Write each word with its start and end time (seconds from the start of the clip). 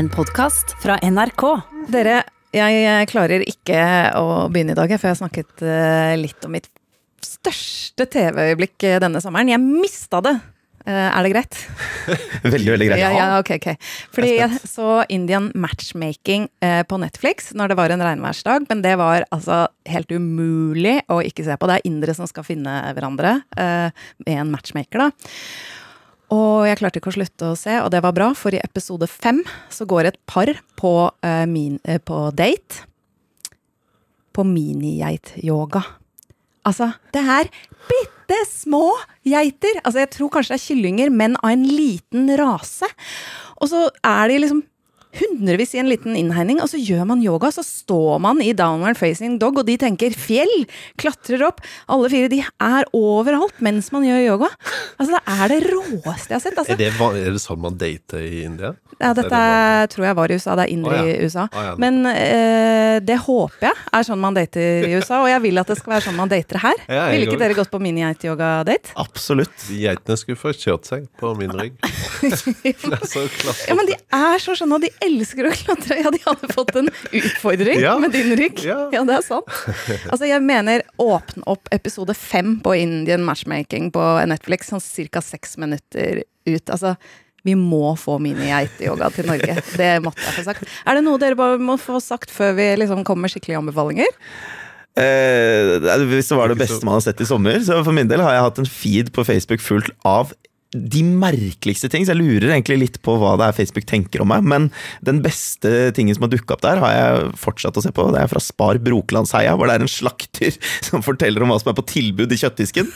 En 0.00 0.08
podkast 0.08 0.70
fra 0.80 0.94
NRK. 1.04 1.42
Dere, 1.92 2.22
jeg 2.56 3.08
klarer 3.10 3.42
ikke 3.44 3.80
å 4.16 4.46
begynne 4.48 4.72
i 4.72 4.78
dag, 4.78 4.94
for 4.94 5.10
jeg 5.10 5.12
har 5.12 5.18
snakket 5.18 5.64
eh, 5.66 6.12
litt 6.16 6.46
om 6.46 6.54
mitt 6.56 6.70
største 7.20 8.06
TV-øyeblikk 8.08 8.86
eh, 8.88 8.96
denne 9.02 9.20
sommeren. 9.20 9.50
Jeg 9.52 9.60
mista 9.60 10.22
det! 10.24 10.32
Eh, 10.88 11.08
er 11.10 11.26
det 11.26 11.32
greit? 11.34 11.58
Veldig, 12.54 12.70
veldig 12.72 12.86
greit. 12.88 13.02
Ja, 13.02 13.10
ja, 13.12 13.26
ok, 13.42 13.50
ok. 13.58 13.90
Fordi 14.16 14.30
jeg 14.38 14.62
så 14.70 15.02
Indian 15.12 15.50
Matchmaking 15.52 16.46
på 16.88 17.00
Netflix 17.02 17.50
når 17.52 17.74
det 17.74 17.76
var 17.82 17.92
en 17.92 18.04
regnværsdag, 18.06 18.70
men 18.70 18.80
det 18.86 18.94
var 19.02 19.26
altså 19.28 19.66
helt 19.90 20.14
umulig 20.16 20.96
å 21.12 21.20
ikke 21.20 21.44
se 21.44 21.58
på. 21.60 21.68
Det 21.68 21.76
er 21.76 21.90
indere 21.90 22.16
som 22.16 22.30
skal 22.30 22.48
finne 22.48 22.78
hverandre 22.96 23.42
med 23.52 24.32
en 24.32 24.56
matchmaker, 24.56 25.10
da. 25.10 25.76
Og 26.30 26.66
jeg 26.68 26.78
klarte 26.78 27.00
ikke 27.00 27.10
å 27.10 27.16
slutte 27.16 27.48
å 27.50 27.58
se, 27.58 27.74
og 27.82 27.90
det 27.90 28.02
var 28.04 28.14
bra, 28.14 28.30
for 28.38 28.54
i 28.54 28.62
episode 28.62 29.08
fem 29.10 29.42
så 29.72 29.86
går 29.90 30.12
et 30.12 30.20
par 30.30 30.52
på, 30.78 30.94
uh, 31.10 31.46
min, 31.50 31.80
uh, 31.88 31.98
på 31.98 32.28
date. 32.38 32.84
På 34.30 34.44
minigeityoga. 34.46 35.82
Altså, 36.68 36.92
det 37.14 37.22
er 37.24 37.50
bitte 37.88 38.38
små 38.46 38.84
geiter! 39.26 39.80
Altså, 39.82 40.04
jeg 40.04 40.12
tror 40.14 40.30
kanskje 40.36 40.54
det 40.54 40.60
er 40.60 40.66
kyllinger, 40.68 41.10
men 41.10 41.34
av 41.40 41.54
en 41.54 41.66
liten 41.66 42.30
rase. 42.38 42.86
Og 43.58 43.72
så 43.72 43.88
er 44.06 44.30
de 44.30 44.42
liksom 44.44 44.62
hundrevis 45.18 45.74
i 45.74 45.80
en 45.82 45.90
liten 45.90 46.16
innhegning, 46.18 46.60
og 46.62 46.70
så 46.70 46.80
gjør 46.80 47.06
man 47.08 47.24
yoga. 47.24 47.50
Så 47.54 47.64
står 47.66 48.20
man 48.22 48.42
i 48.44 48.52
downward 48.56 48.98
facing 49.00 49.38
dog, 49.40 49.60
og 49.60 49.68
de 49.68 49.76
tenker 49.80 50.14
fjell! 50.16 50.52
Klatrer 51.00 51.42
opp. 51.48 51.62
Alle 51.90 52.10
fire 52.12 52.30
de 52.32 52.42
er 52.44 52.88
overalt 52.96 53.58
mens 53.64 53.90
man 53.94 54.06
gjør 54.06 54.22
yoga. 54.26 54.50
Altså, 54.96 55.16
det 55.16 55.22
er 55.36 55.54
det 55.54 55.60
råeste 55.70 56.34
jeg 56.34 56.36
har 56.36 56.44
sett. 56.44 56.58
Altså. 56.58 56.76
Er, 56.76 56.80
det, 56.80 56.92
er 57.24 57.34
det 57.36 57.42
sånn 57.42 57.62
man 57.62 57.78
dater 57.80 58.24
i 58.24 58.44
India? 58.46 58.74
Ja, 59.00 59.14
dette 59.16 59.36
Er 59.40 59.86
tror 59.88 60.04
jeg 60.04 60.16
var 60.18 60.30
i 60.30 60.36
USA. 60.36 60.54
Det 60.58 60.66
er 60.66 60.72
indre 60.74 60.92
oh, 60.92 60.98
ja. 61.08 61.14
i 61.14 61.24
USA. 61.24 61.46
Oh, 61.48 61.62
ja. 61.64 61.74
Men 61.80 62.02
eh, 62.10 62.98
det 63.04 63.16
håper 63.24 63.70
jeg 63.70 63.78
er 63.96 64.06
sånn 64.06 64.20
man 64.20 64.36
dater 64.36 64.86
i 64.88 64.92
USA, 64.98 65.22
og 65.24 65.30
jeg 65.30 65.42
vil 65.46 65.62
at 65.62 65.72
det 65.72 65.78
skal 65.80 65.94
være 65.96 66.06
sånn 66.08 66.18
man 66.18 66.30
dater 66.30 66.60
her. 66.60 66.84
Ja, 66.86 67.06
Ville 67.12 67.28
ikke 67.28 67.40
dere 67.40 67.56
gått 67.56 67.72
på 67.72 67.80
mini-yoga-date? 67.82 68.94
Absolutt. 69.00 69.68
Geitene 69.72 70.18
skulle 70.20 70.40
få 70.40 70.52
kjørt 70.56 70.90
seg 70.90 71.08
på 71.20 71.32
min 71.38 71.54
rygg. 71.56 71.78
Så. 72.20 73.22
Ja, 73.68 73.74
men 73.78 73.88
de 73.88 73.94
er 73.96 74.42
så 74.42 74.54
skjønne, 74.58 74.76
og 74.78 74.84
de 74.84 74.90
elsker 75.06 75.48
å 75.48 75.52
klatre. 75.56 75.98
Ja, 76.02 76.12
de 76.14 76.20
hadde 76.24 76.50
fått 76.54 76.74
en 76.80 76.90
utfordring 77.16 77.80
Ja. 77.82 77.96
med 78.02 78.12
din 78.16 78.34
rygg. 78.38 78.60
Ja. 78.66 78.82
Ja, 78.94 79.02
det 79.08 79.16
er 79.20 79.24
sant. 79.26 79.48
Altså, 80.10 80.26
jeg 80.28 80.42
mener 80.44 80.84
åpne 81.00 81.44
opp 81.50 81.70
episode 81.74 82.14
fem 82.18 82.58
på 82.64 82.76
Indian 82.78 83.24
Matchmaking 83.26 83.90
på 83.94 84.04
Netflix, 84.30 84.70
sånn 84.72 84.84
ca. 85.10 85.20
seks 85.24 85.56
minutter 85.60 86.22
ut. 86.46 86.70
Altså, 86.70 86.96
vi 87.46 87.54
må 87.56 87.94
få 87.96 88.18
mini-geiteyoga 88.20 89.08
til 89.16 89.24
Norge. 89.30 89.54
Det 89.80 89.92
måtte 90.04 90.20
jeg 90.26 90.36
få 90.36 90.44
sagt. 90.50 90.66
Er 90.84 90.98
det 90.98 91.04
noe 91.06 91.20
dere 91.22 91.38
bare 91.38 91.56
må 91.62 91.78
få 91.80 91.96
sagt 92.04 92.28
før 92.34 92.52
vi 92.58 92.66
liksom 92.82 93.00
kommer 93.08 93.24
med 93.28 93.32
skikkelige 93.32 93.62
anbefalinger? 93.62 94.10
Eh, 95.00 95.78
hvis 96.10 96.28
det 96.28 96.36
var 96.36 96.50
det 96.50 96.58
beste 96.60 96.84
man 96.84 96.96
har 96.98 97.04
sett 97.04 97.20
i 97.22 97.26
sommer, 97.28 97.60
så 97.64 97.78
for 97.86 97.94
min 97.96 98.08
del 98.10 98.20
har 98.24 98.34
jeg 98.34 98.42
hatt 98.48 98.58
en 98.60 98.68
feed 98.68 99.12
på 99.16 99.24
Facebook 99.24 99.62
fullt 99.62 99.88
av 100.04 100.34
de 100.70 101.02
merkeligste 101.02 101.88
ting, 101.90 102.04
så 102.06 102.14
jeg 102.14 102.20
lurer 102.20 102.52
egentlig 102.52 102.78
litt 102.78 102.98
på 103.02 103.16
hva 103.18 103.32
det 103.40 103.48
er 103.48 103.56
Facebook 103.56 103.88
tenker 103.90 104.22
om 104.22 104.30
meg. 104.30 104.46
Men 104.46 104.68
den 105.06 105.18
beste 105.24 105.90
tingen 105.96 106.14
som 106.14 106.28
har 106.28 106.32
dukka 106.34 106.54
opp 106.56 106.62
der, 106.66 106.82
har 106.82 106.94
jeg 106.94 107.32
fortsatt 107.42 107.80
å 107.80 107.84
se 107.84 107.94
på. 107.94 108.06
Det 108.14 108.22
er 108.22 108.30
fra 108.30 108.42
Spar 108.44 108.78
Brokelandsheia, 108.82 109.56
hvor 109.58 109.70
det 109.70 109.78
er 109.78 109.86
en 109.86 109.90
slakter 109.90 110.54
som 110.86 111.02
forteller 111.06 111.42
om 111.42 111.50
hva 111.50 111.58
som 111.62 111.72
er 111.72 111.78
på 111.80 111.88
tilbud 111.90 112.30
i 112.30 112.38
kjøttdisken. 112.38 112.92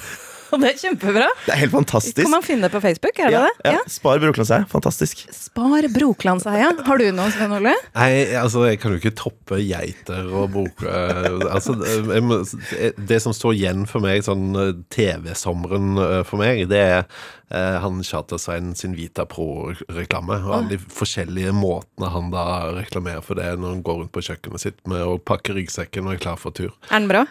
Og 0.54 0.60
det 0.62 0.70
er 0.70 0.80
kjempebra! 0.80 1.28
Det 1.44 1.54
er 1.54 1.60
helt 1.64 1.74
fantastisk. 1.74 2.20
Kan 2.22 2.34
man 2.34 2.44
finne 2.46 2.68
det 2.68 2.74
på 2.74 2.82
Facebook? 2.84 3.18
Er 3.18 3.32
det 3.32 3.36
ja, 3.36 3.42
det? 3.48 3.74
ja. 3.74 3.82
Spar 3.90 4.20
Brokelandsheia, 4.22 4.68
fantastisk. 4.70 5.24
Spar 5.34 5.88
Brokelandsheia. 5.94 6.70
Har 6.86 7.02
du 7.02 7.06
noe, 7.14 7.30
Svein 7.34 7.54
Ole? 7.58 7.74
Nei, 7.96 8.10
altså, 8.38 8.64
jeg 8.68 8.80
kan 8.82 8.94
jo 8.94 9.02
ikke 9.02 9.14
toppe 9.18 9.60
geiter 9.64 10.28
og 10.30 10.52
boke 10.54 10.90
altså, 11.54 11.76
jeg 11.82 12.22
må, 12.24 12.40
Det 12.98 13.18
som 13.22 13.34
står 13.34 13.56
igjen 13.56 13.84
for 13.90 14.04
meg, 14.04 14.22
sånn 14.26 14.54
eh, 14.60 14.72
TV-sommeren 14.94 15.98
eh, 16.00 16.20
for 16.26 16.42
meg, 16.42 16.64
det 16.70 16.80
er 16.80 16.98
eh, 17.02 17.78
han 17.82 18.02
Charter-Svein 18.06 18.74
sin 18.78 18.96
Vita 18.98 19.26
Pro-reklame. 19.28 20.40
Og 20.46 20.58
alle 20.58 20.74
de 20.74 20.80
forskjellige 20.80 21.54
måtene 21.56 22.12
han 22.14 22.30
da 22.34 22.46
reklamerer 22.78 23.24
for 23.24 23.40
det 23.40 23.54
når 23.58 23.76
han 23.76 23.86
går 23.86 24.02
rundt 24.02 24.14
på 24.14 24.24
kjøkkenet 24.28 24.66
sitt 24.66 24.84
med 24.90 25.02
å 25.04 25.16
pakke 25.18 25.56
ryggsekken 25.56 26.06
og 26.08 26.16
er 26.16 26.26
klar 26.28 26.40
for 26.40 26.54
tur. 26.56 26.74
Er 26.90 27.00
den 27.00 27.10
bra? 27.10 27.24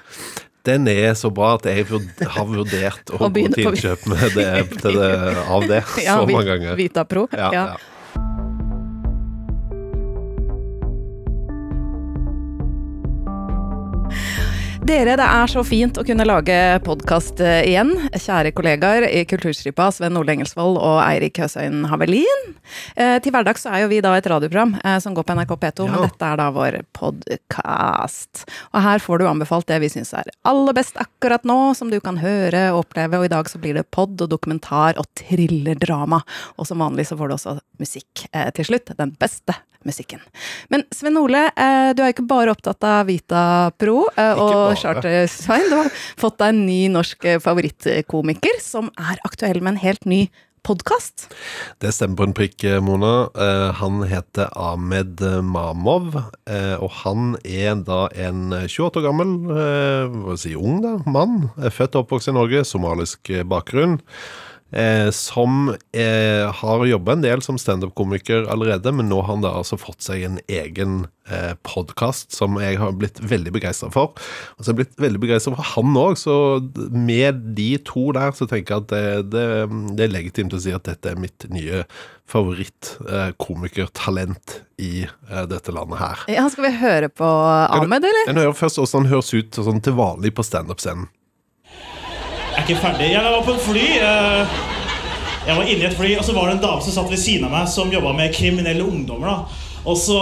Den 0.63 0.87
er 0.87 1.11
så 1.19 1.27
bra 1.33 1.55
at 1.57 1.65
jeg 1.67 1.83
har 1.87 2.45
vurdert 2.47 3.11
å 3.11 3.27
gå 3.27 3.47
til 3.51 3.65
innkjøp 3.67 4.05
med 4.07 4.37
det, 4.37 4.51
til 4.79 4.95
det, 4.95 5.09
av 5.43 5.65
det 5.67 5.81
Ja, 5.99 6.15
så 6.21 6.27
mange 6.29 6.45
ganger. 6.47 6.77
Vita 6.79 7.03
Pro. 7.03 7.25
Ja, 7.35 7.49
ja. 7.51 7.65
Dere, 14.93 15.15
det 15.17 15.25
er 15.25 15.49
så 15.49 15.63
fint 15.65 15.97
å 15.97 16.03
kunne 16.05 16.25
lage 16.27 16.53
podkast 16.85 17.39
igjen. 17.41 17.95
Kjære 18.13 18.51
kollegaer 18.53 19.07
i 19.07 19.23
Kulturstripa, 19.25 19.87
Sven 19.89 20.19
Ole 20.19 20.35
Engelsvold 20.35 20.77
og 20.77 20.99
Eirik 21.01 21.39
Høsøyen 21.41 21.87
Havelin. 21.89 22.43
Eh, 22.93 23.15
til 23.25 23.33
hverdags 23.33 23.65
så 23.65 23.71
er 23.73 23.81
jo 23.81 23.87
vi 23.89 24.03
da 24.05 24.11
et 24.13 24.29
radioprogram 24.29 24.75
eh, 24.83 24.99
som 25.01 25.17
går 25.17 25.25
på 25.25 25.37
NRK 25.39 25.55
P2, 25.63 25.89
men 25.89 26.05
dette 26.05 26.29
er 26.29 26.37
da 26.37 26.51
vår 26.53 26.77
podkast. 26.93 28.45
Og 28.69 28.85
her 28.85 29.01
får 29.01 29.23
du 29.23 29.27
anbefalt 29.31 29.71
det 29.71 29.81
vi 29.81 29.89
syns 29.95 30.13
er 30.19 30.29
aller 30.45 30.77
best 30.77 31.01
akkurat 31.01 31.41
nå, 31.49 31.57
som 31.73 31.89
du 31.89 31.97
kan 31.97 32.21
høre 32.21 32.67
og 32.75 32.83
oppleve. 32.83 33.17
Og 33.17 33.31
i 33.31 33.33
dag 33.33 33.49
så 33.49 33.57
blir 33.65 33.81
det 33.81 33.87
pod 33.89 34.13
og 34.21 34.29
dokumentar 34.29 35.01
og 35.01 35.09
thrillerdrama. 35.17 36.21
Og 36.61 36.69
som 36.69 36.85
vanlig 36.85 37.09
så 37.09 37.17
får 37.17 37.33
du 37.33 37.39
også 37.39 37.57
musikk 37.81 38.27
eh, 38.29 38.53
til 38.53 38.69
slutt. 38.69 38.93
Den 39.01 39.17
beste 39.17 39.57
musikken. 39.83 40.19
Men 40.67 40.83
Sven 40.91 41.17
Ole, 41.17 41.45
eh, 41.55 41.89
du 41.95 42.03
er 42.03 42.13
ikke 42.13 42.25
bare 42.27 42.53
opptatt 42.53 42.83
av 42.87 43.07
Vita 43.07 43.71
Pro 43.77 44.05
eh, 44.15 44.31
og. 44.39 44.77
Charter-Svein. 44.83 45.69
Du 45.71 45.77
har 45.79 45.93
fått 46.19 46.39
deg 46.41 46.53
en 46.53 46.65
ny 46.67 46.79
norsk 46.93 47.29
eh, 47.29 47.41
favorittkomiker 47.43 48.59
som 48.63 48.91
er 48.99 49.21
aktuell 49.27 49.61
med 49.61 49.75
en 49.75 49.85
helt 49.85 50.09
ny 50.09 50.25
podkast. 50.63 51.27
Det 51.83 51.91
stemmer 51.91 52.19
på 52.19 52.27
en 52.27 52.35
prikk, 52.37 52.63
Mona. 52.85 53.27
Eh, 53.35 53.71
han 53.79 54.03
heter 54.07 54.51
Ahmed 54.55 55.21
Mamov, 55.43 56.15
eh, 56.47 56.75
og 56.79 56.91
han 57.03 57.35
er 57.43 57.75
da 57.83 58.05
en 58.15 58.55
28 58.55 59.01
år 59.01 59.07
gammel, 59.09 59.35
eh, 59.51 60.15
hva 60.23 60.37
si 60.39 60.55
ung 60.55 60.79
da, 60.85 60.95
mann, 61.05 61.49
eh, 61.59 61.71
født 61.73 61.97
og 61.97 62.05
oppvokst 62.05 62.31
i 62.31 62.37
Norge, 62.37 62.63
somalisk 62.67 63.29
eh, 63.29 63.43
bakgrunn. 63.43 63.99
Eh, 64.73 65.11
som 65.13 65.75
eh, 65.91 66.51
har 66.51 66.85
jobba 66.85 67.11
en 67.13 67.21
del 67.21 67.41
som 67.45 67.57
standup-komiker 67.61 68.49
allerede, 68.49 68.91
men 68.91 69.09
nå 69.11 69.21
har 69.21 69.35
han 69.35 69.41
da 69.45 69.51
altså 69.59 69.77
fått 69.77 70.01
seg 70.01 70.23
en 70.25 70.39
egen 70.49 71.05
eh, 71.29 71.53
podkast 71.61 72.33
som 72.33 72.57
jeg 72.57 72.79
har 72.81 72.91
blitt 72.97 73.21
veldig 73.21 73.53
begeistra 73.53 73.91
for. 73.93 74.17
Og 74.57 74.59
så 74.59 74.65
har 74.71 74.73
jeg 74.73 74.81
blitt 74.81 74.97
veldig 75.05 75.21
begeistra 75.21 75.53
for 75.53 75.61
han 75.75 75.93
òg, 75.99 76.17
så 76.17 76.57
med 76.89 77.53
de 77.59 77.77
to 77.85 78.11
der 78.17 78.31
så 78.33 78.45
tenker 78.49 78.73
jeg 78.73 78.81
at 78.81 78.89
det, 78.89 79.29
det, 79.35 79.45
det 79.93 80.03
er 80.07 80.15
legitimt 80.17 80.57
å 80.57 80.63
si 80.63 80.71
at 80.73 80.87
dette 80.89 81.05
er 81.13 81.21
mitt 81.21 81.45
nye 81.53 81.85
favoritt-komikertalent 82.33 84.45
i 84.81 85.05
eh, 85.05 85.45
dette 85.53 85.69
landet 85.75 85.97
her. 86.01 86.17
Ja, 86.33 86.49
skal 86.49 86.65
vi 86.71 86.81
høre 86.81 87.09
på 87.13 87.29
Ahmed, 87.29 88.01
eller? 88.01 88.25
Jeg 88.25 88.41
hører 88.41 88.57
først 88.57 88.81
hvordan 88.81 89.03
han 89.03 89.11
høres 89.13 89.29
ut 89.37 89.53
sånn 89.59 89.85
til 89.85 89.93
vanlig 90.01 90.33
på 90.33 90.41
standup-scenen. 90.49 91.13
Er 92.63 92.67
ikke 92.69 92.81
ferdig. 92.81 93.09
Jeg 93.11 93.23
var 93.23 93.41
på 93.43 93.51
et 93.51 93.61
fly. 93.61 93.87
eh, 93.99 94.47
Jeg 95.47 95.55
var 95.57 95.63
inne 95.63 95.83
i 95.83 95.85
et 95.85 95.97
fly, 95.97 96.15
og 96.17 96.23
så 96.23 96.31
var 96.33 96.45
det 96.47 96.53
en 96.55 96.61
dame 96.63 96.81
som 96.81 96.93
satt 96.95 97.09
ved 97.11 97.19
siden 97.19 97.43
av 97.43 97.51
meg, 97.51 97.67
som 97.67 97.91
jobba 97.91 98.13
med 98.15 98.31
kriminelle 98.33 98.83
ungdommer. 98.85 99.27
da. 99.27 99.37
Og 99.85 99.97
så 99.97 100.19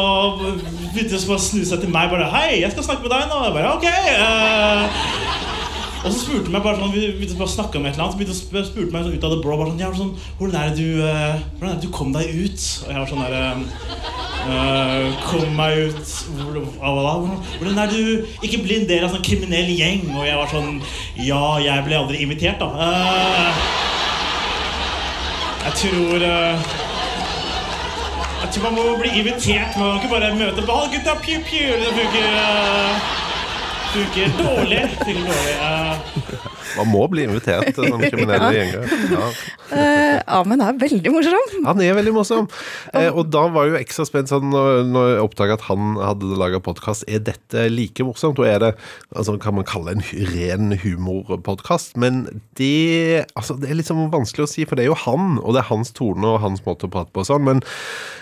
begynte 0.93 1.19
hun 1.21 1.35
å 1.35 1.39
snu 1.39 1.61
seg 1.65 1.79
til 1.83 1.89
meg 1.89 2.09
bare 2.09 2.31
'Hei, 2.31 2.61
jeg 2.61 2.71
skal 2.71 2.83
snakke 2.83 3.01
med 3.03 3.11
deg 3.11 3.29
nå.' 3.29 3.43
Jeg 3.45 3.53
bare, 3.53 3.73
ok. 3.77 5.60
Eh, 6.01 6.05
og 6.05 6.11
så 6.11 6.19
spurte 6.25 6.49
meg 6.51 6.63
bare 6.65 6.79
sånn, 6.79 6.93
vi 6.95 7.07
begynte 7.13 7.37
bare 7.37 7.49
å 7.49 7.55
snakke 7.55 7.77
om 7.77 7.85
et 7.85 7.93
eller 7.93 8.03
annet, 8.07 8.13
så 8.13 8.19
begynte 8.19 8.33
å 8.33 8.65
spurte 8.65 8.91
meg 8.93 9.03
sånn 9.05 9.15
ut 9.17 9.23
av 9.27 9.31
det 9.35 9.41
blå 9.43 9.57
bare 9.59 9.69
sånn, 9.69 9.81
ja, 9.83 9.91
sånn, 9.93 10.13
hvordan 10.39 10.57
er 10.57 10.69
det 10.69 10.77
du, 10.81 10.89
uh, 11.05 11.35
hvordan 11.59 11.69
er 11.69 11.75
det 11.77 11.85
du 11.85 11.91
kom 11.93 12.11
deg 12.15 12.25
ut? 12.41 12.61
Og 12.85 12.89
jeg 12.89 12.97
var 12.97 13.07
sånn 13.11 13.23
der, 13.25 13.33
uh, 14.49 15.05
kom 15.27 15.55
meg 15.55 15.77
ut? 15.77 16.01
Hvordan- 16.41 16.69
Hvordan 17.59 17.77
er 17.77 17.87
det 17.87 17.97
du 17.97 18.25
ikke 18.41 18.63
blir 18.63 18.79
en 18.81 18.87
del 18.87 19.03
av 19.03 19.09
en 19.11 19.15
sånn 19.15 19.27
kriminell 19.29 19.69
gjeng? 19.77 20.09
Og 20.17 20.25
jeg 20.25 20.35
var 20.41 20.47
sånn, 20.49 20.81
ja, 21.17 21.43
jeg 21.61 21.85
ble 21.85 21.95
aldri 22.01 22.17
invitert 22.25 22.59
da. 22.59 22.65
Uh, 22.65 23.53
jeg 25.61 25.73
tror, 25.77 26.15
eh, 26.25 26.57
jeg 28.41 28.49
tror 28.51 28.63
man 28.63 28.73
må 28.73 28.97
bli 28.97 29.11
invitert, 29.19 29.77
man 29.77 29.91
kan 29.91 29.99
ikke 30.01 30.09
bare 30.15 30.31
møte 30.35 30.63
på, 30.65 30.73
«Hallo, 30.73 30.89
gutta, 30.89 31.13
pju, 31.21 31.37
pju, 31.45 31.67
det 31.83 31.91
funker, 31.93 32.25
eh, 32.25 33.30
funker 33.93 34.31
dårlig, 34.43 34.89
funker 35.05 35.21
dårlig. 35.21 35.55
eh. 35.61 35.95
Man 36.77 36.91
må 36.91 37.05
bli 37.11 37.25
invitert 37.27 37.73
til 37.75 37.87
sånne 37.87 38.09
kriminelle 38.11 38.51
gjenger. 38.55 38.93
Ja. 39.11 39.27
Uh, 39.71 40.17
Amen 40.41 40.61
er 40.63 40.75
veldig 40.79 41.11
morsom. 41.13 41.53
Han 41.65 41.81
er 41.83 41.95
veldig 41.97 42.13
morsom. 42.15 42.47
Uh, 42.91 43.09
og 43.09 43.29
da 43.31 43.45
var 43.53 43.69
jo 43.69 43.77
ekstra 43.79 44.05
spent 44.07 44.31
sånn, 44.31 44.49
når, 44.51 44.81
når 44.89 45.09
jeg 45.11 45.25
oppdaga 45.25 45.57
at 45.57 45.65
han 45.69 45.95
hadde 46.01 46.39
laga 46.39 46.61
podkast. 46.63 47.05
Er 47.11 47.23
dette 47.23 47.67
like 47.71 48.05
morsomt? 48.07 48.39
Og 48.41 48.47
er 48.47 48.59
det 48.63 48.71
altså, 49.15 49.37
kan 49.41 49.57
man 49.57 49.67
kalle 49.67 49.95
en 49.95 50.05
ren 50.33 50.75
humorpodkast? 50.81 51.97
Men 52.01 52.25
det, 52.59 53.27
altså, 53.39 53.57
det 53.59 53.71
er 53.71 53.83
sånn 53.87 54.11
vanskelig 54.13 54.47
å 54.47 54.51
si, 54.51 54.67
for 54.67 54.79
det 54.79 54.85
er 54.85 54.91
jo 54.91 54.99
han, 55.05 55.37
og 55.41 55.55
det 55.55 55.63
er 55.63 55.71
hans 55.71 55.93
tone 55.97 56.35
og 56.35 56.41
hans 56.43 56.63
måte 56.67 56.87
å 56.87 56.93
prate 56.93 57.13
på 57.13 57.23
og 57.23 57.29
sånn. 57.29 57.47
Men, 57.47 57.63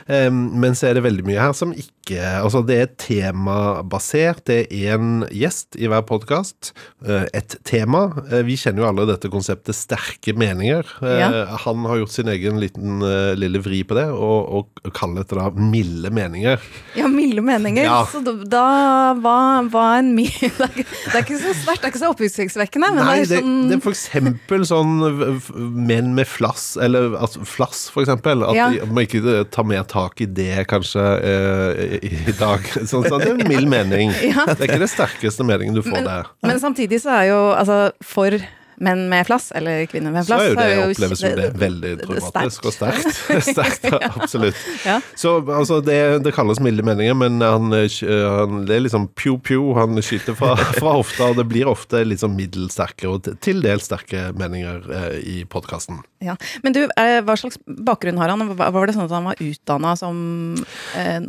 um, 0.07 0.43
men 0.61 0.77
så 0.77 0.89
er 0.89 0.99
det 0.99 1.05
veldig 1.07 1.25
mye 1.27 1.49
her 1.49 1.55
som 1.57 1.75
ikke 1.75 1.97
Altså, 2.09 2.63
det 2.65 2.77
er 2.81 2.87
temabasert. 2.97 4.39
Det 4.49 4.63
er 4.63 4.95
én 4.97 5.19
gjest 5.29 5.75
i 5.77 5.85
hver 5.91 6.01
podkast. 6.09 6.71
Et 7.05 7.53
tema. 7.69 8.07
Eh, 8.39 8.43
Vi 8.47 8.55
kjenner 8.59 8.83
jo 8.83 8.89
alle 8.89 9.05
dette 9.09 9.29
konseptet 9.31 9.75
sterke 9.77 10.33
meninger. 10.37 10.85
Eh, 11.03 11.17
Ja. 11.19 11.29
Han 11.65 11.83
har 11.85 11.97
gjort 12.01 12.11
sin 12.15 12.29
egen 12.31 12.59
liten 12.61 13.01
eh, 13.03 13.33
lille 13.35 13.59
vri 13.63 13.81
på 13.83 13.95
det, 13.97 14.07
og, 14.13 14.69
og 14.85 14.93
kaller 14.95 15.23
dette 15.25 15.35
da 15.37 15.49
milde 15.51 16.09
meninger. 16.13 16.59
Ja, 16.97 17.07
milde 17.11 17.41
meninger. 17.45 17.83
Ja. 17.83 18.01
Så 18.09 18.21
da, 18.23 18.63
hva 19.19 19.85
en 19.99 20.13
mild 20.15 20.31
Det 20.39 20.65
er, 20.65 21.21
ikke- 21.21 21.35
det 21.35 21.41
så 21.43 21.53
sterkt, 21.57 21.81
det 21.81 21.87
er 21.87 21.91
ikke 21.93 22.01
så 22.03 22.11
oppsiktsvekkende. 22.13 22.89
Nei, 22.95 23.19
det 23.23 23.29
det, 23.29 23.37
er 23.39 23.43
sånn 23.43 23.69
det 23.69 23.77
er 23.77 23.83
for 23.83 23.95
eksempel 23.95 24.65
sånn 24.69 24.93
menn 25.89 26.13
med 26.17 26.27
flass, 26.29 26.71
eller 26.81 27.15
altså, 27.19 27.43
flass, 27.47 27.87
for 27.93 28.03
eksempel. 28.05 28.43
At 28.47 28.55
Ja. 28.55 28.69
man 28.85 29.03
ikke 29.05 29.43
tar 29.51 29.67
mer 29.67 29.83
tak 29.89 30.21
i 30.21 30.25
det, 30.25 30.65
kanskje, 30.69 31.03
eh, 31.23 31.99
i, 31.99 32.13
i 32.29 32.35
dag. 32.39 32.63
Sånn, 32.89 33.03
sånn, 33.05 33.19
det 33.21 33.29
er 33.29 33.35
en 33.37 33.47
mild 33.49 33.69
mening. 33.69 34.11
Det 34.13 34.55
er 34.59 34.65
ikke 34.69 34.79
det 34.81 34.89
sterkeste 34.91 35.45
meningen 35.45 35.75
du 35.75 35.81
får 35.83 35.99
men, 35.99 36.07
der. 36.07 36.29
men 36.45 36.59
samtidig 36.61 36.99
så 37.03 37.11
er 37.19 37.25
jo 37.29 37.39
altså 37.55 37.77
for 38.05 38.28
menn 38.79 39.09
med 39.11 39.25
flass, 39.27 39.49
eller 39.55 39.85
kvinner 39.91 40.13
med 40.15 40.25
flass. 40.27 40.39
Så 40.39 40.59
er 40.63 40.69
jo 40.71 40.83
det 40.87 40.93
oppleves 40.93 41.19
som 41.19 41.33
det 41.35 41.47
veldig 41.59 41.89
det- 41.89 42.05
er 42.05 42.05
traumatisk 42.07 42.67
og 42.69 42.75
sterkt. 42.75 43.17
sterkt 43.51 43.87
absolutt. 44.07 44.61
Ja. 44.85 44.99
Så 45.19 45.33
altså, 45.51 45.81
det, 45.83 46.23
det 46.23 46.33
kalles 46.35 46.61
milde 46.63 46.85
meninger, 46.87 47.17
men 47.19 47.41
han, 47.43 47.73
eh, 47.75 47.97
han, 48.07 48.63
det 48.69 48.77
er 48.77 48.85
liksom 48.85 49.09
pew-pew. 49.19 49.73
Han 49.75 49.99
skyter 50.05 50.37
fra, 50.39 50.55
fra 50.79 50.95
hofta, 50.95 51.31
og 51.33 51.41
det 51.41 51.47
blir 51.51 51.67
ofte 51.71 52.05
litt 52.07 52.23
sånn 52.23 52.37
middels 52.37 52.77
sterke 52.77 53.09
og 53.11 53.27
til 53.43 53.59
dels 53.65 53.89
sterke 53.89 54.29
meninger 54.39 54.87
eh, 54.95 55.19
i 55.19 55.37
podkasten. 55.49 55.99
Ja. 56.23 56.37
Men 56.63 56.75
du, 56.75 56.85
eh, 56.95 57.19
hva 57.25 57.35
slags 57.39 57.59
bakgrunn 57.65 58.19
har 58.21 58.31
han? 58.31 58.47
Var 58.55 58.73
var 58.75 58.87
det 58.87 58.95
sånn 58.95 59.07
at 59.09 59.15
han 59.15 59.27
var 59.27 59.43
utdanna 59.43 59.95
som 59.99 60.17
eh, 60.95 61.19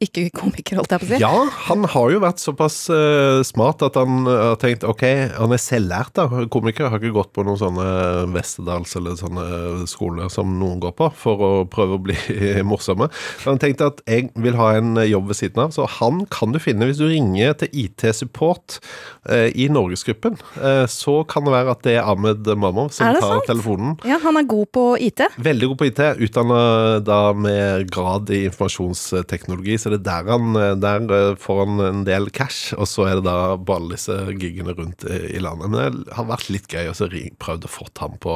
ikke-komiker, 0.00 0.80
holdt 0.80 0.94
jeg 0.94 1.02
på 1.02 1.08
å 1.08 1.10
si? 1.10 1.20
Ja, 1.22 1.32
han 1.68 1.86
har 1.92 2.12
jo 2.14 2.22
vært 2.22 2.42
såpass 2.42 2.78
uh, 2.92 3.40
smart 3.46 3.84
at 3.84 3.98
han 4.00 4.24
eh, 4.24 4.44
har 4.50 4.58
tenkt 4.60 4.86
ok, 4.88 5.04
han 5.36 5.54
er 5.54 5.60
selvlært. 5.60 6.14
da, 6.16 6.46
Komiker 6.52 6.88
har 6.90 7.00
ikke 7.00 7.14
gått 7.14 7.32
på 7.36 7.44
noen 7.46 7.60
sånne 7.60 7.86
Westerdals 8.34 8.96
eller 8.98 9.18
sånne 9.20 9.46
skoler 9.90 10.30
som 10.32 10.56
noen 10.60 10.80
går 10.82 10.94
på 10.98 11.10
for 11.20 11.44
å 11.44 11.50
prøve 11.70 11.98
å 11.98 12.02
bli 12.08 12.16
morsomme. 12.70 13.10
Han 13.44 13.60
tenkte 13.60 13.90
at 13.92 14.02
jeg 14.08 14.30
vil 14.40 14.56
ha 14.58 14.72
en 14.78 14.96
jobb 15.04 15.30
ved 15.30 15.40
siden 15.40 15.64
av, 15.66 15.74
så 15.76 15.88
han 16.00 16.24
kan 16.32 16.54
du 16.54 16.60
finne 16.62 16.88
hvis 16.88 17.00
du 17.00 17.08
ringer 17.10 17.56
til 17.60 17.72
IT-support 17.84 18.80
uh, 19.28 19.48
i 19.52 19.68
Norgesgruppen. 19.72 20.38
Eh, 20.60 20.86
så 20.90 21.20
kan 21.28 21.44
det 21.46 21.54
være 21.54 21.74
at 21.74 21.84
det 21.84 21.96
er 21.98 22.08
Ahmed 22.08 22.48
Mamov 22.56 22.90
som 22.94 23.10
tar 23.12 23.20
sant? 23.20 23.46
telefonen. 23.48 23.96
Ja, 24.08 24.20
han 24.22 24.38
er 24.40 24.48
god 24.48 24.70
på 24.74 24.84
IT. 25.00 25.22
Veldig 25.40 25.70
god 25.72 25.80
på 25.80 25.88
IT, 25.90 26.02
utdanna 26.26 26.62
da 27.04 27.20
med 27.36 27.90
grad 27.92 28.30
i 28.34 28.44
informasjonsteknologi, 28.48 29.59
så 29.80 29.90
det 29.92 30.00
er 30.00 30.06
der 30.24 30.30
han 30.30 30.54
der 30.80 31.06
eh, 31.16 31.34
får 31.40 31.60
han 31.64 31.80
en 31.84 32.04
del 32.06 32.30
cash, 32.34 32.74
og 32.76 32.88
så 32.88 33.06
er 33.08 33.20
det 33.20 33.26
da 33.28 33.56
bare 33.56 33.90
disse 33.92 34.16
gigene 34.40 34.74
rundt 34.76 35.04
i, 35.08 35.36
i 35.36 35.42
landet. 35.42 35.70
Men 35.70 35.78
det 36.04 36.16
har 36.16 36.28
vært 36.28 36.50
litt 36.52 36.68
gøy 36.70 36.90
å 36.90 36.96
prøvd 37.40 37.66
å 37.66 37.70
få 37.70 37.88
ham 38.00 38.16
på, 38.22 38.34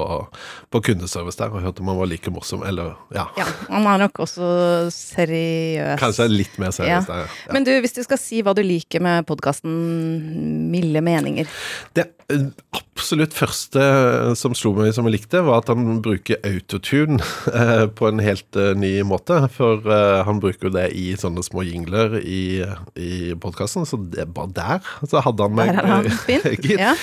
på 0.73 0.81
kundeservice 0.85 1.39
der, 1.41 1.53
og 1.55 1.63
hørt 1.65 1.81
om 1.81 1.89
han 1.93 2.01
var 2.01 2.11
like 2.11 2.33
morsom, 2.35 2.65
eller 2.67 2.95
ja, 3.15 3.27
Ja, 3.39 3.47
han 3.71 3.87
er 3.87 4.05
nok 4.07 4.19
også 4.25 4.91
seriøs. 4.93 5.99
kanskje 6.01 6.29
litt 6.31 6.59
mer 6.59 6.73
Ja. 6.73 6.77
seriøs 6.79 7.07
der. 7.07 7.25
Ja. 7.25 7.53
Men 7.53 7.65
du, 7.65 7.73
hvis 7.81 7.95
du 7.97 8.03
skal 8.03 8.19
si 8.19 8.43
hva 8.43 8.55
du 8.55 8.63
liker 8.65 9.01
med 9.05 9.27
podkasten 9.27 10.71
Milde 10.71 11.01
meninger 11.05 11.47
Det 11.95 12.07
eh, 12.33 12.47
absolutt 12.95 13.35
første 13.37 14.35
som 14.39 14.55
slo 14.55 14.73
meg 14.77 14.93
som 14.95 15.07
jeg 15.09 15.19
likte, 15.19 15.43
var 15.45 15.63
at 15.63 15.69
han 15.73 16.01
bruker 16.05 16.41
autotune 16.47 17.21
eh, 17.55 17.87
på 17.87 18.09
en 18.09 18.23
helt 18.25 18.57
eh, 18.57 18.73
ny 18.79 19.03
måte. 19.07 19.41
For 19.55 19.83
eh, 19.85 20.23
han 20.27 20.41
bruker 20.43 20.73
det 20.75 20.91
i 20.97 21.14
sånne 21.21 21.43
små 21.47 21.63
jingler 21.67 22.17
i, 22.21 22.63
i 22.99 23.11
podkasten, 23.41 23.87
så 23.89 23.99
det 23.99 24.27
bare 24.35 24.53
der. 24.57 24.91
Så 25.09 25.21
hadde 25.25 25.47
han 25.47 25.55
meg 25.59 25.71
Der 25.73 25.79
hadde 25.81 26.11
han 26.11 26.19
fint, 26.27 26.49
fin. 26.65 26.81
Ja. 26.81 26.95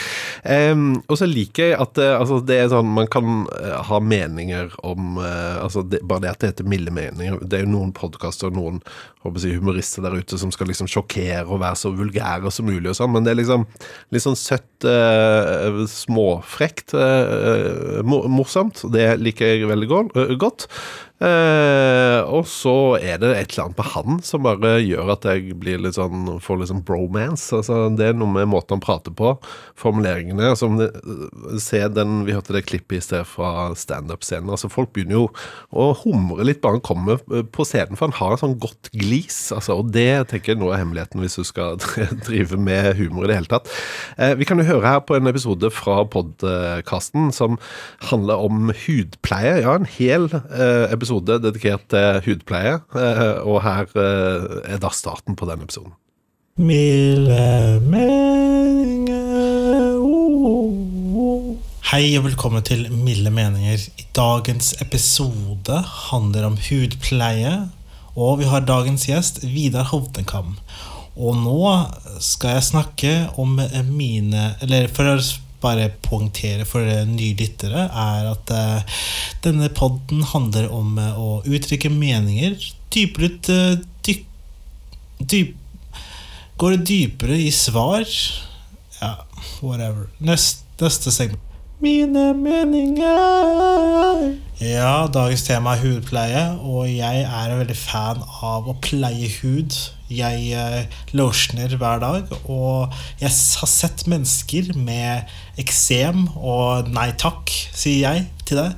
um, 0.73 0.85
og 1.07 1.19
så 1.21 1.27
liker 1.29 1.71
jeg 1.71 1.79
at 1.83 2.01
eh, 2.01 2.13
altså, 2.19 2.39
det 2.45 2.57
er 2.63 2.71
sånn 2.73 2.91
man 2.95 3.07
kan 3.11 3.45
eh, 3.57 3.77
ha 3.89 3.99
meninger 4.03 4.73
om 4.87 5.17
uh, 5.21 5.61
altså 5.63 5.83
det, 5.87 6.01
Bare 6.07 6.23
det 6.25 6.31
at 6.33 6.41
det 6.43 6.51
heter 6.53 6.69
milde 6.71 6.91
meninger. 6.95 7.39
Det 7.45 7.59
er 7.59 7.65
jo 7.67 7.73
noen 7.75 7.93
podkaster 7.95 8.49
og 8.51 8.57
noen 8.57 8.81
jeg, 9.21 9.53
humorister 9.53 10.01
der 10.01 10.15
ute 10.17 10.37
som 10.41 10.49
skal 10.53 10.65
liksom 10.71 10.87
sjokkere 10.89 11.43
og 11.45 11.59
være 11.61 11.77
så 11.77 11.91
vulgære 11.93 12.49
som 12.51 12.65
mulig, 12.65 12.87
og 12.89 12.97
sånn, 12.97 13.11
men 13.13 13.25
det 13.27 13.35
er 13.35 13.39
liksom 13.43 13.67
litt 14.11 14.23
sånn 14.23 14.37
søtt, 14.39 14.87
uh, 14.87 15.83
småfrekt, 15.89 16.95
uh, 16.97 18.01
morsomt. 18.05 18.81
Det 18.93 19.11
liker 19.21 19.53
jeg 19.55 19.69
veldig 19.69 19.89
go- 19.91 20.07
godt. 20.41 20.65
Eh, 21.21 22.19
og 22.25 22.47
så 22.49 22.97
er 22.97 23.19
det 23.21 23.29
et 23.35 23.51
eller 23.51 23.67
annet 23.67 23.77
med 23.77 23.89
han 23.93 24.21
som 24.25 24.45
bare 24.45 24.71
gjør 24.81 25.11
at 25.13 25.25
jeg 25.29 25.53
blir 25.61 25.81
litt 25.83 25.97
sånn, 25.99 26.39
får 26.41 26.61
litt 26.61 26.71
sånn 26.71 26.81
bromance. 26.85 27.51
Altså, 27.53 27.91
det 27.93 28.07
er 28.09 28.17
noe 28.17 28.31
med 28.33 28.49
måten 28.49 28.79
han 28.79 28.83
prater 28.83 29.13
på, 29.13 29.35
formuleringene. 29.77 30.49
Altså, 30.49 30.69
se 31.61 31.83
den, 31.93 32.23
Vi 32.25 32.33
hørte 32.33 32.55
det 32.55 32.63
klippet 32.65 32.97
i 32.97 33.03
sted 33.05 33.27
fra 33.29 33.69
standup-scenen. 33.77 34.49
Altså, 34.49 34.71
folk 34.71 34.93
begynner 34.95 35.19
jo 35.19 35.27
å 35.69 35.91
humre 36.01 36.47
litt 36.47 36.61
bare 36.63 36.79
han 36.79 36.85
kommer 36.85 37.21
eh, 37.29 37.45
på 37.45 37.67
scenen, 37.69 37.99
for 37.99 38.09
han 38.09 38.17
har 38.17 38.35
en 38.35 38.41
sånn 38.41 38.57
godt 38.63 38.89
glis. 38.95 39.39
Altså, 39.53 39.77
og 39.77 39.93
det 39.93 40.25
tenker 40.33 40.55
jeg 40.55 40.61
nå 40.61 40.71
er 40.71 40.81
hemmeligheten 40.81 41.21
hvis 41.21 41.37
du 41.37 41.45
skal 41.45 41.77
drive 42.27 42.57
med 42.57 42.95
humor 42.97 43.27
i 43.27 43.33
det 43.33 43.39
hele 43.43 43.51
tatt. 43.51 43.69
Eh, 44.17 44.33
vi 44.41 44.49
kan 44.49 44.61
jo 44.61 44.65
høre 44.71 44.95
her 44.95 45.05
på 45.05 45.19
en 45.19 45.29
episode 45.29 45.69
fra 45.75 46.01
podkasten 46.09 47.29
som 47.35 47.61
handler 48.09 48.41
om 48.41 48.73
hudpleie. 48.87 49.59
Ja, 49.61 49.77
en 49.77 49.89
hel 49.99 50.31
eh, 50.33 50.89
episode 50.89 51.10
dedikert 51.19 51.89
til 51.91 52.21
hudpleie, 52.25 52.77
eh, 52.95 53.39
og 53.43 53.59
her 53.65 53.89
eh, 53.99 54.45
er 54.75 54.79
da 54.81 54.91
starten 54.95 55.35
på 55.35 55.47
den 55.49 55.65
episoden. 55.65 55.93
Milde 56.61 57.81
meninger 57.87 59.97
oh. 59.97 61.57
Hei 61.91 62.05
og 62.19 62.27
velkommen 62.29 62.63
til 62.63 62.85
Milde 62.91 63.31
meninger. 63.33 63.83
I 63.99 64.07
dagens 64.15 64.75
episode 64.83 65.81
handler 66.11 66.47
om 66.47 66.59
hudpleie, 66.69 67.55
og 68.15 68.39
vi 68.39 68.47
har 68.47 68.67
dagens 68.67 69.07
gjest 69.09 69.43
Vidar 69.43 69.89
Hovdenkam. 69.91 70.55
Og 71.19 71.35
nå 71.35 71.59
skal 72.23 72.55
jeg 72.55 72.67
snakke 72.69 73.11
om 73.41 73.59
mine 73.91 74.53
Eller 74.63 74.87
for 74.87 75.11
å 75.11 75.17
bare 75.61 75.91
poengtere 76.03 76.65
for 76.67 76.85
nye 77.07 77.35
lyttere, 77.37 77.87
er 77.87 78.29
at 78.31 78.53
eh, 78.55 78.99
denne 79.45 79.69
podden 79.77 80.23
handler 80.33 80.69
om 80.73 80.97
eh, 81.01 81.17
å 81.17 81.41
uttrykke 81.45 81.91
meninger, 81.93 82.57
Dypere 82.91 83.23
litt 83.23 83.47
eh, 83.47 83.77
dyp, 84.03 84.25
dyp, 85.23 85.53
Går 86.59 86.75
det 86.75 86.87
dypere 86.89 87.37
i 87.39 87.51
svar? 87.55 88.03
Ja, 88.99 89.13
whatever. 89.63 90.09
Neste, 90.19 90.65
neste 90.81 91.11
segment. 91.15 91.41
Mine 91.81 92.33
meninger. 92.37 93.07
Ja, 94.61 95.07
dagens 95.09 95.47
tema 95.47 95.73
er 95.73 95.81
hudpleie, 95.81 96.43
og 96.61 96.85
jeg 96.91 97.23
er 97.25 97.55
veldig 97.57 97.77
fan 97.79 98.21
av 98.45 98.69
å 98.69 98.75
pleie 98.83 99.31
hud. 99.39 99.73
Jeg 100.11 100.51
eh, 100.57 100.99
lotioner 101.17 101.73
hver 101.79 102.03
dag, 102.03 102.35
og 102.51 102.93
jeg 103.21 103.31
har 103.31 103.71
sett 103.71 104.05
mennesker 104.11 104.73
med 104.77 105.31
eksem, 105.61 106.27
og 106.37 106.91
nei 106.93 107.09
takk, 107.21 107.51
sier 107.71 108.05
jeg 108.07 108.27
til 108.45 108.61
det. 108.61 108.69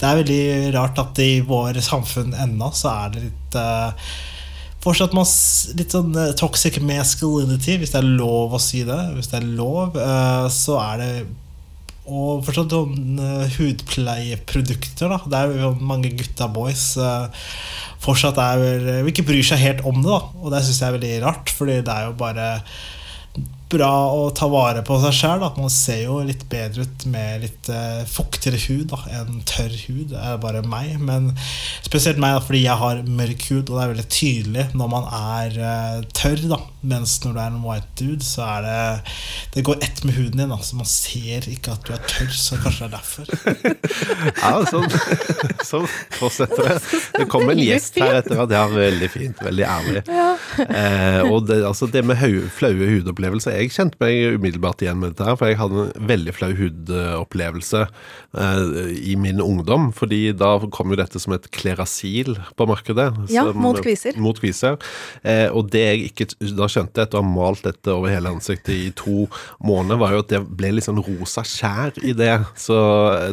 Det 0.00 0.10
er 0.10 0.20
veldig 0.20 0.44
rart 0.74 0.98
at 1.00 1.20
i 1.22 1.32
vår 1.46 1.78
samfunn 1.84 2.34
ennå 2.44 2.70
så 2.74 2.90
er 3.04 3.12
det 3.14 3.26
litt 3.28 3.60
eh, 3.60 4.14
Fortsatt 4.84 5.14
litt 5.78 5.94
sånn 5.94 6.12
eh, 6.20 6.34
toxic 6.36 6.76
masculinity, 6.84 7.78
hvis 7.80 7.94
det 7.94 8.02
er 8.02 8.10
lov 8.18 8.52
å 8.52 8.60
si 8.60 8.82
det. 8.84 8.98
Hvis 9.14 9.30
det 9.32 9.38
er 9.38 9.46
lov, 9.56 9.96
eh, 9.96 10.48
så 10.52 10.76
er 10.82 11.00
det 11.00 11.12
Og 12.04 12.42
fortsatt 12.44 12.74
sånn 12.74 13.16
uh, 13.16 13.46
hudpleieprodukter, 13.56 15.08
da. 15.08 15.20
Det 15.24 15.38
er 15.40 15.54
jo 15.62 15.70
mange 15.80 16.10
gutta 16.18 16.50
boys 16.52 16.90
uh, 17.00 17.30
fortsatt 18.04 18.40
er 18.40 18.60
vel 18.60 18.90
eh, 18.92 19.06
ikke 19.10 19.24
bryr 19.26 19.46
seg 19.46 19.62
helt 19.62 19.84
om 19.88 20.02
det, 20.02 20.10
da. 20.10 20.20
Og 20.42 20.52
det 20.52 20.62
syns 20.64 20.82
jeg 20.82 20.90
er 20.90 20.96
veldig 20.98 21.14
rart, 21.24 21.52
fordi 21.54 21.78
det 21.86 21.94
er 21.94 22.08
jo 22.08 22.18
bare 22.20 22.48
bra 23.74 23.90
å 24.14 24.28
ta 24.36 24.48
vare 24.50 24.82
på 24.86 24.98
seg 25.02 25.16
sjøl. 25.16 25.44
Man 25.58 25.72
ser 25.72 26.04
jo 26.06 26.20
litt 26.24 26.44
bedre 26.50 26.86
ut 26.86 27.06
med 27.10 27.44
litt 27.44 27.70
uh, 27.72 28.02
fuktigere 28.08 28.60
hud 28.68 28.88
da, 28.92 29.00
enn 29.20 29.42
tørr 29.48 29.74
hud. 29.86 30.12
Det 30.12 30.20
er 30.20 30.40
bare 30.42 30.64
meg. 30.66 30.96
Men 31.02 31.32
spesielt 31.84 32.20
meg 32.22 32.36
da, 32.36 32.44
fordi 32.44 32.64
jeg 32.64 32.80
har 32.80 33.02
mørk 33.08 33.48
hud, 33.50 33.68
og 33.68 33.74
det 33.74 33.82
er 33.82 33.92
veldig 33.94 34.06
tydelig 34.18 34.68
når 34.74 34.94
man 34.94 35.10
er 35.18 35.58
uh, 35.60 36.06
tørr. 36.16 36.46
da 36.52 36.60
Mens 36.84 37.16
når 37.24 37.32
du 37.32 37.38
er 37.40 37.48
en 37.48 37.62
white 37.64 37.94
dude, 37.96 38.24
så 38.24 38.44
er 38.44 38.64
det 38.64 39.12
Det 39.54 39.62
går 39.64 39.78
ett 39.86 40.02
med 40.04 40.16
huden 40.18 40.42
din, 40.42 40.52
da, 40.52 40.58
så 40.60 40.76
man 40.76 40.88
ser 40.88 41.48
ikke 41.48 41.72
at 41.72 41.86
du 41.86 41.94
er 41.96 42.02
tørr. 42.04 42.32
Så 42.34 42.58
kanskje 42.60 42.88
det 42.88 42.90
er 42.90 42.94
derfor. 42.98 43.26
ja, 44.44 44.52
sånn, 44.68 44.88
sånn 45.64 45.88
fortsetter 46.18 46.68
det. 46.68 46.78
Det 47.24 47.28
kommer 47.30 47.54
en 47.54 47.62
gjest 47.62 47.96
her 48.00 48.18
etter 48.18 48.40
at 48.42 48.52
jeg 48.52 48.60
har 48.60 48.72
veldig 48.74 49.08
fint, 49.12 49.40
veldig 49.44 49.64
ærlig. 49.64 50.02
Ja. 50.10 50.30
Eh, 50.64 51.20
og 51.30 51.46
det, 51.48 51.60
altså, 51.66 51.88
det 51.90 52.02
med 52.06 52.20
flaue 52.54 52.88
hudopplevelser 52.90 53.56
Jeg 53.64 53.72
kjente 53.74 54.00
meg 54.02 54.36
umiddelbart 54.38 54.82
igjen 54.84 55.00
med 55.00 55.14
dette 55.14 55.28
her, 55.28 55.38
for 55.40 55.48
jeg 55.48 55.58
hadde 55.60 55.86
en 55.86 56.08
veldig 56.10 56.34
flau 56.36 56.50
hudopplevelse 56.58 57.84
eh, 57.86 58.90
i 59.12 59.16
min 59.20 59.40
ungdom. 59.40 59.90
Fordi 59.96 60.20
da 60.36 60.56
kom 60.74 60.92
jo 60.92 60.98
dette 61.00 61.20
som 61.22 61.34
et 61.36 61.48
klerasil 61.54 62.36
på 62.58 62.68
markedet. 62.68 63.08
Ja, 63.32 63.46
som, 63.48 63.60
mot 63.64 63.80
kviser. 63.84 64.18
Mot 64.20 64.40
kviser. 64.40 64.76
Eh, 65.22 65.46
og 65.48 65.70
det 65.72 65.84
jeg 65.84 66.10
ikke 66.10 66.28
da 66.58 66.68
skjønte 66.70 67.04
etter 67.04 67.20
å 67.20 67.24
ha 67.24 67.28
malt 67.28 67.64
dette 67.64 67.92
over 67.94 68.12
hele 68.12 68.32
ansiktet 68.34 68.74
i 68.74 68.92
to 68.96 69.26
måneder, 69.64 70.00
var 70.02 70.14
jo 70.14 70.24
at 70.24 70.32
det 70.34 70.42
ble 70.44 70.74
litt 70.76 70.88
sånn 70.88 71.02
rosa 71.04 71.44
skjær 71.46 71.96
i 72.04 72.14
det. 72.16 72.36
Så 72.60 72.76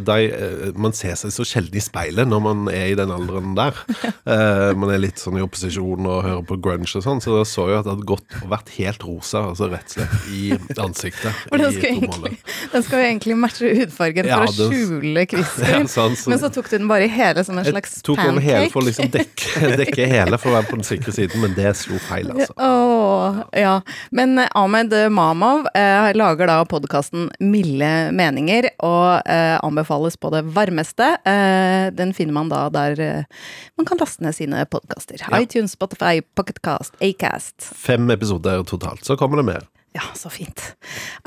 da 0.06 0.18
jeg, 0.22 0.32
eh, 0.38 0.72
man 0.80 0.96
ser 0.98 1.18
seg 1.20 1.36
så 1.36 1.46
sjelden 1.48 1.80
i 1.80 1.84
speilet 1.84 2.30
når 2.30 2.46
man 2.48 2.72
er 2.72 2.92
i 2.94 2.98
den 3.00 3.14
alderen 3.14 3.56
der. 3.60 3.76
Eh, 4.32 4.72
man 4.78 4.92
er 4.94 5.00
litt 5.02 5.20
sånn 5.20 5.40
i 5.40 5.44
opposisjon 5.44 6.06
og 6.08 6.22
hører 6.24 6.44
på 6.46 6.56
grunge 6.62 6.86
og 6.86 7.04
sånn, 7.04 7.22
så 7.24 7.34
da 7.34 7.46
så 7.48 7.66
jeg 7.70 7.80
at 7.80 7.88
det 7.88 7.94
hadde 7.96 8.08
gått 8.08 8.36
og 8.42 8.52
vært 8.52 8.70
helt 8.78 9.04
rosa, 9.06 9.42
altså 9.50 9.68
rett 9.72 9.88
og 9.90 9.96
slett 9.96 10.11
i 10.32 10.52
ansiktet. 10.78 11.36
For 11.48 11.62
den 11.62 11.74
skal, 11.76 11.90
egentlig, 11.96 12.38
den 12.72 12.86
skal 12.86 13.02
jo 13.02 13.08
egentlig 13.08 13.38
matche 13.40 13.72
hudfargen 13.78 14.30
ja, 14.30 14.40
for 14.42 14.50
å 14.50 14.70
skjule 14.72 15.26
kvister. 15.32 15.70
Ja, 15.72 15.82
sånn, 15.90 16.18
så, 16.20 16.32
men 16.34 16.42
så 16.42 16.52
tok 16.54 16.70
du 16.72 16.78
den 16.78 16.90
bare 16.92 17.08
i 17.08 17.12
hele 17.12 17.44
som 17.48 17.60
en 17.60 17.68
slags 17.68 17.98
pancake? 18.00 18.08
Tok 18.10 18.22
over 18.32 18.46
hele 18.46 18.70
for 18.74 18.84
å 18.84 18.88
liksom 18.90 19.12
dekke, 19.14 19.72
dekke 19.82 20.08
hele 20.12 20.40
for 20.42 20.52
å 20.52 20.58
være 20.60 20.70
på 20.72 20.80
den 20.80 20.88
sikre 20.88 21.16
siden, 21.16 21.44
men 21.44 21.56
det 21.58 21.74
slo 21.80 22.00
feil, 22.08 22.32
altså. 22.34 22.56
Oh, 22.62 23.42
ja. 23.58 23.78
Men 24.16 24.38
eh, 24.42 24.52
Ahmed 24.58 24.96
Mamov 25.14 25.68
eh, 25.78 26.12
lager 26.18 26.52
da 26.52 26.60
podkasten 26.70 27.30
Milde 27.44 27.92
meninger, 28.16 28.72
og 28.86 29.28
eh, 29.30 29.58
anbefales 29.62 30.18
på 30.22 30.32
det 30.34 30.44
varmeste. 30.56 31.14
Eh, 31.28 31.88
den 31.96 32.16
finner 32.18 32.38
man 32.40 32.52
da 32.52 32.66
der 32.74 33.00
eh, 33.02 33.46
man 33.80 33.88
kan 33.90 34.02
laste 34.02 34.24
ned 34.26 34.36
sine 34.38 34.66
podkaster. 34.70 35.22
Ja. 35.22 35.42
iTunes, 35.42 35.76
Spotify, 35.78 36.22
Pocketcast, 36.36 36.96
Acast. 37.02 37.72
Fem 37.76 38.10
episoder 38.12 38.64
totalt. 38.64 39.06
Så 39.06 39.18
kommer 39.18 39.38
det 39.38 39.44
mer. 39.44 39.68
Ja, 39.94 40.06
så 40.16 40.30
fint. 40.32 40.62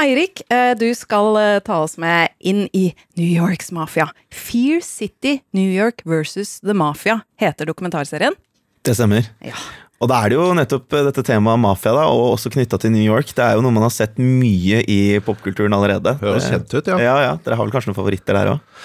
Eirik, 0.00 0.40
eh, 0.48 0.72
du 0.80 0.86
skal 0.96 1.36
eh, 1.36 1.58
ta 1.64 1.82
oss 1.84 1.98
med 2.00 2.32
inn 2.40 2.64
i 2.72 2.86
New 3.18 3.28
Yorks 3.28 3.68
mafia. 3.76 4.08
Fear 4.32 4.80
City 4.80 5.42
New 5.52 5.68
York 5.68 6.00
versus 6.08 6.60
The 6.64 6.72
Mafia 6.72 7.20
heter 7.40 7.68
dokumentarserien. 7.68 8.36
Det 8.84 8.96
stemmer. 8.96 9.28
Ja. 9.44 9.58
Og 10.02 10.08
da 10.10 10.18
er 10.24 10.32
det 10.32 10.38
jo 10.38 10.46
nettopp 10.56 10.96
eh, 10.96 11.04
dette 11.10 11.24
temaet 11.28 11.60
mafia, 11.60 11.92
da, 11.96 12.06
og 12.08 12.34
også 12.38 12.52
knytta 12.56 12.80
til 12.80 12.94
New 12.96 13.04
York. 13.04 13.34
Det 13.36 13.44
er 13.44 13.58
jo 13.58 13.64
noe 13.64 13.74
man 13.74 13.84
har 13.86 13.92
sett 13.92 14.16
mye 14.20 14.80
i 14.88 15.00
popkulturen 15.24 15.76
allerede. 15.76 16.16
Høres 16.24 16.48
kjent 16.48 16.72
ut, 16.72 16.88
ja. 16.88 16.98
ja, 17.04 17.16
ja. 17.28 17.34
Dere 17.44 17.60
har 17.60 17.68
vel 17.68 17.74
kanskje 17.74 17.92
noen 17.92 18.00
favoritter 18.00 18.40
der 18.40 18.54
òg? 18.56 18.80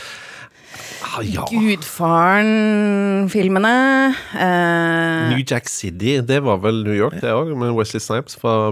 Ja. 1.25 1.41
Gudfaren-filmene. 1.49 4.13
Eh. 4.33 5.29
New 5.33 5.43
Jack 5.43 5.69
City, 5.69 6.21
det 6.21 6.43
var 6.45 6.57
vel 6.63 6.83
New 6.85 6.95
York, 6.95 7.21
det 7.23 7.31
òg, 7.33 7.57
med 7.57 7.73
Wesley 7.77 8.01
Snipes 8.03 8.35
fra 8.39 8.71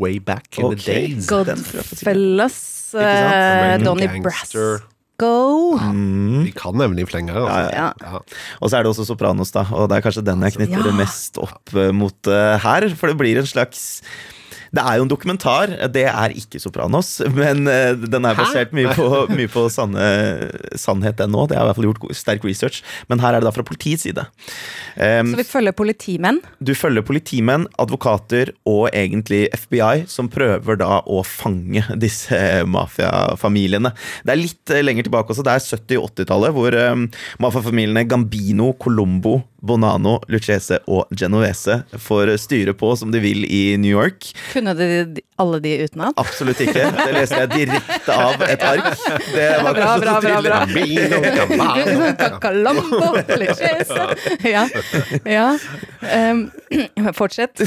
way 0.00 0.18
back 0.18 0.58
in 0.58 0.64
okay. 0.64 0.78
the 0.78 0.84
days. 0.92 1.26
Godfellas, 1.30 2.58
uh, 2.96 3.02
Donnie 3.84 4.20
Brasco. 4.24 4.78
Mm. 5.20 6.46
Vi 6.46 6.52
kan 6.56 6.72
nevne 6.80 7.02
i 7.02 7.04
flenger. 7.08 7.36
Altså. 7.36 7.70
Ja, 7.76 7.76
ja. 7.76 7.92
ja. 8.00 8.18
Og 8.60 8.70
så 8.70 8.76
er 8.78 8.82
det 8.84 8.90
også 8.94 9.04
Sopranos, 9.08 9.50
da. 9.52 9.62
Og 9.76 9.88
det 9.90 9.96
er 9.98 10.02
kanskje 10.06 10.24
den 10.24 10.42
jeg 10.46 10.52
knytter 10.56 10.82
det 10.88 10.94
mest 10.96 11.38
opp 11.42 11.66
uh, 11.76 11.92
mot 11.92 12.20
uh, 12.30 12.56
her. 12.62 12.82
For 12.96 13.06
det 13.12 13.18
blir 13.20 13.36
en 13.40 13.48
slags 13.48 14.02
det 14.70 14.82
er 14.86 14.98
jo 14.98 15.06
en 15.06 15.10
dokumentar. 15.10 15.72
Det 15.92 16.04
er 16.06 16.34
ikke 16.38 16.60
Sopranos, 16.62 17.16
men 17.34 17.66
uh, 17.66 17.92
den 17.98 18.26
er 18.28 18.38
basert 18.38 18.74
mye 18.76 18.92
på, 18.94 19.06
mye 19.32 19.50
på 19.50 19.66
sanne, 19.72 20.06
sannhet, 20.78 21.20
ennå. 21.24 21.46
Det 21.50 21.58
har 21.58 21.66
i 21.66 21.70
hvert 21.70 21.80
fall 21.80 21.88
gjort 21.90 22.16
sterk 22.16 22.46
research. 22.46 22.84
Men 23.10 23.22
her 23.22 23.34
er 23.34 23.42
det 23.42 23.48
da 23.50 23.54
fra 23.54 23.66
politiets 23.66 24.06
side. 24.06 24.24
Um, 24.96 25.32
Så 25.34 25.40
vi 25.42 25.48
følger 25.48 25.76
politimenn? 25.76 26.40
Du 26.62 26.72
følger 26.78 27.04
politimenn, 27.06 27.66
advokater 27.82 28.54
og 28.68 28.88
egentlig 28.92 29.46
FBI, 29.56 30.06
som 30.10 30.30
prøver 30.32 30.78
da 30.80 31.00
å 31.02 31.22
fange 31.26 31.84
disse 32.00 32.38
mafiafamiliene. 32.70 33.92
Det 34.24 34.34
er 34.34 34.42
litt 34.44 34.74
uh, 34.74 34.82
lenger 34.84 35.08
tilbake 35.08 35.34
også. 35.34 35.46
Det 35.46 35.56
er 35.56 35.66
70- 35.66 36.00
og 36.00 36.10
80-tallet, 36.14 36.54
hvor 36.56 36.78
um, 36.94 37.08
mafiafamiliene 37.42 38.06
Gambino, 38.10 38.72
Colombo, 38.80 39.40
Bonano, 39.60 40.18
Lucchese 40.32 40.80
og 40.88 41.10
Genovese 41.16 41.82
får 42.00 42.32
styre 42.40 42.74
på 42.76 42.92
som 42.96 43.12
de 43.12 43.20
vil 43.22 43.44
i 43.44 43.76
New 43.80 43.92
York. 43.92 44.30
Kunne 44.54 44.59
du 44.64 45.20
alle 45.40 45.60
de 45.64 45.72
utenat? 45.84 46.14
Absolutt 46.20 46.60
ikke. 46.64 46.84
Det 46.96 47.12
leste 47.14 47.38
jeg 47.40 47.50
direkte 47.52 48.16
av 48.16 48.42
et 48.44 48.64
ark. 48.66 48.88
Det 49.32 49.46
var 49.64 49.76
bra, 49.76 49.92
bra, 50.02 50.14
bra, 50.20 50.40
bra. 50.44 50.58
Calambo, 52.42 53.10
Ja. 54.44 54.66
ja. 55.24 55.46
Um, 56.00 56.50
fortsett. 57.20 57.62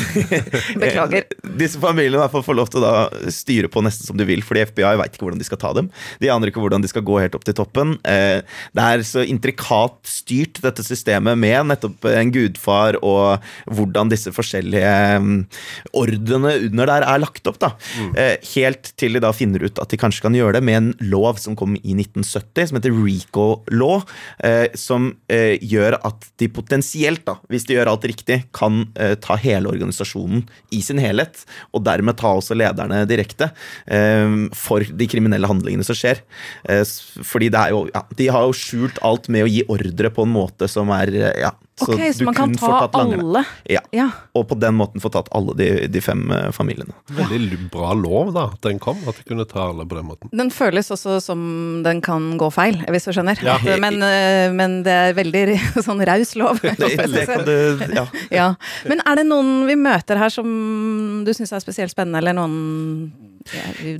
Beklager. 0.79 1.23
Disse 1.61 1.81
familiene 1.81 2.19
i 2.19 2.21
hvert 2.23 2.33
fall 2.35 2.45
får 2.45 2.59
lov 2.59 2.71
til 2.73 2.85
å 2.87 2.93
styre 3.33 3.69
på 3.73 3.83
nesten 3.85 4.07
som 4.09 4.19
de 4.19 4.27
vil, 4.27 4.43
fordi 4.45 4.65
FBI 4.69 4.93
veit 5.01 5.15
ikke 5.17 5.25
hvordan 5.27 5.41
de 5.41 5.47
skal 5.49 5.61
ta 5.61 5.73
dem. 5.77 5.89
De 6.21 6.31
aner 6.33 6.51
ikke 6.51 6.61
hvordan 6.63 6.83
de 6.85 6.91
skal 6.91 7.05
gå 7.05 7.19
helt 7.23 7.37
opp 7.37 7.47
til 7.47 7.57
toppen. 7.57 7.95
Eh, 8.09 8.41
det 8.75 8.83
er 8.89 9.05
så 9.07 9.25
intrikat 9.25 9.97
styrt, 10.09 10.61
dette 10.63 10.85
systemet, 10.85 11.39
med 11.39 11.71
nettopp 11.71 12.05
en 12.13 12.33
gudfar 12.33 12.99
og 13.01 13.43
hvordan 13.71 14.11
disse 14.13 14.33
forskjellige 14.33 14.93
ordene 15.93 16.43
ordrene 16.43 16.53
under 16.83 16.91
der 16.91 17.07
er 17.07 17.21
lagt 17.23 17.47
opp. 17.47 17.59
da. 17.61 17.71
Mm. 17.97 18.11
Eh, 18.19 18.35
helt 18.53 18.91
til 18.99 19.15
de 19.15 19.23
da 19.23 19.31
finner 19.35 19.63
ut 19.63 19.79
at 19.81 19.91
de 19.91 19.99
kanskje 19.99 20.25
kan 20.25 20.35
gjøre 20.37 20.57
det 20.57 20.63
med 20.63 20.79
en 20.79 20.91
lov 21.13 21.39
som 21.41 21.57
kom 21.59 21.75
i 21.79 21.95
1970, 21.95 22.69
som 22.69 22.79
heter 22.79 22.95
RICO 22.95 23.47
Law, 23.71 24.03
eh, 24.43 24.67
som 24.75 25.11
eh, 25.31 25.57
gjør 25.61 25.99
at 26.03 26.29
de 26.41 26.49
potensielt, 26.53 27.25
da, 27.27 27.37
hvis 27.51 27.67
de 27.69 27.77
gjør 27.77 27.93
alt 27.93 28.07
riktig, 28.09 28.43
kan 28.55 28.83
ta 29.23 29.35
hele 29.39 29.69
organisasjonen 29.71 30.43
i 30.73 30.79
sin 30.83 30.99
helhet, 31.01 31.43
og 31.73 31.83
dermed 31.85 32.17
ta 32.19 32.33
også 32.37 32.55
lederne 32.57 33.03
direkte 33.09 33.49
eh, 33.85 34.37
for 34.57 34.83
de 34.83 35.07
kriminelle 35.09 35.49
handlingene 35.49 35.85
som 35.87 35.97
skjer. 35.97 36.21
Eh, 36.69 36.83
fordi 37.23 37.51
det 37.53 37.59
er 37.61 37.73
jo 37.73 37.85
ja, 37.93 38.03
De 38.17 38.29
har 38.33 38.47
jo 38.47 38.57
skjult 38.57 38.99
alt 39.05 39.29
med 39.33 39.45
å 39.45 39.51
gi 39.51 39.63
ordre 39.71 40.11
på 40.13 40.25
en 40.27 40.33
måte 40.33 40.69
som 40.71 40.91
er 40.95 41.13
ja, 41.39 41.53
så, 41.75 41.93
okay, 41.93 42.13
så 42.13 42.23
man 42.23 42.35
kan 42.35 42.55
ta 42.55 42.89
alle? 42.93 43.43
Ja. 43.65 43.81
ja. 43.91 44.09
Og 44.37 44.45
på 44.47 44.55
den 44.61 44.75
måten 44.77 45.01
få 45.01 45.09
tatt 45.09 45.29
alle 45.33 45.55
de, 45.57 45.67
de 45.89 46.01
fem 46.05 46.21
uh, 46.29 46.51
familiene. 46.53 46.93
Veldig 47.17 47.57
bra 47.73 47.95
lov, 47.97 48.29
da, 48.35 48.43
at 48.53 48.61
den 48.67 48.77
kom. 48.81 48.99
At 49.09 49.17
de 49.17 49.25
kunne 49.25 49.45
ta 49.49 49.71
alle 49.71 49.87
på 49.89 49.97
den 49.97 50.05
måten. 50.05 50.29
Den 50.37 50.51
føles 50.53 50.93
også 50.93 51.17
som 51.23 51.41
den 51.85 52.03
kan 52.05 52.35
gå 52.37 52.51
feil, 52.53 52.77
hvis 52.93 53.09
du 53.09 53.15
skjønner. 53.17 53.41
Ja. 53.41 53.57
Men, 53.83 53.97
uh, 54.05 54.53
men, 54.53 54.79
det 54.85 54.93
er 54.93 55.17
veldig 55.17 55.57
sånn 55.87 56.03
raus 56.05 56.35
lov. 56.37 56.61
det, 56.61 56.77
det 56.77 57.25
kan 57.27 57.41
du, 57.47 57.55
ja. 57.97 58.05
ja. 58.39 58.47
Men 58.89 59.01
er 59.09 59.19
det 59.19 59.25
noen 59.27 59.65
vi 59.65 59.77
møter 59.79 60.21
her 60.21 60.31
som 60.33 60.47
du 61.25 61.33
syns 61.33 61.55
er 61.57 61.63
spesielt 61.63 61.93
spennende, 61.93 62.21
eller 62.21 62.37
noen 62.37 63.32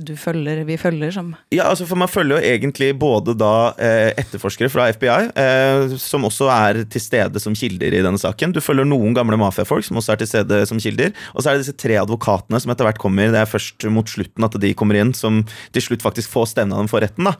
du 0.04 0.14
følger, 0.18 0.62
vi 0.66 0.76
følger 0.80 1.12
som 1.14 1.34
Ja, 1.52 1.68
altså 1.68 1.86
for 1.88 2.00
man 2.00 2.10
følger 2.10 2.38
jo 2.38 2.52
egentlig 2.54 2.90
både 2.98 3.34
da 3.38 3.74
eh, 3.78 4.10
etterforskere 4.20 4.70
fra 4.72 4.88
FBI, 4.94 5.30
eh, 5.40 5.94
som 6.00 6.26
også 6.26 6.48
er 6.52 6.82
til 6.90 7.02
stede 7.02 7.42
som 7.42 7.56
kilder 7.56 7.94
i 7.94 8.02
denne 8.04 8.20
saken. 8.20 8.54
Du 8.54 8.62
følger 8.64 8.88
noen 8.88 9.16
gamle 9.16 9.38
mafiafolk 9.40 9.86
som 9.86 10.00
også 10.00 10.14
er 10.14 10.22
til 10.22 10.30
stede 10.30 10.60
som 10.70 10.80
kilder. 10.80 11.12
Og 11.34 11.42
så 11.42 11.50
er 11.50 11.56
det 11.58 11.64
disse 11.64 11.76
tre 11.80 11.98
advokatene 12.00 12.60
som 12.62 12.72
etter 12.72 12.88
hvert 12.88 13.00
kommer. 13.02 13.32
Det 13.32 13.40
er 13.42 13.50
først 13.50 13.86
mot 13.92 14.08
slutten 14.10 14.46
at 14.46 14.58
de 14.60 14.72
kommer 14.78 14.98
inn, 15.00 15.12
som 15.16 15.42
til 15.74 15.84
slutt 15.84 16.04
faktisk 16.04 16.32
får 16.32 16.50
stevna 16.54 16.80
dem 16.80 16.90
for 16.90 17.04
retten. 17.04 17.28
da. 17.28 17.34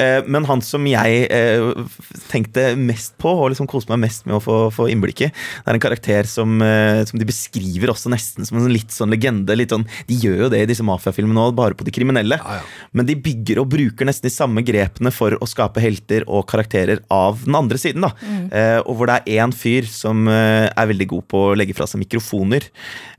Eh, 0.00 0.20
men 0.26 0.46
han 0.48 0.62
som 0.64 0.86
jeg 0.88 1.26
eh, 1.32 1.88
tenkte 2.30 2.68
mest 2.78 3.16
på, 3.22 3.32
og 3.32 3.52
liksom 3.52 3.70
koste 3.70 3.92
meg 3.94 4.04
mest 4.06 4.26
med 4.28 4.38
å 4.38 4.42
få, 4.42 4.58
få 4.74 4.88
innblikk 4.92 5.26
i, 5.26 5.30
det 5.30 5.72
er 5.72 5.78
en 5.78 5.82
karakter 5.82 6.30
som, 6.30 6.58
eh, 6.64 7.02
som, 7.08 7.20
de 7.20 7.28
beskriver 7.28 7.92
også 7.92 8.12
nesten 8.12 8.46
som 8.46 8.58
en 8.60 8.72
litt 8.72 8.94
sånn 8.94 9.12
legende. 9.14 9.56
litt 9.56 9.74
sånn, 9.74 9.86
De 10.08 10.18
gjør 10.20 10.46
jo 10.46 10.52
det 10.52 10.64
i 10.64 10.70
disse 10.70 10.84
mafiafilmene 10.86 11.45
òg 11.45 11.45
nå 11.46 11.52
bare 11.56 11.78
på 11.78 11.86
de 11.86 11.94
kriminelle. 11.94 12.38
Ja, 12.42 12.58
ja. 12.60 12.90
Men 12.96 13.08
de 13.08 13.16
bygger 13.18 13.62
og 13.62 13.70
bruker 13.72 14.08
nesten 14.08 14.28
de 14.28 14.34
samme 14.34 14.64
grepene 14.66 15.12
for 15.14 15.36
å 15.38 15.48
skape 15.48 15.82
helter 15.82 16.26
og 16.26 16.46
karakterer 16.50 17.02
av 17.12 17.44
den 17.46 17.56
andre 17.58 17.80
siden. 17.80 18.06
da. 18.06 18.12
Eh, 18.50 18.78
og 18.82 18.98
hvor 18.98 19.10
det 19.10 19.20
er 19.20 19.42
én 19.44 19.54
fyr 19.54 19.88
som 19.90 20.26
eh, 20.30 20.66
er 20.68 20.90
veldig 20.90 21.08
god 21.14 21.28
på 21.30 21.42
å 21.48 21.56
legge 21.58 21.76
fra 21.76 21.88
seg 21.88 22.02
mikrofoner. 22.02 22.66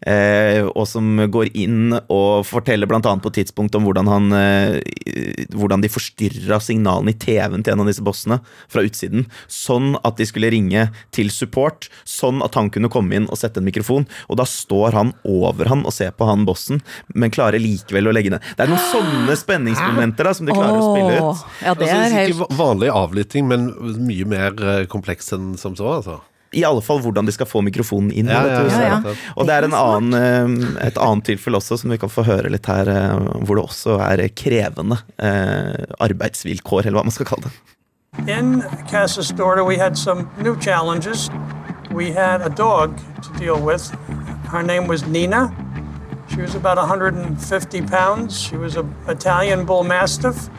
Eh, 0.08 0.64
og 0.68 0.86
som 0.90 1.08
går 1.32 1.52
inn 1.58 1.96
og 1.98 2.46
forteller 2.48 2.90
bl.a. 2.90 3.02
på 3.02 3.32
et 3.32 3.40
tidspunkt 3.42 3.76
om 3.78 3.88
hvordan, 3.88 4.10
han, 4.12 4.30
eh, 4.38 5.48
hvordan 5.56 5.84
de 5.84 5.92
forstyrra 5.92 6.60
signalene 6.64 7.14
i 7.14 7.18
TV-en 7.18 7.66
til 7.66 7.74
en 7.74 7.84
av 7.86 7.90
disse 7.90 8.06
bossene 8.06 8.40
fra 8.72 8.84
utsiden. 8.86 9.28
Sånn 9.52 9.96
at 10.08 10.20
de 10.20 10.28
skulle 10.30 10.52
ringe 10.54 10.88
til 11.16 11.32
support, 11.34 11.90
sånn 12.08 12.44
at 12.46 12.58
han 12.60 12.72
kunne 12.74 12.92
komme 12.94 13.18
inn 13.18 13.30
og 13.32 13.40
sette 13.40 13.62
en 13.62 13.68
mikrofon. 13.68 14.08
Og 14.28 14.40
da 14.42 14.48
står 14.48 14.98
han 14.98 15.14
over 15.28 15.72
han 15.72 15.86
og 15.88 15.96
ser 15.96 16.14
på 16.16 16.28
han 16.30 16.46
bossen, 16.48 16.82
men 17.14 17.34
klarer 17.34 17.62
likevel 17.62 18.10
å 18.10 18.16
legge 18.18 18.34
ned. 18.34 18.46
Det 18.58 18.66
er 18.66 18.72
noen 18.74 18.88
sånne 18.92 19.36
spenningsmomenter 19.40 20.28
da, 20.28 20.34
som 20.38 20.50
de 20.50 20.56
klarer 20.58 20.80
å 20.82 20.88
spille 20.92 21.20
ut. 21.20 21.46
Ja, 21.64 21.74
det 21.78 21.88
Altså, 21.88 22.00
er 22.02 22.18
helt 22.18 22.34
Ikke 22.36 22.58
vanlig 22.60 22.90
avlytting, 22.94 23.48
men 23.50 23.70
mye 24.08 24.26
mer 24.30 24.58
eh, 24.74 24.82
kompleks 24.92 25.32
enn 25.38 25.54
som 25.62 25.78
så, 25.78 25.94
altså. 26.00 26.20
I 26.56 26.62
alle 26.64 26.80
fall 26.80 27.02
hvordan 27.04 27.28
de 27.28 27.34
skal 27.36 27.46
få 27.50 27.60
mikrofonen 27.66 28.08
inn. 28.16 28.30
Ja, 28.32 28.40
ja, 28.48 28.62
ja, 28.72 28.84
ja. 29.04 29.16
Og 29.36 29.50
det 29.50 29.56
er 29.58 29.66
en 29.68 29.76
annen, 29.76 30.14
eh, 30.16 30.86
et 30.88 30.98
annet 31.04 31.26
tilfelle 31.28 31.60
også, 31.60 31.76
som 31.82 31.92
vi 31.92 31.98
kan 32.00 32.10
få 32.12 32.24
høre 32.24 32.50
litt 32.54 32.70
her, 32.72 32.88
eh, 32.88 33.18
hvor 33.44 33.60
det 33.60 33.66
også 33.68 33.98
er 34.06 34.24
krevende 34.32 35.02
eh, 35.20 35.84
arbeidsvilkår, 36.08 36.88
eller 36.88 37.02
hva 37.02 37.10
man 37.10 37.16
skal 37.16 37.28
kalle 37.34 37.50
det. 37.52 37.56
In 38.32 38.64
Casas 38.90 39.28
Storta, 39.34 39.66
we 39.68 39.76
had 39.78 39.98
some 39.98 40.30
new 40.42 40.56
challenges. 40.56 41.30
We 41.92 42.12
had 42.12 42.42
a 42.42 42.50
dog 42.50 42.96
to 43.22 43.30
deal 43.38 43.60
with. 43.60 43.92
Her 44.52 44.64
name 44.64 44.88
was 44.88 45.06
Nina. 45.06 45.52
She 46.38 46.44
was 46.44 46.54
about 46.54 46.78
150 46.78 47.82
pounds. 47.88 48.40
She 48.40 48.58
was 48.58 48.76
an 48.76 48.94
Italian 49.08 49.66
bull 49.66 49.84
mastiff. 49.84 50.52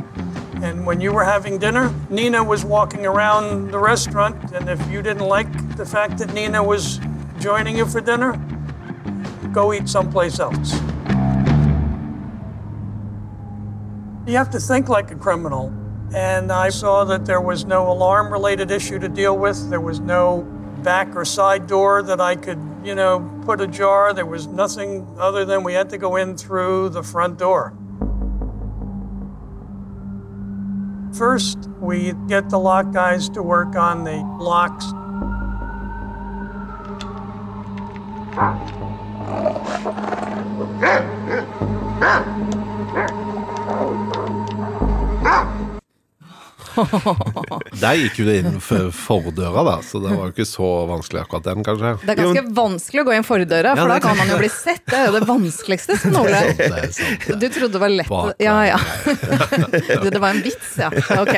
And 0.60 0.84
when 0.84 1.00
you 1.00 1.12
were 1.12 1.22
having 1.22 1.56
dinner, 1.56 1.94
Nina 2.10 2.42
was 2.42 2.64
walking 2.64 3.06
around 3.06 3.70
the 3.70 3.78
restaurant. 3.78 4.50
And 4.52 4.68
if 4.68 4.84
you 4.90 5.02
didn't 5.02 5.28
like 5.28 5.76
the 5.76 5.86
fact 5.86 6.18
that 6.18 6.34
Nina 6.34 6.64
was 6.64 6.98
joining 7.38 7.76
you 7.76 7.86
for 7.86 8.00
dinner, 8.00 8.32
go 9.52 9.72
eat 9.72 9.88
someplace 9.88 10.40
else. 10.40 10.72
You 14.26 14.36
have 14.36 14.50
to 14.50 14.58
think 14.58 14.88
like 14.88 15.12
a 15.12 15.14
criminal. 15.14 15.72
And 16.12 16.50
I 16.50 16.70
saw 16.70 17.04
that 17.04 17.24
there 17.24 17.40
was 17.40 17.66
no 17.66 17.88
alarm 17.88 18.32
related 18.32 18.72
issue 18.72 18.98
to 18.98 19.08
deal 19.08 19.38
with. 19.38 19.70
There 19.70 19.80
was 19.80 20.00
no 20.00 20.44
back 20.82 21.14
or 21.16 21.24
side 21.24 21.66
door 21.66 22.02
that 22.02 22.20
I 22.20 22.36
could, 22.36 22.58
you 22.84 22.94
know, 22.94 23.20
put 23.44 23.60
ajar. 23.60 24.12
There 24.12 24.26
was 24.26 24.46
nothing 24.46 25.06
other 25.18 25.44
than 25.44 25.64
we 25.64 25.74
had 25.74 25.90
to 25.90 25.98
go 25.98 26.16
in 26.16 26.36
through 26.36 26.90
the 26.90 27.02
front 27.02 27.38
door. 27.38 27.74
First, 31.14 31.58
we 31.80 32.12
get 32.28 32.50
the 32.50 32.58
lock 32.58 32.92
guys 32.92 33.28
to 33.30 33.42
work 33.42 33.74
on 33.76 34.04
the 34.04 34.16
locks. 34.38 34.92
Der 47.78 47.94
gikk 47.98 48.18
jo 48.20 48.26
det 48.26 48.36
inn 48.42 48.58
for 48.62 48.90
fordøra, 48.94 49.62
da, 49.66 49.76
så 49.86 50.00
det 50.02 50.10
var 50.14 50.28
jo 50.28 50.32
ikke 50.34 50.46
så 50.48 50.68
vanskelig 50.88 51.20
akkurat 51.22 51.46
den, 51.46 51.64
kanskje. 51.66 51.92
Det 52.02 52.14
er 52.14 52.20
ganske 52.22 52.44
vanskelig 52.56 53.02
å 53.02 53.06
gå 53.08 53.14
inn 53.16 53.26
fordøra, 53.26 53.74
for 53.76 53.84
Ja, 53.84 53.94
da 53.94 53.98
kan 54.02 54.18
man 54.18 54.32
jo 54.32 54.38
bli 54.40 54.50
sett. 54.52 54.82
Det 54.88 54.98
er 54.98 55.08
jo 55.10 55.14
det 55.18 55.28
vanskeligste, 55.28 55.98
Sten 56.00 56.16
Ole. 56.18 56.40
Du 57.38 57.46
trodde 57.54 57.72
det 57.76 57.82
var 57.82 57.92
lett 57.92 58.10
Bakveien. 58.10 58.36
Ja, 58.42 58.56
ja. 58.66 58.78
Det 60.08 60.20
var 60.22 60.34
en 60.34 60.42
vits, 60.42 60.70
ja. 60.80 60.88
Ok. 61.18 61.34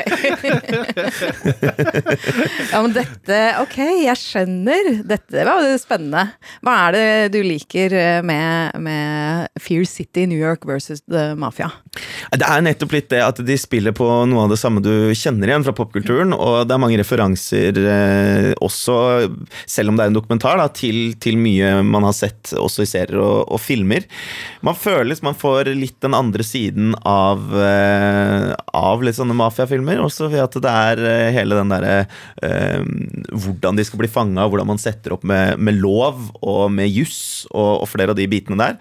Ja, 2.71 2.81
men 2.81 2.93
dette 2.95 3.39
Ok, 3.61 3.77
jeg 4.05 4.17
skjønner. 4.19 4.89
Dette 5.07 5.45
var 5.47 5.65
jo 5.65 5.77
spennende. 5.81 6.23
Hva 6.65 6.75
er 6.87 6.95
det 6.95 7.07
du 7.35 7.39
liker 7.45 7.93
med, 8.25 8.79
med 8.81 9.61
Fear 9.61 9.85
City 9.89 10.25
New 10.29 10.39
York 10.39 10.65
versus 10.69 11.03
The 11.05 11.31
Mafia? 11.39 11.69
Det 12.31 12.47
er 12.47 12.63
nettopp 12.65 12.95
litt 12.95 13.09
det 13.11 13.21
at 13.25 13.41
de 13.45 13.57
spiller 13.59 13.95
på 13.95 14.07
noe 14.29 14.45
av 14.45 14.53
det 14.53 14.59
samme 14.61 14.83
du 14.83 15.11
kjenner 15.17 15.51
igjen 15.51 15.65
fra 15.67 15.75
popkulturen, 15.75 16.30
og 16.35 16.67
det 16.67 16.75
er 16.75 16.81
mange 16.81 16.99
referanser 16.99 17.77
eh, 17.81 18.49
også, 18.63 18.95
selv 19.69 19.91
om 19.91 19.97
det 19.97 20.05
er 20.05 20.11
en 20.11 20.17
dokumentar, 20.17 20.59
da, 20.59 20.67
til, 20.73 21.15
til 21.21 21.39
mye 21.41 21.79
man 21.87 22.05
har 22.07 22.15
sett 22.17 22.53
også 22.57 22.85
i 22.85 22.89
serier 22.89 23.21
og, 23.21 23.45
og 23.51 23.61
filmer. 23.61 24.05
Man 24.65 24.77
liksom 24.77 25.31
man 25.31 25.37
får 25.37 25.71
litt 25.77 25.99
den 26.03 26.15
andre 26.17 26.45
siden 26.45 26.93
av, 27.07 27.43
eh, 27.55 28.51
av 28.77 29.03
litt 29.05 29.17
sånne 29.17 29.37
mafiafilmer, 29.37 30.01
også 30.03 30.29
ved 30.31 30.45
at 30.45 30.59
det 30.63 30.75
er 30.91 31.03
eh, 31.07 31.31
hele 31.35 31.57
den 31.59 31.73
derre 31.73 31.97
eh, 32.43 32.85
hvordan 33.31 33.79
de 33.79 33.87
skal 33.87 34.01
bli 34.01 34.11
fanga, 34.11 34.47
hvordan 34.47 34.71
man 34.73 34.81
setter 34.81 35.15
opp 35.17 35.25
med, 35.27 35.59
med 35.61 35.79
lov 35.81 36.31
og 36.41 36.63
med 36.73 36.89
juss 36.91 37.47
og, 37.51 37.83
og 37.83 37.91
flere 37.91 38.15
av 38.15 38.19
de 38.19 38.29
bitene 38.31 38.59
der. 38.61 38.79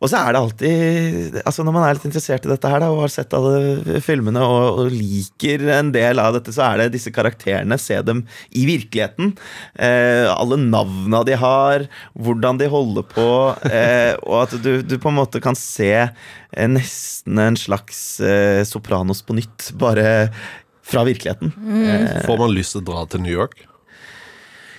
Og 0.00 0.10
så 0.12 0.18
er 0.20 0.34
det 0.34 0.40
alltid 0.42 1.36
altså 1.46 1.64
Når 1.64 1.74
man 1.76 1.84
er 1.86 1.96
litt 1.96 2.06
interessert 2.08 2.44
i 2.46 2.50
dette 2.50 2.70
her 2.70 2.82
da, 2.82 2.90
og 2.92 3.02
har 3.04 3.12
sett 3.12 3.32
alle 3.36 4.00
filmene 4.04 4.42
og, 4.44 4.80
og 4.82 4.90
liker 4.92 5.64
en 5.78 5.92
del 5.94 6.20
av 6.22 6.34
dette, 6.36 6.52
så 6.54 6.66
er 6.66 6.82
det 6.82 6.90
disse 6.96 7.12
karakterene. 7.14 7.78
Se 7.80 7.98
dem 8.04 8.24
i 8.52 8.66
virkeligheten. 8.68 9.32
Eh, 9.78 10.26
alle 10.32 10.58
navna 10.60 11.22
de 11.26 11.38
har, 11.40 11.86
hvordan 12.18 12.60
de 12.60 12.68
holder 12.72 13.06
på. 13.14 13.28
Eh, 13.70 14.12
og 14.26 14.42
at 14.44 14.56
du, 14.64 14.72
du 14.84 14.96
på 15.00 15.12
en 15.12 15.18
måte 15.20 15.40
kan 15.44 15.56
se 15.58 15.90
eh, 15.96 16.68
nesten 16.68 17.40
en 17.42 17.56
slags 17.60 18.02
eh, 18.20 18.62
Sopranos 18.68 19.22
på 19.26 19.36
nytt, 19.38 19.70
bare 19.80 20.28
fra 20.86 21.02
virkeligheten. 21.08 21.54
Eh, 21.86 22.20
Får 22.28 22.38
man 22.44 22.52
lyst 22.54 22.76
til 22.76 22.84
å 22.84 22.88
dra 22.92 23.06
til 23.10 23.24
New 23.24 23.32
York? 23.34 23.64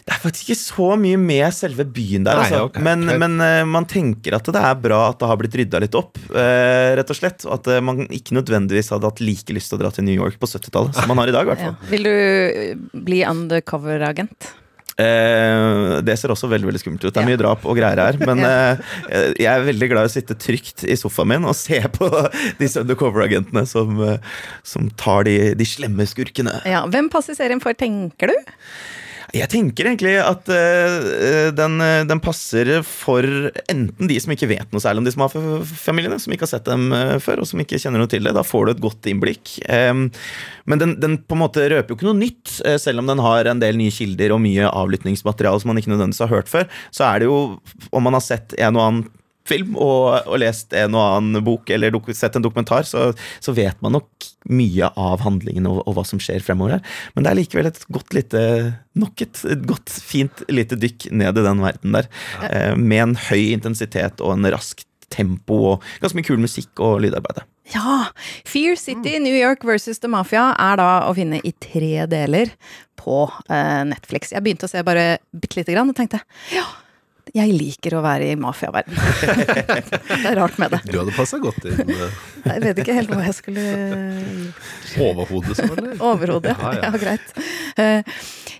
Det 0.07 0.15
er 0.15 0.21
faktisk 0.23 0.47
ikke 0.47 0.61
så 0.61 0.85
mye 0.95 1.17
med 1.19 1.51
selve 1.51 1.83
byen 1.83 2.23
der, 2.23 2.39
Nei, 2.39 2.45
altså. 2.47 2.67
okay. 2.69 2.83
men, 2.85 3.01
men 3.19 3.33
eh, 3.43 3.63
man 3.67 3.83
tenker 3.91 4.37
at 4.37 4.45
det 4.55 4.61
er 4.63 4.77
bra 4.79 5.01
at 5.09 5.17
det 5.19 5.27
har 5.27 5.39
blitt 5.41 5.55
rydda 5.59 5.81
litt 5.83 5.97
opp, 5.99 6.15
eh, 6.31 6.93
rett 6.95 7.09
og 7.11 7.17
slett. 7.17 7.43
Og 7.43 7.57
at 7.57 7.67
eh, 7.73 7.81
man 7.83 8.05
ikke 8.05 8.37
nødvendigvis 8.37 8.93
hadde 8.95 9.09
hatt 9.09 9.19
like 9.19 9.51
lyst 9.51 9.73
til 9.73 9.75
å 9.75 9.81
dra 9.81 9.91
til 9.91 10.05
New 10.07 10.15
York 10.15 10.37
på 10.39 10.47
70-tallet 10.47 10.95
som 10.95 11.11
man 11.11 11.19
har 11.19 11.27
i 11.27 11.35
dag, 11.35 11.51
Ja. 11.59 11.73
Vil 11.91 12.07
du 12.07 13.01
bli 13.03 13.19
undercover-agent? 13.27 14.47
Eh, 14.95 15.97
det 16.07 16.15
ser 16.17 16.31
også 16.31 16.47
veldig 16.53 16.69
veldig 16.69 16.81
skummelt 16.85 17.03
ut. 17.03 17.11
Det 17.11 17.21
er 17.21 17.27
mye 17.27 17.41
drap 17.41 17.65
og 17.67 17.75
greier 17.75 17.99
her. 17.99 18.19
Men 18.23 18.45
eh, 18.47 19.33
jeg 19.43 19.49
er 19.51 19.65
veldig 19.67 19.89
glad 19.91 20.07
i 20.07 20.11
å 20.11 20.13
sitte 20.13 20.37
trygt 20.39 20.85
i 20.87 20.95
sofaen 20.95 21.33
min 21.33 21.49
og 21.51 21.57
se 21.59 21.81
på 21.97 22.07
disse 22.61 22.85
undercover-agentene 22.85 23.65
som, 23.67 23.99
som 24.63 24.87
tar 24.95 25.27
de, 25.27 25.35
de 25.59 25.67
slemme 25.67 26.07
skurkene. 26.07 26.61
Ja. 26.63 26.85
Hvem 26.95 27.11
passer 27.11 27.35
serien 27.35 27.59
for, 27.59 27.75
tenker 27.75 28.31
du? 28.31 28.55
Jeg 29.35 29.49
tenker 29.51 29.89
egentlig 29.89 30.13
at 30.21 30.47
uh, 30.47 31.49
den, 31.55 31.73
eh, 31.83 32.03
den 32.07 32.21
passer 32.23 32.69
for 32.87 33.25
enten 33.67 34.07
de 34.07 34.19
som 34.23 34.31
ikke 34.31 34.47
vet 34.47 34.71
noe 34.71 34.83
særlig 34.83 35.03
om 35.03 35.09
disse 35.09 35.19
mafiafamiliene, 35.19 36.19
som 36.23 36.31
ikke 36.31 36.47
har 36.47 36.53
sett 36.53 36.69
dem 36.69 36.87
før, 37.23 37.43
og 37.43 37.49
som 37.49 37.59
ikke 37.63 37.79
kjenner 37.81 37.99
noe 37.99 38.11
til 38.11 38.23
det. 38.23 38.35
Da 38.37 38.45
får 38.47 38.67
du 38.67 38.73
et 38.73 38.85
godt 38.85 39.09
innblikk. 39.11 39.57
Um, 39.67 40.07
men 40.69 40.83
den, 40.83 40.95
den 41.03 41.19
på 41.27 41.35
en 41.35 41.43
måte 41.43 41.67
røper 41.67 41.91
jo 41.91 41.99
ikke 41.99 42.09
noe 42.09 42.21
nytt, 42.21 42.57
selv 42.79 43.03
om 43.03 43.11
den 43.11 43.23
har 43.23 43.51
en 43.51 43.61
del 43.63 43.79
nye 43.79 43.93
kilder 43.93 44.35
og 44.35 44.43
mye 44.43 44.71
avlyttingsmateriale 44.71 45.63
som 45.63 45.71
man 45.71 45.81
ikke 45.81 45.93
nødvendigvis 45.93 46.23
har 46.25 46.33
hørt 46.33 46.51
før. 46.51 46.67
Så 46.95 47.07
er 47.07 47.21
det 47.21 47.29
jo, 47.29 47.37
om 47.91 48.07
man 48.07 48.15
har 48.15 48.23
sett 48.23 48.55
en 48.57 48.79
og 48.79 48.85
annen 48.87 49.07
film 49.47 49.77
og, 49.79 50.27
og 50.27 50.41
lest 50.41 50.75
en 50.77 50.97
og 50.97 51.17
annen 51.17 51.43
bok 51.45 51.69
eller 51.73 51.93
dok 51.93 52.09
sett 52.15 52.37
en 52.37 52.45
dokumentar, 52.45 52.87
så, 52.87 53.09
så 53.43 53.55
vet 53.57 53.79
man 53.83 53.97
nok 53.97 54.27
mye 54.51 54.89
av 54.95 55.23
handlingen 55.25 55.67
og, 55.69 55.81
og 55.85 55.97
hva 55.97 56.05
som 56.07 56.21
skjer 56.23 56.43
fremover 56.45 56.77
her. 56.77 56.97
Men 57.15 57.25
det 57.25 57.31
er 57.31 57.39
likevel 57.41 57.71
et 57.71 57.81
godt 57.93 58.17
lite 58.17 58.43
Nok 58.97 59.21
et, 59.21 59.39
et 59.45 59.65
godt, 59.69 59.91
fint 60.01 60.39
lite 60.49 60.73
dykk 60.81 61.11
ned 61.13 61.37
i 61.37 61.41
den 61.45 61.59
verden 61.61 61.93
der. 61.93 62.07
Eh, 62.47 62.71
med 62.73 63.03
en 63.03 63.11
høy 63.27 63.51
intensitet 63.51 64.23
og 64.25 64.33
en 64.33 64.47
rask 64.49 64.81
tempo 65.13 65.59
og 65.73 65.85
ganske 66.01 66.17
mye 66.17 66.25
kul 66.25 66.41
musikk 66.41 66.81
og 66.81 67.03
lydarbeid. 67.03 67.43
Ja! 67.75 68.09
Fear 68.47 68.77
City 68.79 69.17
New 69.21 69.35
York 69.35 69.65
versus 69.67 69.99
The 69.99 70.09
Mafia 70.11 70.49
er 70.57 70.79
da 70.79 70.89
å 71.07 71.13
finne 71.17 71.43
i 71.43 71.53
tre 71.61 72.07
deler 72.09 72.53
på 72.99 73.25
eh, 73.51 73.83
Netflix. 73.87 74.33
Jeg 74.33 74.43
begynte 74.45 74.67
å 74.69 74.71
se 74.71 74.83
bare 74.87 75.19
bitte 75.29 75.59
lite 75.59 75.75
grann 75.75 75.91
og 75.91 75.97
tenkte 75.97 76.23
ja, 76.55 76.65
jeg 77.35 77.53
liker 77.55 77.97
å 77.97 78.01
være 78.05 78.31
i 78.31 78.37
mafiaverden. 78.39 78.95
det 80.23 80.31
er 80.31 80.37
rart 80.39 80.57
med 80.61 80.75
det. 80.75 80.81
Du 80.87 80.97
hadde 80.99 81.15
passa 81.17 81.39
godt 81.43 81.65
inn 81.67 81.81
eh, 81.93 82.17
Jeg 82.47 82.63
vet 82.63 82.81
ikke 82.83 82.95
helt 82.97 83.11
hva 83.13 83.23
jeg 83.27 83.37
skulle 83.37 83.65
overhodet, 85.07 85.57
selvfølgelig. 85.59 85.97
Overhodet, 86.03 86.55
Ja, 86.57 86.73
ja, 86.77 86.91
ja. 86.91 87.01
greit. 87.01 87.27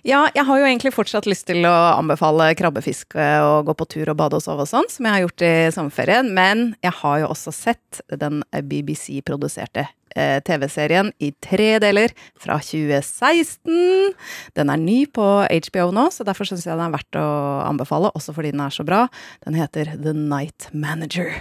Eh, 0.04 0.08
Ja, 0.08 0.28
jeg 0.34 0.44
har 0.44 0.58
jo 0.58 0.64
egentlig 0.64 0.92
fortsatt 0.94 1.26
lyst 1.26 1.46
til 1.46 1.64
å 1.66 1.74
anbefale 1.98 2.54
krabbefiske 2.54 3.28
og 3.44 3.66
gå 3.66 3.74
på 3.74 3.88
tur 3.88 4.08
og 4.10 4.16
bade 4.16 4.36
og 4.36 4.42
sove 4.42 4.62
og 4.62 4.68
sånn, 4.70 4.88
som 4.88 5.04
jeg 5.06 5.12
har 5.12 5.24
gjort 5.26 5.42
i 5.42 5.52
sommerferien, 5.74 6.32
men 6.34 6.74
jeg 6.82 6.92
har 6.92 7.20
jo 7.20 7.28
også 7.32 7.52
sett 7.52 8.00
den 8.08 8.42
BBC-produserte 8.52 9.88
eh, 10.16 10.38
TV-serien 10.46 11.12
i 11.20 11.32
tre 11.44 11.78
deler 11.82 12.14
fra 12.38 12.58
2016. 12.62 14.14
Den 14.54 14.70
er 14.72 14.80
ny 14.80 15.06
på 15.06 15.26
HBO 15.46 15.90
nå, 15.94 16.08
så 16.14 16.26
derfor 16.26 16.48
syns 16.48 16.66
jeg 16.66 16.74
den 16.76 16.86
er 16.88 16.94
verdt 16.94 17.18
å 17.20 17.26
anbefale, 17.66 18.12
også 18.14 18.34
fordi 18.36 18.52
den 18.54 18.64
er 18.64 18.74
så 18.74 18.86
bra. 18.86 19.06
Den 19.46 19.58
heter 19.58 19.96
The 19.96 20.14
Night 20.16 20.70
Manager. 20.72 21.34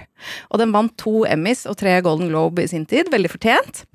Og 0.52 0.60
den 0.60 0.74
vant 0.76 0.98
to 0.98 1.24
Emmys 1.30 1.66
og 1.70 1.78
tre 1.82 2.00
Golden 2.02 2.32
Globe 2.34 2.66
i 2.66 2.72
sin 2.72 2.86
tid, 2.90 3.12
veldig 3.14 3.32
fortjent. 3.38 3.86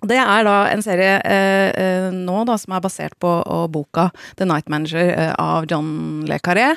Det 0.00 0.16
er 0.16 0.44
da 0.46 0.54
en 0.72 0.82
serie 0.84 1.18
eh, 1.28 1.70
eh, 1.76 2.06
nå 2.14 2.44
da, 2.48 2.54
som 2.60 2.72
er 2.72 2.80
basert 2.84 3.16
på 3.20 3.30
boka 3.72 4.06
The 4.38 4.46
Night 4.48 4.70
Manager 4.72 5.10
eh, 5.12 5.32
av 5.36 5.66
John 5.68 6.24
Le 6.28 6.38
Carré. 6.40 6.70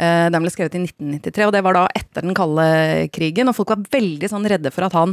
Eh, 0.00 0.28
den 0.32 0.40
ble 0.40 0.52
skrevet 0.52 0.78
i 0.78 0.82
1993, 0.86 1.44
og 1.44 1.52
det 1.52 1.60
var 1.66 1.76
da 1.76 1.82
etter 1.98 2.24
den 2.24 2.36
kalde 2.36 2.64
krigen. 3.12 3.50
Og 3.50 3.58
folk 3.58 3.74
var 3.74 3.84
veldig 3.92 4.30
sånn 4.32 4.48
redde 4.48 4.72
for 4.72 4.86
at 4.88 4.96
han 4.96 5.12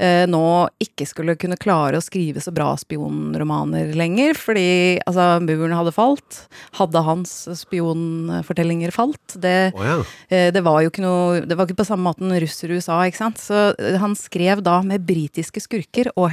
eh, 0.00 0.24
nå 0.30 0.42
ikke 0.82 1.06
skulle 1.10 1.36
kunne 1.40 1.58
klare 1.60 2.00
å 2.00 2.04
skrive 2.04 2.40
så 2.40 2.54
bra 2.54 2.70
spionromaner 2.80 3.92
lenger, 3.98 4.38
fordi 4.40 4.66
altså, 5.04 5.36
muren 5.44 5.76
hadde 5.76 5.92
falt. 5.92 6.42
Hadde 6.80 7.04
hans 7.04 7.34
spionfortellinger 7.60 8.94
falt? 8.94 9.36
Det, 9.42 9.72
oh, 9.76 9.84
ja. 9.84 9.98
Eh, 10.32 10.48
Det 10.54 10.64
var 10.64 10.80
jo 10.82 10.90
ikke 10.92 11.04
noe 11.04 11.42
Det 11.44 11.56
var 11.58 11.68
ikke 11.68 11.80
på 11.82 11.88
samme 11.88 12.08
måten 12.08 12.32
russer-USA, 12.32 13.02
ikke 13.08 13.20
sant. 13.20 13.40
Så 13.42 13.72
han 14.00 14.16
skrev 14.18 14.64
da 14.64 14.80
med 14.86 15.04
britiske 15.04 15.60
skurker 15.60 16.08
og 16.16 16.32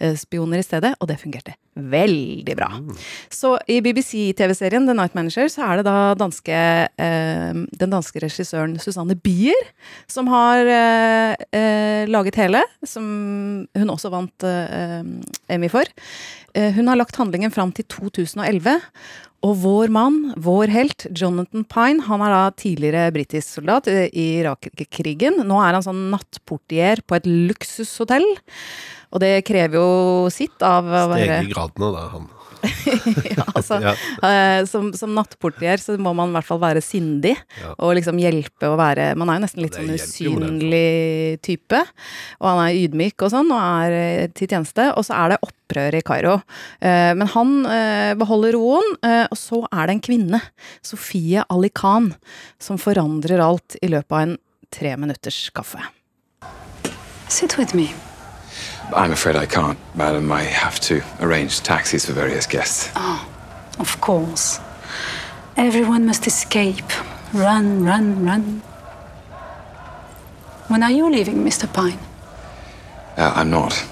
heltespioner 0.00 0.60
i 0.60 0.66
stedet, 0.66 0.94
og 1.00 1.08
det 1.10 1.20
fungerte 1.20 1.56
veldig 1.74 2.54
bra. 2.54 2.68
Så 3.32 3.56
i 3.70 3.80
BBC-TV-serien 3.82 4.86
The 4.86 4.94
Night 4.94 5.16
Manager 5.18 5.48
så 5.50 5.64
er 5.66 5.80
det 5.80 5.86
da 5.88 6.14
danske 6.18 6.54
eh, 6.54 7.50
den 7.80 7.94
danske 7.94 8.22
regissøren 8.22 8.76
Susanne 8.82 9.16
Bier 9.18 9.72
som 10.10 10.30
har 10.30 10.62
eh, 10.70 11.34
eh, 11.50 12.04
laget 12.10 12.38
hele, 12.38 12.62
som 12.86 13.04
hun 13.74 13.94
også 13.94 14.12
vant 14.14 14.46
eh, 14.46 15.02
Emmy 15.50 15.70
for. 15.72 15.90
Eh, 16.54 16.70
hun 16.76 16.88
har 16.88 17.00
lagt 17.00 17.18
handlingen 17.18 17.52
fram 17.54 17.74
til 17.74 17.86
2011. 17.90 18.78
Og 19.44 19.58
vår 19.60 19.90
mann, 19.92 20.18
vår 20.40 20.72
helt, 20.72 21.06
Jonathan 21.12 21.66
Pine, 21.68 22.04
han 22.06 22.22
er 22.24 22.32
da 22.32 22.42
tidligere 22.56 23.12
britisk 23.12 23.58
soldat 23.58 23.90
i 23.92 24.06
i 24.08 24.26
Irak-krigen. 24.40 25.42
Nå 25.44 25.58
er 25.60 25.76
han 25.76 25.84
sånn 25.84 26.06
nattportier 26.12 27.02
på 27.04 27.18
et 27.18 27.28
luksushotell. 27.28 28.24
Og 29.12 29.20
det 29.22 29.44
krever 29.46 29.78
jo 29.78 30.32
sitt 30.32 30.64
av 30.64 30.88
å 30.88 31.04
være 31.12 31.42
Steg 31.42 31.50
i 31.50 31.52
gradene, 31.52 31.90
da, 31.92 32.06
han. 32.14 32.30
ja, 33.36 33.44
altså, 33.54 33.78
Ja. 33.84 33.92
eh, 34.28 34.64
som, 34.70 34.92
som 34.96 35.12
nattportier 35.16 35.80
så 35.82 35.96
må 36.00 36.12
man 36.16 36.30
i 36.32 36.36
hvert 36.38 36.48
fall 36.48 36.60
være 36.62 36.82
sindig 36.84 37.34
Ja. 37.60 37.74
og 37.78 37.94
liksom 37.98 38.18
hjelpe 38.22 38.68
å 38.70 38.76
være 38.80 39.10
Man 39.18 39.30
er 39.30 39.38
jo 39.38 39.44
nesten 39.46 39.62
litt 39.64 39.74
sånn 39.78 39.90
det. 39.90 39.98
usynlig 40.00 41.40
type. 41.44 41.80
Og 42.40 42.48
han 42.50 42.62
er 42.68 42.78
ydmyk 42.84 43.22
og 43.26 43.32
sånn, 43.34 43.50
og 43.54 43.60
er 43.84 43.96
eh, 43.98 44.26
til 44.34 44.48
tjeneste. 44.50 44.88
Og 44.96 45.04
så 45.06 45.16
er 45.18 45.34
det 45.34 45.40
opprør 45.44 45.98
i 45.98 46.02
Kairo. 46.06 46.36
Eh, 46.80 47.12
men 47.18 47.26
han 47.34 47.54
eh, 47.66 48.14
beholder 48.20 48.56
roen, 48.56 48.94
eh, 49.04 49.26
og 49.30 49.38
så 49.40 49.62
er 49.70 49.86
det 49.90 49.96
en 49.98 50.04
kvinne, 50.08 50.40
Sofie 50.84 51.44
Ali 51.50 51.70
Khan, 51.74 52.12
som 52.62 52.80
forandrer 52.80 53.42
alt 53.44 53.76
i 53.82 53.88
løpet 53.92 54.12
av 54.12 54.24
en 54.28 54.36
tre 54.74 54.96
minutters 54.98 55.50
kaffe. 55.54 55.78
Sit 57.28 57.56
with 57.58 57.74
me. 57.74 57.88
I'm 58.92 59.12
afraid 59.12 59.36
I 59.36 59.46
can't, 59.46 59.78
madam. 59.94 60.30
I 60.32 60.42
have 60.42 60.78
to 60.80 61.02
arrange 61.20 61.60
taxis 61.60 62.06
for 62.06 62.12
various 62.12 62.46
guests. 62.46 62.90
Oh, 62.96 63.26
Of 63.78 64.00
course. 64.00 64.60
Everyone 65.56 66.04
must 66.06 66.26
escape. 66.26 66.84
Run, 67.32 67.84
run, 67.84 68.24
run. 68.24 68.62
When 70.68 70.82
are 70.82 70.90
you 70.90 71.08
leaving, 71.10 71.44
Mr. 71.44 71.72
Pine? 71.72 71.98
Uh, 73.16 73.32
I'm 73.36 73.50
not. 73.50 73.84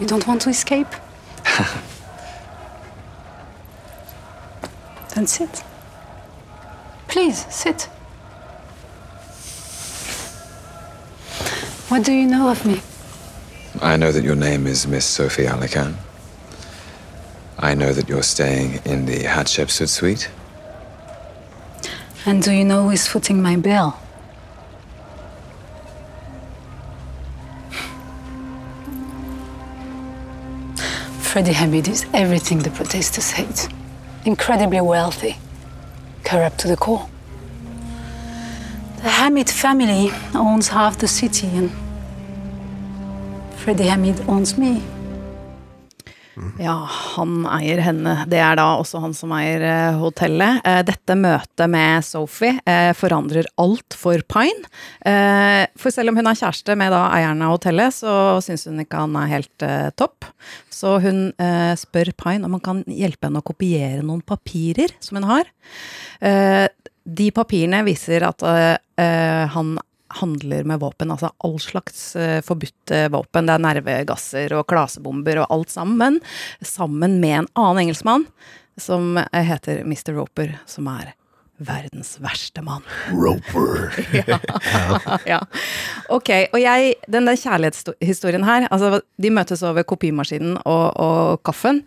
You 0.00 0.06
don't 0.06 0.26
want 0.26 0.42
to 0.42 0.50
escape? 0.50 0.88
then 5.14 5.26
sit. 5.26 5.62
Please, 7.08 7.46
sit. 7.52 7.88
What 11.88 12.04
do 12.04 12.12
you 12.12 12.26
know 12.26 12.48
of 12.50 12.64
me? 12.66 12.80
I 13.82 13.96
know 13.96 14.10
that 14.10 14.24
your 14.24 14.36
name 14.36 14.66
is 14.66 14.86
Miss 14.86 15.04
Sophie 15.04 15.44
Alican. 15.44 15.94
I 17.58 17.74
know 17.74 17.92
that 17.92 18.08
you're 18.08 18.22
staying 18.22 18.80
in 18.84 19.06
the 19.06 19.24
Hatshepsut 19.24 19.88
suite. 19.88 20.30
And 22.24 22.42
do 22.42 22.52
you 22.52 22.64
know 22.64 22.84
who 22.84 22.90
is 22.90 23.06
footing 23.06 23.42
my 23.42 23.56
bill? 23.56 23.96
Freddie 31.20 31.52
Hamid 31.52 31.86
is 31.86 32.06
everything 32.14 32.60
the 32.60 32.70
protesters 32.70 33.30
hate. 33.30 33.68
Incredibly 34.24 34.80
wealthy, 34.80 35.36
corrupt 36.24 36.58
to 36.60 36.68
the 36.68 36.76
core. 36.76 37.08
The 39.02 39.10
Hamid 39.10 39.50
family 39.50 40.10
owns 40.34 40.68
half 40.68 40.96
the 40.96 41.08
city, 41.08 41.48
and 41.48 41.70
Freddie 43.66 43.88
Hamid 43.90 44.20
owns 44.28 44.52
me. 44.56 44.76
Ja, 46.62 46.76
han 47.16 47.40
eier 47.50 47.80
henne. 47.82 48.12
Det 48.30 48.38
er 48.38 48.54
da 48.60 48.66
også 48.78 49.00
han 49.02 49.14
som 49.16 49.32
eier 49.34 49.64
eh, 49.66 49.96
hotellet. 49.98 50.60
Eh, 50.62 50.84
dette 50.86 51.16
møtet 51.18 51.72
med 51.72 52.06
Sophie 52.06 52.60
eh, 52.62 52.92
forandrer 52.94 53.48
alt 53.58 53.96
for 53.98 54.22
Pine. 54.30 54.70
For 55.02 55.90
selv 55.90 56.12
om 56.12 56.20
hun 56.20 56.30
er 56.30 56.38
kjæreste 56.38 56.76
med 56.78 56.94
da 56.94 57.08
eieren 57.16 57.42
av 57.42 57.56
hotellet, 57.56 57.96
så 57.96 58.38
syns 58.46 58.68
hun 58.70 58.84
ikke 58.84 59.02
han 59.02 59.18
er 59.18 59.32
helt 59.34 59.66
topp. 59.98 60.30
Så 60.70 61.00
hun 61.02 61.24
spør 61.82 62.12
Pine 62.22 62.46
om 62.46 62.54
han 62.60 62.62
kan 62.62 62.84
hjelpe 62.86 63.26
henne 63.26 63.42
å 63.42 63.50
kopiere 63.50 64.06
noen 64.06 64.22
papirer 64.22 64.94
som 65.02 65.18
hun 65.18 65.26
har. 65.26 65.50
De 67.06 67.28
papirene 67.34 67.82
viser 67.90 68.30
at 68.30 68.46
han 69.58 69.76
handler 70.20 70.66
med 70.68 70.80
våpen, 70.82 71.12
altså 71.14 71.32
all 71.44 71.58
slags 71.62 72.00
eh, 72.20 72.38
forbudte 72.44 73.06
våpen. 73.14 73.48
Det 73.48 73.56
er 73.56 73.66
nervegasser 73.66 74.56
og 74.58 74.66
klasebomber 74.70 75.42
og 75.42 75.52
alt 75.58 75.74
sammen. 75.74 76.20
Sammen 76.64 77.20
med 77.22 77.42
en 77.42 77.52
annen 77.54 77.86
engelskmann 77.86 78.26
som 78.76 79.16
heter 79.32 79.86
Mr. 79.88 80.12
Roper, 80.18 80.58
som 80.68 80.88
er 80.92 81.14
verdens 81.56 82.16
verste 82.20 82.62
mann. 82.62 82.84
Roper. 83.10 83.94
ja. 85.32 85.40
Ok, 86.12 86.30
og 86.52 86.60
jeg, 86.60 86.94
den 87.08 87.28
der 87.28 87.40
kjærlighetshistorien 87.40 88.44
her, 88.46 88.68
altså 88.70 89.00
de 89.22 89.32
møtes 89.32 89.64
over 89.66 89.86
kopimaskinen 89.88 90.58
og, 90.64 90.86
og 91.00 91.42
kaffen. 91.46 91.82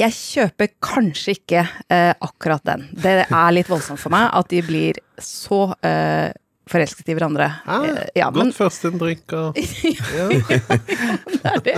Jeg 0.00 0.16
kjøper 0.16 0.72
kanskje 0.82 1.36
ikke 1.36 1.66
eh, 1.92 2.12
akkurat 2.24 2.64
den. 2.66 2.88
Det 2.96 3.18
er 3.26 3.52
litt 3.54 3.68
voldsomt 3.70 4.00
for 4.00 4.14
meg 4.14 4.30
at 4.34 4.48
de 4.50 4.62
blir 4.64 4.98
så 5.20 5.66
eh, 5.84 6.32
forelsket 6.72 7.12
i 7.12 7.16
hverandre. 7.18 7.48
Ah, 7.66 7.82
Eh, 7.82 8.08
ja, 8.20 8.28
men, 8.30 8.50
Godt 8.50 8.58
førsteinntrykk 8.60 9.32
og 9.38 9.58
ja. 10.16 10.26
det 10.30 11.50
er 11.50 11.62
det. 11.66 11.74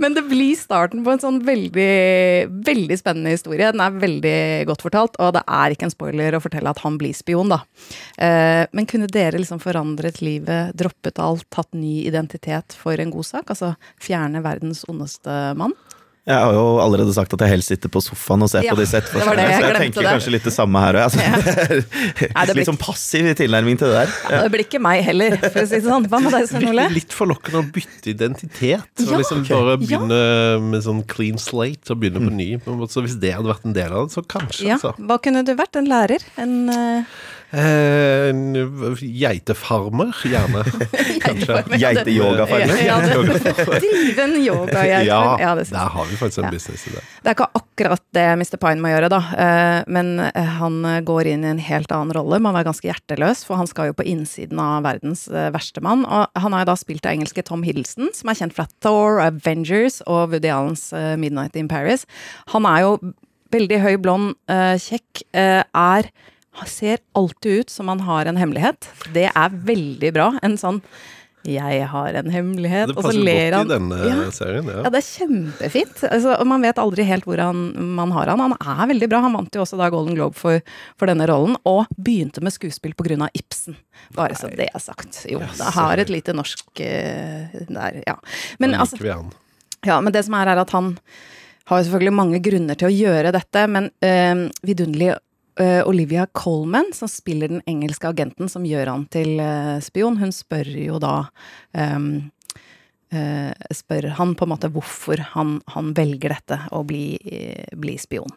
men 0.00 0.14
det 0.16 0.22
blir 0.28 0.54
starten 0.58 1.02
på 1.04 1.12
en 1.14 1.22
sånn 1.22 1.40
veldig, 1.46 1.88
veldig 2.66 2.98
spennende 3.00 3.34
historie. 3.34 3.70
Den 3.74 3.82
er 3.84 3.96
veldig 4.02 4.36
godt 4.70 4.84
fortalt, 4.86 5.18
og 5.22 5.34
det 5.36 5.42
er 5.46 5.74
ikke 5.74 5.88
en 5.88 5.94
spoiler 5.94 6.36
å 6.38 6.42
fortelle 6.44 6.72
at 6.72 6.82
han 6.84 6.98
blir 7.00 7.14
spion, 7.16 7.52
da. 7.52 7.62
Eh, 8.16 8.64
men 8.72 8.88
kunne 8.90 9.10
dere 9.12 9.40
liksom 9.42 9.60
forandret 9.62 10.22
livet, 10.24 10.74
droppet 10.78 11.20
alt, 11.22 11.46
tatt 11.52 11.72
ny 11.76 12.02
identitet 12.06 12.76
for 12.78 12.98
en 13.02 13.12
god 13.12 13.28
sak? 13.28 13.50
Altså 13.52 13.74
fjerne 14.02 14.42
verdens 14.44 14.84
ondeste 14.88 15.40
mann? 15.58 15.74
Jeg 16.22 16.38
har 16.38 16.54
jo 16.54 16.76
allerede 16.78 17.10
sagt 17.16 17.32
at 17.34 17.40
jeg 17.42 17.50
helst 17.50 17.72
sitter 17.72 17.90
på 17.90 17.98
sofaen 17.98 18.44
og 18.46 18.50
ser 18.52 18.62
Ja, 18.62 18.76
på 18.76 18.78
disse 18.78 18.94
det 18.94 19.00
etterforskerne, 19.02 19.42
så 19.42 19.64
jeg 19.66 19.78
tenker 19.80 20.04
det. 20.04 20.10
kanskje 20.14 20.34
litt 20.36 20.44
det 20.46 20.52
samme 20.54 20.82
her 20.84 20.98
òg. 21.00 21.08
Altså, 21.08 21.18
ja. 21.18 22.44
litt 22.58 22.68
sånn 22.68 22.78
passiv 22.78 23.26
tilnærming 23.40 23.80
til 23.80 23.90
det 23.90 24.04
der. 24.04 24.12
Ja. 24.30 24.42
Det 24.44 24.52
blir 24.54 24.62
ikke 24.68 24.78
meg 24.86 25.02
heller, 25.08 25.34
for 25.42 25.64
å 25.64 25.66
si 25.66 25.80
det 25.80 25.88
sånn. 25.88 26.06
Hva 26.12 26.20
med 26.22 26.36
deg, 26.36 26.46
Svein 26.52 26.68
Ole? 26.70 26.86
Litt 26.94 27.16
forlokkende 27.16 27.64
å 27.64 27.66
bytte 27.74 28.12
identitet. 28.14 28.86
Ja, 29.02 29.08
og 29.08 29.18
liksom 29.24 29.42
okay. 29.42 29.56
bare 29.56 29.74
Ja. 29.74 29.80
begynne 29.82 30.22
med 30.70 30.86
sånn 30.86 31.02
clean 31.10 31.42
slate 31.42 31.90
og 31.90 31.98
begynne 32.04 32.22
på 32.22 32.30
ny. 32.38 32.48
på 32.62 32.70
en 32.70 32.78
måte. 32.84 32.94
Så 32.94 33.02
hvis 33.02 33.18
det 33.18 33.34
hadde 33.34 33.50
vært 33.50 33.66
en 33.66 33.74
del 33.74 33.90
av 33.90 34.06
det, 34.06 34.14
så 34.14 34.22
kanskje, 34.22 34.68
Ja, 34.70 34.78
altså. 34.78 34.94
hva 35.02 35.18
kunne 35.18 35.42
du 35.42 35.56
vært? 35.58 35.74
En 35.82 35.90
lærer? 35.90 36.22
En 36.38 36.54
uh, 36.70 37.18
Eh, 37.52 38.32
geitefarmer, 38.96 40.12
gjerne. 40.24 40.62
Kanskje. 41.24 41.58
Geiteyogafarmer. 41.78 42.78
Ja, 42.86 42.96
det- 43.04 43.42
Drive 43.82 44.22
en 44.24 44.36
yogageiter. 44.40 45.04
Ja, 45.06 45.36
Ja, 45.40 45.54
der 45.54 45.88
har 45.92 46.04
vi 46.08 46.16
faktisk 46.16 46.38
en 46.38 46.44
Ja. 46.44 46.50
business 46.50 46.86
i 46.86 46.90
det. 46.94 47.02
Det 47.22 47.28
er 47.30 47.34
ikke 47.36 47.48
akkurat 47.60 48.02
det 48.12 48.24
Mr. 48.38 48.56
Pine 48.56 48.80
må 48.80 48.88
gjøre, 48.92 49.08
da. 49.12 49.20
Eh, 49.36 49.84
Men 49.86 50.20
eh, 50.20 50.42
han 50.58 50.82
går 51.04 51.26
inn 51.26 51.44
i 51.44 51.48
en 51.52 51.58
helt 51.58 51.92
annen 51.92 52.12
rolle. 52.16 52.40
Man 52.40 52.56
er 52.56 52.64
ganske 52.64 52.88
hjerteløs, 52.88 53.44
for 53.44 53.56
han 53.56 53.66
skal 53.66 53.86
jo 53.90 53.92
på 53.92 54.04
innsiden 54.06 54.58
av 54.58 54.82
verdens 54.84 55.28
eh, 55.28 55.50
verste 55.52 55.82
mann. 55.82 56.04
Og 56.06 56.28
han 56.36 56.52
har 56.52 56.60
jo 56.64 56.70
da 56.72 56.76
spilt 56.76 57.04
av 57.06 57.12
engelske 57.12 57.44
Tom 57.44 57.62
Hiddleston, 57.62 58.08
som 58.14 58.28
er 58.30 58.34
kjent 58.34 58.54
fra 58.56 58.66
Thor, 58.80 59.20
Avengers 59.20 60.00
og 60.06 60.30
Woody 60.32 60.48
Allens 60.48 60.92
eh, 60.92 61.16
Midnight 61.16 61.56
in 61.56 61.68
Paris. 61.68 62.06
Han 62.54 62.64
er 62.66 62.80
jo 62.86 62.96
Veldig 63.52 63.82
høy, 63.82 63.96
blond, 64.00 64.30
eh, 64.48 64.78
kjekk. 64.80 65.26
eh, 65.36 65.60
er 65.76 66.06
Ser 66.68 66.98
alltid 67.16 67.60
ut 67.60 67.70
som 67.70 67.88
han 67.88 68.00
har 68.06 68.26
en 68.26 68.36
hemmelighet. 68.38 68.86
Det 69.14 69.26
er 69.32 69.58
veldig 69.72 70.12
bra. 70.14 70.28
En 70.42 70.56
sånn 70.60 70.82
'jeg 71.42 71.86
har 71.90 72.14
en 72.14 72.30
hemmelighet', 72.30 72.86
Det 72.86 72.96
og 72.96 73.02
så 73.02 73.10
passer 73.10 73.50
godt 73.50 73.66
i 73.66 73.68
denne 73.74 73.96
Ja. 74.06 74.30
serien. 74.30 74.64
Ja. 74.64 74.82
Ja, 74.84 74.90
det 74.90 74.98
er 75.00 75.26
kjempefint. 75.26 76.02
Altså, 76.12 76.38
og 76.38 76.46
man 76.46 76.62
vet 76.62 76.76
aldri 76.78 77.02
helt 77.04 77.24
hvor 77.24 77.38
han, 77.38 77.72
man 77.96 78.12
har 78.12 78.26
han. 78.26 78.38
Han 78.38 78.52
er 78.52 78.86
veldig 78.94 79.08
bra. 79.08 79.20
Han 79.22 79.32
vant 79.32 79.50
jo 79.52 79.62
også 79.62 79.76
da 79.76 79.90
Golden 79.90 80.14
Globe 80.14 80.34
for, 80.36 80.60
for 80.96 81.06
denne 81.06 81.26
rollen, 81.26 81.56
og 81.66 81.86
begynte 81.98 82.40
med 82.40 82.52
skuespill 82.52 82.94
pga. 82.94 83.28
Ibsen. 83.34 83.76
Bare 84.14 84.34
så 84.34 84.54
det 84.54 84.68
er 84.72 84.78
sagt. 84.78 85.26
Jo, 85.28 85.40
det 85.40 85.74
har 85.74 85.96
et 85.98 86.08
lite 86.08 86.32
norsk 86.32 86.64
uh, 86.78 87.66
der, 87.68 88.02
ja. 88.06 88.16
Men 88.60 88.74
altså 88.74 88.96
han. 89.02 89.32
ja, 89.84 90.00
men 90.00 90.12
det 90.12 90.24
som 90.24 90.34
er, 90.34 90.46
er 90.46 90.60
at 90.60 90.70
han 90.70 90.96
har 91.66 91.78
jo 91.78 91.90
selvfølgelig 91.90 92.12
mange 92.14 92.40
grunner 92.40 92.74
til 92.76 92.86
å 92.86 92.94
gjøre 92.94 93.32
dette, 93.32 93.66
men 93.66 93.90
uh, 94.04 94.48
vidunderlig 94.62 95.16
eh, 95.60 95.82
Olivia 95.88 96.26
Colman, 96.32 96.92
som 96.94 97.08
spiller 97.08 97.48
den 97.48 97.62
engelske 97.66 98.08
agenten 98.08 98.48
som 98.48 98.66
gjør 98.66 98.90
han 98.92 99.06
til 99.12 99.40
eh, 99.40 99.80
spion, 99.84 100.18
hun 100.20 100.32
spør 100.32 100.70
jo 100.84 101.00
da 101.02 101.16
um, 101.72 102.30
uh, 103.12 103.52
Spør 103.74 104.08
han 104.16 104.34
på 104.38 104.46
en 104.46 104.52
måte 104.54 104.70
hvorfor 104.72 105.20
han, 105.34 105.58
han 105.74 105.92
velger 105.96 106.32
dette, 106.32 106.58
å 106.72 106.82
bli, 106.86 107.18
bli 107.76 107.98
spion. 108.00 108.32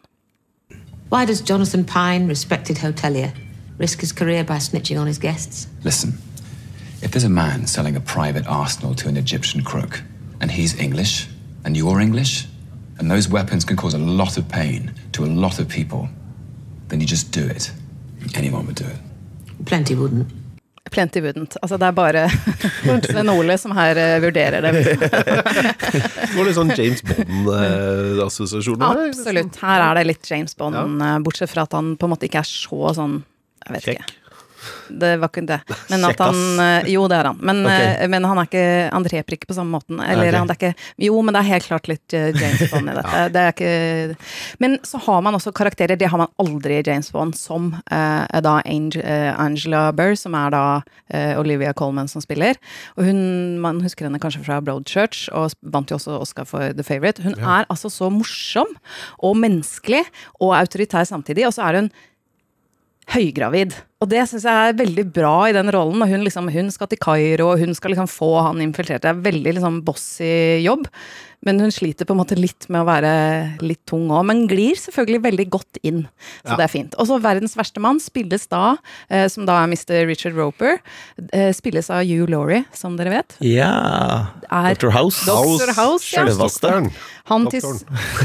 Why 1.08 1.24
does 1.24 1.40
Jonathan 1.40 1.84
Pine, 1.84 2.28
respected 2.28 2.78
hotelier, 2.78 3.32
risk 3.78 4.00
his 4.00 4.12
career 4.12 4.44
by 4.44 4.58
snitching 4.58 4.98
on 4.98 5.06
his 5.06 5.18
guests? 5.18 5.68
Listen, 5.84 6.18
if 7.00 7.12
there's 7.12 7.24
a 7.24 7.28
man 7.28 7.66
selling 7.66 7.96
a 7.96 8.00
private 8.00 8.46
arsenal 8.46 8.94
to 8.96 9.08
an 9.08 9.16
Egyptian 9.16 9.62
crook, 9.62 10.02
and 10.40 10.50
he's 10.50 10.78
English, 10.78 11.28
and 11.64 11.76
you're 11.76 12.00
English, 12.00 12.46
and 12.98 13.10
those 13.10 13.28
weapons 13.28 13.64
can 13.64 13.76
cause 13.76 13.94
a 13.94 13.98
lot 13.98 14.36
of 14.36 14.48
pain 14.48 14.92
to 15.12 15.24
a 15.24 15.30
lot 15.30 15.58
of 15.58 15.68
people, 15.68 16.08
then 16.88 17.00
you 17.00 17.06
just 17.06 17.32
do 17.32 17.46
it. 17.46 17.72
Anyone 18.34 18.66
would 18.66 18.76
do 18.76 18.84
it. 18.84 18.96
Plenty 19.64 19.94
wouldn't. 19.94 20.26
Plenty 20.90 21.20
wouldn't. 21.20 21.56
Altså, 21.62 21.76
det 21.76 21.86
er 21.86 21.90
bare 21.96 22.30
Sven 23.08 23.28
Ole 23.32 23.56
som 23.58 23.72
her 23.76 23.96
uh, 23.98 24.22
vurderer 24.22 24.60
det. 24.62 24.72
Det 24.76 26.36
var 26.36 26.44
litt 26.46 26.56
sånn 26.58 26.72
James 26.76 27.02
Bond-assosiasjoner. 27.06 28.84
Absolutt. 29.08 29.56
Her 29.62 29.80
er 29.88 29.94
det 29.98 30.04
litt 30.12 30.30
James 30.30 30.54
Bond, 30.58 30.74
ja. 30.76 30.82
bortsett 31.24 31.50
fra 31.50 31.62
at 31.66 31.72
han 31.74 31.86
på 31.96 32.04
en 32.06 32.12
måte 32.12 32.26
ikke 32.28 32.40
er 32.42 32.48
så 32.48 32.92
sånn 32.98 33.14
Jeg 33.64 33.70
vet 33.76 33.86
ikke. 33.94 34.04
Det 34.88 35.12
var 35.20 35.30
ikke 35.30 35.44
det. 35.48 35.58
Men 35.90 36.04
at 36.08 36.20
han 36.22 36.60
eh, 36.62 36.88
Jo, 36.92 37.06
det 37.10 37.18
er 37.18 37.30
han. 37.30 37.38
Men, 37.40 37.62
Ok. 37.66 37.72
eh, 37.72 38.08
men 38.12 38.24
han 38.24 38.40
er 38.40 38.48
ikke 38.48 38.64
Han 38.92 39.06
dreper 39.06 39.36
ikke 39.36 39.50
på 39.50 39.56
samme 39.56 39.78
måten. 39.78 40.00
Eller 40.00 40.30
okay. 40.30 40.38
han 40.38 40.52
er 40.52 40.58
ikke 40.58 41.06
Jo, 41.06 41.20
men 41.22 41.36
det 41.36 41.42
er 41.42 41.48
helt 41.50 41.68
klart 41.68 41.90
litt 41.90 42.16
eh, 42.16 42.30
James 42.36 42.70
Bond 42.70 42.92
i 42.92 42.96
dette. 42.98 43.22
Det 43.36 43.42
er 43.42 43.52
ikke 43.52 44.16
Men 44.62 44.78
så 44.86 45.00
har 45.02 45.22
man 45.24 45.36
også 45.36 45.52
karakterer, 45.56 45.98
det 45.98 46.08
har 46.10 46.20
man 46.20 46.30
aldri 46.40 46.78
i 46.78 46.84
James 46.86 47.10
Bond, 47.12 47.36
som 47.38 47.72
eh, 47.92 48.40
da 48.44 48.56
Angel, 48.64 49.02
eh, 49.04 49.32
Angela 49.40 49.90
Burr, 49.96 50.14
som 50.18 50.34
er 50.38 50.52
da 50.54 50.64
eh, 51.10 51.34
Olivia 51.38 51.72
Colman 51.76 52.08
som 52.08 52.22
spiller. 52.24 52.58
Og 52.96 53.08
hun, 53.08 53.20
man 53.62 53.80
husker 53.84 54.08
henne 54.08 54.20
kanskje 54.22 54.44
fra 54.46 54.60
Broadchurch, 54.64 55.26
og 55.36 55.54
vant 55.62 55.90
jo 55.90 55.98
også 55.98 56.18
Oscar 56.20 56.48
for 56.48 56.74
The 56.76 56.86
Favourite. 56.86 57.24
Hun 57.24 57.36
er 57.38 57.68
altså 57.68 57.90
så 57.92 58.10
morsom 58.12 58.76
og 59.18 59.36
menneskelig 59.40 60.04
og 60.40 60.56
autoritær 60.58 61.04
samtidig, 61.08 61.46
og 61.48 61.56
så 61.56 61.66
er 61.68 61.80
hun 61.82 61.90
høygravid. 63.14 63.76
Og 64.04 64.10
det 64.12 64.26
syns 64.28 64.44
jeg 64.44 64.70
er 64.70 64.76
veldig 64.76 65.06
bra 65.16 65.36
i 65.48 65.54
den 65.56 65.70
rollen. 65.72 66.02
Hun, 66.04 66.24
liksom, 66.26 66.50
hun 66.52 66.68
skal 66.74 66.90
til 66.92 67.00
Kairo, 67.00 67.52
og 67.54 67.62
hun 67.62 67.72
skal 67.76 67.94
liksom 67.94 68.10
få 68.12 68.28
han 68.44 68.60
infiltrert. 68.60 69.00
Det 69.06 69.08
er 69.14 69.22
veldig 69.24 69.54
liksom 69.56 69.78
bossy 69.86 70.60
jobb. 70.66 70.84
Men 71.46 71.60
hun 71.62 71.70
sliter 71.70 72.08
på 72.08 72.14
en 72.14 72.18
måte 72.18 72.36
litt 72.38 72.66
med 72.72 72.82
å 72.82 72.86
være 72.88 73.10
litt 73.62 73.82
tung 73.88 74.08
òg. 74.10 74.24
Men 74.26 74.46
glir 74.50 74.76
selvfølgelig 74.80 75.22
veldig 75.28 75.46
godt 75.52 75.80
inn. 75.86 76.02
Så 76.42 76.50
Ja. 76.52 76.56
det 76.56 76.64
er 76.64 76.72
fint. 76.72 76.94
Og 76.98 77.06
så 77.06 77.20
'Verdens 77.20 77.54
verste 77.56 77.80
mann' 77.80 78.00
spilles 78.00 78.46
da, 78.48 78.76
eh, 79.08 79.28
som 79.28 79.46
da 79.46 79.62
er 79.62 79.68
Mr. 79.68 80.06
Richard 80.06 80.34
Roper, 80.34 80.80
eh, 81.32 81.52
spilles 81.52 81.88
av 81.88 82.04
Hugh 82.04 82.26
Laurie, 82.26 82.64
som 82.72 82.96
dere 82.96 83.10
vet. 83.10 83.36
Ja 83.40 84.28
Er 84.50 84.74
Dr. 84.74 84.90
House. 84.90 85.24
Dr. 85.24 85.72
House, 85.72 86.12
ja. 86.12 86.24
Sjølvaste. 86.24 86.90
Han, 87.26 87.44
Doktoren. 87.44 87.80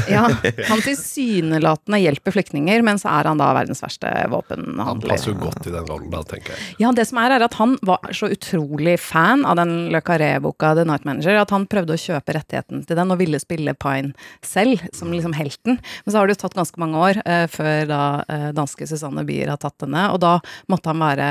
ja, 0.08 0.28
han 0.70 0.78
tilsynelatende 0.80 1.98
hjelper 1.98 2.32
flyktninger, 2.32 2.82
men 2.84 2.96
så 2.98 3.10
er 3.20 3.24
han 3.26 3.38
da 3.38 3.52
verdens 3.52 3.82
verste 3.82 4.06
våpenhandler. 4.30 4.84
Han 4.84 5.00
passer 5.00 5.32
jo 5.32 5.38
godt 5.38 5.61
i 5.68 5.74
den 5.74 5.88
rollen 5.88 6.10
da, 6.12 6.22
tenker 6.26 6.54
jeg. 6.54 6.76
Ja, 6.82 6.92
det 6.96 7.06
som 7.08 7.20
er, 7.22 7.36
er 7.36 7.46
at 7.46 7.56
han 7.58 7.76
var 7.86 8.12
så 8.16 8.30
utrolig 8.32 8.98
fan 9.02 9.46
av 9.48 9.58
den 9.60 9.74
Le 9.94 10.02
Carré-boka 10.04 10.74
The 10.78 10.86
Night 10.88 11.06
Manager, 11.08 11.40
at 11.40 11.54
han 11.54 11.68
prøvde 11.70 11.96
å 11.96 12.02
kjøpe 12.02 12.36
rettigheten 12.36 12.84
til 12.88 12.98
den 12.98 13.14
og 13.14 13.20
ville 13.22 13.40
spille 13.42 13.76
Pine 13.78 14.12
selv, 14.46 14.82
som 14.96 15.12
liksom 15.12 15.36
helten. 15.36 15.80
Men 16.04 16.12
så 16.12 16.20
har 16.20 16.28
det 16.28 16.36
jo 16.36 16.44
tatt 16.44 16.58
ganske 16.58 16.82
mange 16.82 17.02
år 17.02 17.22
eh, 17.24 17.44
før 17.50 17.90
da 17.90 18.04
eh, 18.28 18.48
danske 18.56 18.88
Susanne 18.88 19.26
Bier 19.28 19.52
har 19.52 19.60
tatt 19.62 19.86
henne, 19.86 20.08
og 20.12 20.22
da 20.22 20.38
måtte 20.72 20.92
han 20.92 21.02
være 21.02 21.28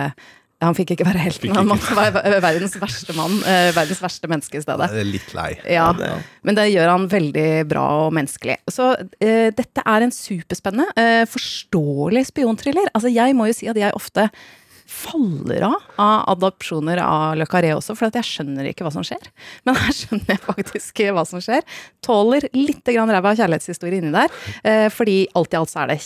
han 0.62 0.78
fikk 0.78 0.94
ikke 0.96 1.08
være 1.08 1.24
helten, 1.24 1.56
han 1.58 1.70
måtte 1.70 1.96
være 1.98 2.40
verdens 2.44 2.76
verste 2.82 3.16
mann, 3.18 3.40
eh, 3.50 3.72
verdens 3.76 4.02
verste 4.04 4.30
menneske 4.30 4.60
i 4.60 4.64
stedet. 4.64 4.92
Det 4.94 5.02
er 5.02 5.10
litt 5.10 5.34
lei. 5.38 5.50
Ja, 5.74 5.90
men 6.46 6.58
det 6.58 6.68
gjør 6.70 6.94
han 6.94 7.10
veldig 7.12 7.50
bra 7.72 7.86
og 8.06 8.16
menneskelig. 8.18 8.60
Så 8.70 8.94
eh, 9.18 9.50
dette 9.58 9.82
er 9.82 10.06
en 10.06 10.14
superspennende, 10.14 10.94
eh, 11.02 11.26
forståelig 11.30 12.28
spionthriller. 12.30 12.94
Altså, 12.94 13.12
jeg 13.14 13.38
må 13.38 13.50
jo 13.50 13.58
si 13.58 13.72
at 13.72 13.80
jeg 13.80 13.98
ofte 13.98 14.30
faller 14.92 15.64
av 15.64 15.76
av 16.02 16.30
adopsjoner 16.36 17.00
av 17.02 17.36
Le 17.40 17.48
Carré 17.50 17.72
også, 17.74 17.96
for 17.98 18.10
at 18.10 18.18
jeg 18.20 18.28
skjønner 18.28 18.68
ikke 18.70 18.86
hva 18.86 18.94
som 18.94 19.06
skjer. 19.08 19.30
Men 19.66 19.80
her 19.80 19.96
skjønner 19.96 20.34
jeg 20.36 20.44
faktisk 20.46 21.04
hva 21.16 21.26
som 21.28 21.44
skjer. 21.44 21.66
Tåler 22.06 22.50
litt 22.58 22.84
grann 22.86 23.12
ræva 23.14 23.34
kjærlighetshistorie 23.40 24.02
inni 24.02 24.14
der, 24.14 24.42
eh, 24.68 24.90
fordi 24.94 25.24
alt 25.38 25.56
i 25.56 25.62
alt 25.62 25.74
så 25.74 25.86
er 25.86 25.96
det 25.96 26.02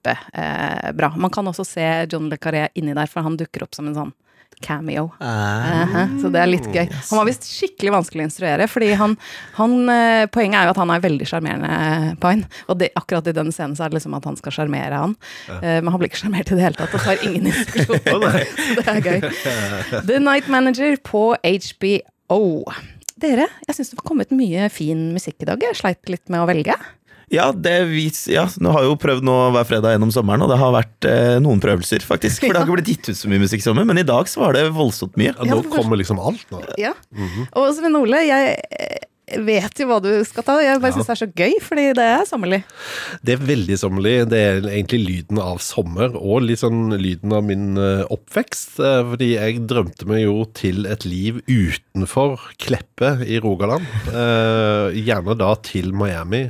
kjempebra. 0.00 0.18
Eh, 0.32 0.92
bra. 0.92 1.14
Man 1.16 1.30
kan 1.30 1.46
også 1.46 1.64
se 1.64 2.06
John 2.10 2.28
Le 2.28 2.36
Carré 2.36 2.68
inni 2.74 2.94
der, 2.94 3.06
for 3.06 3.22
han 3.22 3.36
dukker 3.36 3.62
opp 3.62 3.74
som 3.74 3.86
en 3.88 3.94
sånn 3.94 4.12
cameo. 4.60 5.10
Aha, 5.20 6.08
så 6.20 6.28
det 6.28 6.40
er 6.42 6.48
litt 6.50 6.66
gøy. 6.68 6.84
Han 6.84 7.18
var 7.20 7.24
visst 7.24 7.46
skikkelig 7.48 7.94
vanskelig 7.94 8.20
å 8.20 8.28
instruere, 8.28 8.66
fordi 8.68 8.90
han, 8.92 9.14
han 9.56 9.88
eh, 9.88 10.26
Poenget 10.28 10.58
er 10.58 10.66
jo 10.68 10.74
at 10.74 10.80
han 10.82 10.90
er 10.92 11.00
veldig 11.00 11.28
sjarmerende, 11.30 12.16
Pine. 12.20 12.44
Og 12.68 12.76
det, 12.82 12.90
akkurat 12.98 13.30
i 13.30 13.32
den 13.32 13.54
scenen 13.54 13.76
så 13.78 13.86
er 13.86 13.92
det 13.92 13.96
liksom 13.96 14.18
at 14.18 14.28
han 14.28 14.36
skal 14.36 14.52
sjarmere 14.58 15.00
han. 15.00 15.16
Eh, 15.62 15.80
men 15.80 15.88
han 15.88 15.98
blir 16.02 16.10
ikke 16.10 16.26
sjarmert 16.26 16.52
i 16.52 16.58
det 16.58 16.66
hele 16.66 16.76
tatt, 16.76 16.92
og 16.92 17.06
tar 17.06 17.24
ingen 17.24 17.48
instruksjoner. 17.48 18.40
så 18.74 18.84
det 18.84 18.96
er 18.98 19.02
gøy. 19.06 20.00
The 20.10 20.20
Night 20.20 20.52
Manager 20.52 20.98
på 21.08 21.24
HBO. 21.40 22.42
Dere, 23.20 23.48
jeg 23.64 23.76
syns 23.76 23.94
det 23.94 24.02
var 24.02 24.10
kommet 24.12 24.30
mye 24.34 24.68
fin 24.72 25.08
musikk 25.14 25.40
i 25.46 25.48
dag. 25.48 25.70
Jeg 25.70 25.80
sleit 25.80 26.12
litt 26.12 26.28
med 26.28 26.44
å 26.44 26.48
velge. 26.50 26.76
Ja, 27.30 27.50
det 27.54 27.76
vis, 27.92 28.24
ja, 28.30 28.48
nå 28.58 28.72
har 28.74 28.82
jeg 28.82 28.90
jo 28.90 28.96
prøvd 28.98 29.26
nå 29.26 29.34
hver 29.54 29.66
fredag 29.68 29.94
gjennom 29.94 30.10
sommeren, 30.14 30.42
og 30.42 30.50
det 30.50 30.56
har 30.58 30.72
vært 30.74 31.06
eh, 31.06 31.36
noen 31.42 31.62
prøvelser, 31.62 32.02
faktisk. 32.02 32.42
For 32.42 32.50
det 32.50 32.58
har 32.58 32.66
ikke 32.66 32.78
blitt 32.80 32.90
gitt 32.90 33.12
ut 33.12 33.20
så 33.20 33.30
mye 33.30 33.42
musikk 33.44 33.62
i 33.62 33.66
sommer, 33.68 33.86
men 33.86 34.02
i 34.02 34.06
dag 34.06 34.26
så 34.30 34.42
var 34.42 34.58
det 34.58 34.64
voldsomt 34.74 35.14
mye. 35.20 35.36
Ja, 35.36 35.46
nå 35.46 35.62
kommer 35.70 36.00
liksom 36.00 36.18
alt 36.18 36.42
nå. 36.50 36.64
Ja. 36.80 36.96
Og 37.54 37.70
Sven 37.76 37.94
Ole, 38.00 38.24
jeg 38.26 38.56
eh, 38.58 39.06
vet 39.46 39.80
jo 39.82 39.86
hva 39.90 39.98
du 40.02 40.10
skal 40.26 40.44
ta. 40.46 40.56
Jeg 40.62 40.80
bare 40.82 40.94
syns 40.96 41.08
det 41.08 41.14
er 41.14 41.20
så 41.22 41.28
gøy, 41.40 41.54
fordi 41.64 41.84
det 41.98 42.06
er 42.06 42.24
sommerlig. 42.28 42.60
Det 43.26 43.34
er 43.36 43.44
veldig 43.50 43.76
sommerlig. 43.80 44.14
Det 44.32 44.40
er 44.40 44.60
egentlig 44.70 45.00
lyden 45.06 45.40
av 45.42 45.60
sommer, 45.64 46.14
og 46.18 46.42
litt 46.48 46.62
sånn 46.62 46.94
lyden 47.00 47.34
av 47.36 47.44
min 47.46 47.66
eh, 47.80 48.02
oppvekst. 48.12 48.78
eh, 48.82 49.00
Fordi 49.12 49.30
jeg 49.36 49.62
drømte 49.70 50.08
meg 50.10 50.24
jo 50.24 50.36
til 50.58 50.86
et 50.90 51.06
liv 51.08 51.40
utenfor 51.48 52.38
Kleppe 52.60 53.12
i 53.26 53.38
Rogaland. 53.42 53.86
Eh, 54.10 54.98
gjerne 55.00 55.36
da 55.40 55.54
til 55.66 55.92
Miami. 55.96 56.44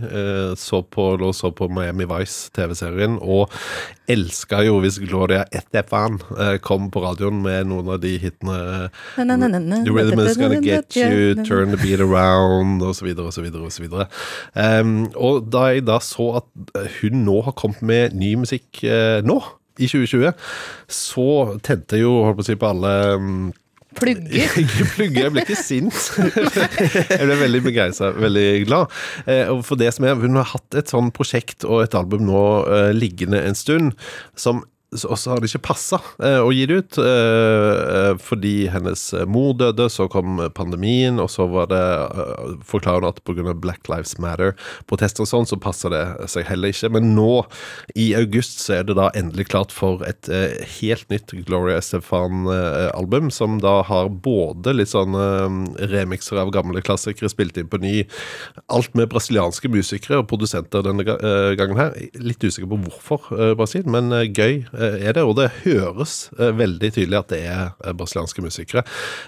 Så 0.60 0.82
på, 0.90 1.10
så 1.36 1.50
på 1.54 1.68
Miami 1.72 2.06
Vice, 2.08 2.50
TV-serien, 2.56 3.18
og 3.22 3.52
elska 4.10 4.62
jo 4.66 4.80
hvis 4.82 4.96
Gloria 5.04 5.44
Estefan 5.54 6.16
kom 6.66 6.88
på 6.90 7.02
radioen 7.04 7.38
med 7.44 7.68
noen 7.70 7.92
av 7.94 8.00
de 8.02 8.16
hitene. 8.22 8.56
The 9.16 9.92
rhythm 9.94 10.20
is 10.24 10.36
gonna 10.36 10.60
get 10.60 10.96
you, 10.96 11.34
turn 11.44 11.70
the 11.70 11.78
beat 11.78 12.00
around, 12.00 12.69
videre, 12.78 13.26
og 13.26 13.34
så 13.34 13.42
videre, 13.82 14.06
og 15.16 15.48
da 15.50 15.64
jeg 15.72 15.86
da 15.88 15.98
så 16.04 16.28
at 16.42 16.90
hun 17.00 17.24
nå 17.26 17.40
har 17.48 17.56
kommet 17.58 17.82
med 17.82 18.14
ny 18.18 18.34
musikk 18.44 18.84
eh, 18.84 19.18
nå, 19.26 19.40
i 19.80 19.88
2020, 19.88 20.32
så 20.92 21.26
tente 21.64 21.96
jeg 21.96 22.04
jo, 22.04 22.20
holdt 22.26 22.40
på 22.40 22.44
å 22.44 22.48
si, 22.50 22.58
på 22.60 22.70
alle 22.70 22.94
um, 23.16 23.50
Plugger. 23.98 24.52
ikke 24.62 24.84
plugge, 24.94 25.22
jeg 25.24 25.32
ble 25.34 25.42
ikke 25.42 25.58
sint. 25.58 25.96
jeg 27.10 27.24
ble 27.26 27.38
veldig 27.40 27.62
begeistra, 27.64 28.12
veldig 28.14 28.48
glad. 28.68 28.92
Eh, 29.26 29.48
og 29.50 29.64
for 29.66 29.80
det 29.80 29.90
som 29.96 30.06
er, 30.06 30.14
Hun 30.20 30.38
har 30.38 30.46
hatt 30.52 30.78
et 30.78 30.92
sånn 30.92 31.10
prosjekt 31.14 31.66
og 31.66 31.82
et 31.82 31.96
album 31.98 32.22
nå 32.28 32.42
eh, 32.70 32.90
liggende 32.94 33.42
en 33.42 33.58
stund, 33.58 33.96
som 34.38 34.62
og 34.90 35.18
så 35.18 35.30
har 35.30 35.40
det 35.40 35.50
ikke 35.50 35.68
passa 35.70 36.00
å 36.18 36.50
gi 36.54 36.64
det 36.66 36.78
ut. 36.80 36.98
eh, 36.98 38.16
fordi 38.18 38.68
hennes 38.72 39.02
mor 39.30 39.54
døde, 39.54 39.86
så 39.92 40.08
kom 40.10 40.40
pandemien, 40.56 41.20
og 41.22 41.30
så 41.30 41.46
var 41.50 41.68
det 41.70 41.82
forklarer 42.66 43.06
hun 43.06 43.12
at 43.12 43.22
pga. 43.24 43.54
Black 43.60 43.88
Lives 43.88 44.16
Matter-protester 44.20 45.24
og 45.24 45.30
sånn, 45.30 45.46
så 45.48 45.58
passer 45.60 45.92
det 45.94 46.02
seg 46.30 46.46
heller 46.48 46.72
ikke. 46.74 46.90
Men 46.96 47.12
nå, 47.16 47.44
i 47.98 48.10
august, 48.18 48.60
så 48.64 48.78
er 48.78 48.88
det 48.88 48.96
da 48.98 49.10
endelig 49.18 49.48
klart 49.50 49.74
for 49.74 50.04
et 50.06 50.28
eh, 50.32 50.58
helt 50.80 51.06
nytt 51.12 51.34
Gloria 51.46 51.78
Estefan-album, 51.80 53.30
som 53.34 53.58
da 53.62 53.80
har 53.86 54.10
både 54.10 54.74
litt 54.76 54.92
sånn 54.92 55.16
eh, 55.18 55.86
remixer 55.92 56.40
av 56.42 56.52
gamle 56.54 56.82
klassikere 56.84 57.30
spilt 57.32 57.58
inn 57.60 57.70
på 57.70 57.80
ny, 57.82 57.94
alt 58.72 58.94
med 58.98 59.10
brasilianske 59.12 59.70
musikere 59.72 60.20
og 60.22 60.28
produsenter 60.30 60.84
denne 60.86 61.06
eh, 61.06 61.52
gangen 61.60 61.78
her. 61.80 61.94
Litt 62.18 62.42
usikker 62.44 62.70
på 62.70 62.80
hvorfor 62.86 63.30
eh, 63.36 63.54
Brasil, 63.58 63.86
men 63.90 64.12
eh, 64.16 64.26
gøy 64.30 64.60
eh, 64.60 64.79
er 65.08 65.12
det, 65.16 65.22
og 65.26 65.36
det 65.38 65.48
høres 65.64 66.30
eh, 66.38 66.50
veldig 66.56 66.90
tydelig 66.96 67.18
at 67.20 67.28
det 67.32 67.40
er 67.48 67.64
eh, 67.84 67.92
brasilianske 67.96 68.42
musikere. 68.44 68.84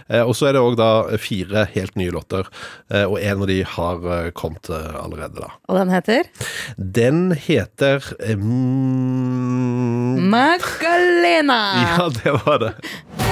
Eh, 0.09 0.23
Og 0.23 0.35
så 0.39 0.49
er 0.49 0.53
det 0.57 0.63
òg 0.65 0.77
da 0.81 0.91
fire 1.21 1.67
helt 1.75 1.97
nye 2.01 2.13
låter, 2.15 2.49
eh, 2.93 3.05
og 3.05 3.19
en 3.21 3.43
av 3.43 3.51
de 3.51 3.59
har 3.77 3.97
eh, 4.19 4.31
kommet 4.39 4.71
eh, 4.71 4.95
allerede, 5.03 5.41
da. 5.43 5.51
Og 5.69 5.79
den 5.81 5.91
heter 5.95 6.31
Den 6.77 7.21
heter 7.49 8.03
eh, 8.21 8.37
mm, 8.37 10.31
Magalena. 10.31 11.61
Ja, 11.97 12.09
det 12.23 12.33
var 12.47 12.59
det. 12.67 12.73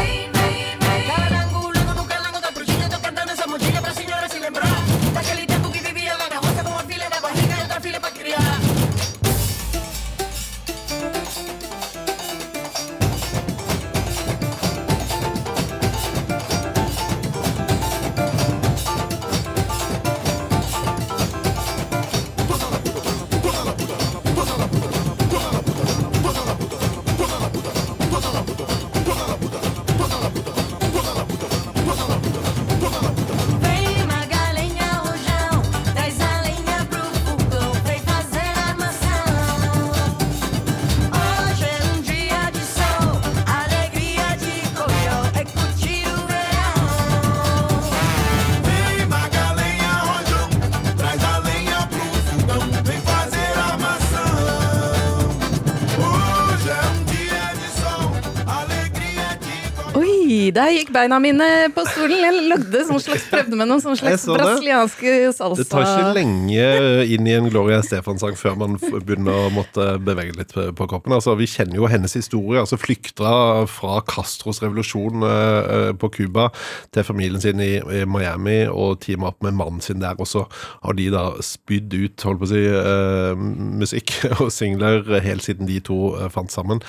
gikk 60.81 60.93
beina 60.95 61.19
mine 61.23 61.47
på 61.75 61.85
stolen. 61.89 62.19
Jeg 62.25 62.47
lagde 62.51 62.85
sånn 62.89 63.03
slags, 63.03 63.27
prøvde 63.31 63.59
med 63.59 63.69
noen 63.71 63.83
sånne 63.83 64.01
slags 64.01 64.25
så 64.27 64.37
brasilianske 64.37 65.15
salsa. 65.37 65.59
Det 65.61 65.69
tar 65.71 65.87
ikke 65.87 66.15
lenge 66.17 66.67
inn 67.15 67.29
i 67.29 67.37
en 67.37 67.49
Gloria 67.53 67.81
Stefan-sang 67.85 68.37
før 68.39 68.59
man 68.61 68.79
begynner 68.81 69.47
å 69.47 69.53
måtte 69.55 69.87
bevege 70.05 70.37
litt 70.39 70.55
på 70.55 70.89
kroppen. 70.91 71.15
Altså, 71.17 71.35
vi 71.39 71.49
kjenner 71.51 71.81
jo 71.81 71.91
hennes 71.91 72.17
historie. 72.17 72.61
altså 72.61 72.79
Flykta 72.81 73.67
fra 73.71 74.01
Castros 74.09 74.63
revolusjon 74.65 75.27
eh, 75.27 75.71
eh, 75.77 75.93
på 76.01 76.11
Cuba 76.15 76.49
til 76.95 77.07
familien 77.07 77.43
sin 77.43 77.61
i, 77.61 77.81
Miami 78.11 78.63
og 78.71 79.01
teama 79.05 79.31
opp 79.31 79.45
med 79.45 79.57
mannen 79.59 79.83
sin 79.85 80.01
der. 80.03 80.19
Og 80.21 80.29
så 80.29 80.47
har 80.83 80.97
de 80.99 81.11
da 81.13 81.27
spydd 81.45 81.95
ut 81.95 82.27
holdt 82.27 82.43
på 82.43 82.49
å 82.49 82.53
si, 82.53 82.65
eh, 82.65 83.45
musikk 83.81 84.15
og 84.41 84.49
singler 84.55 85.05
helt 85.25 85.45
siden 85.47 85.69
de 85.71 85.81
to 85.85 86.01
fant 86.33 86.53
sammen. 86.53 86.81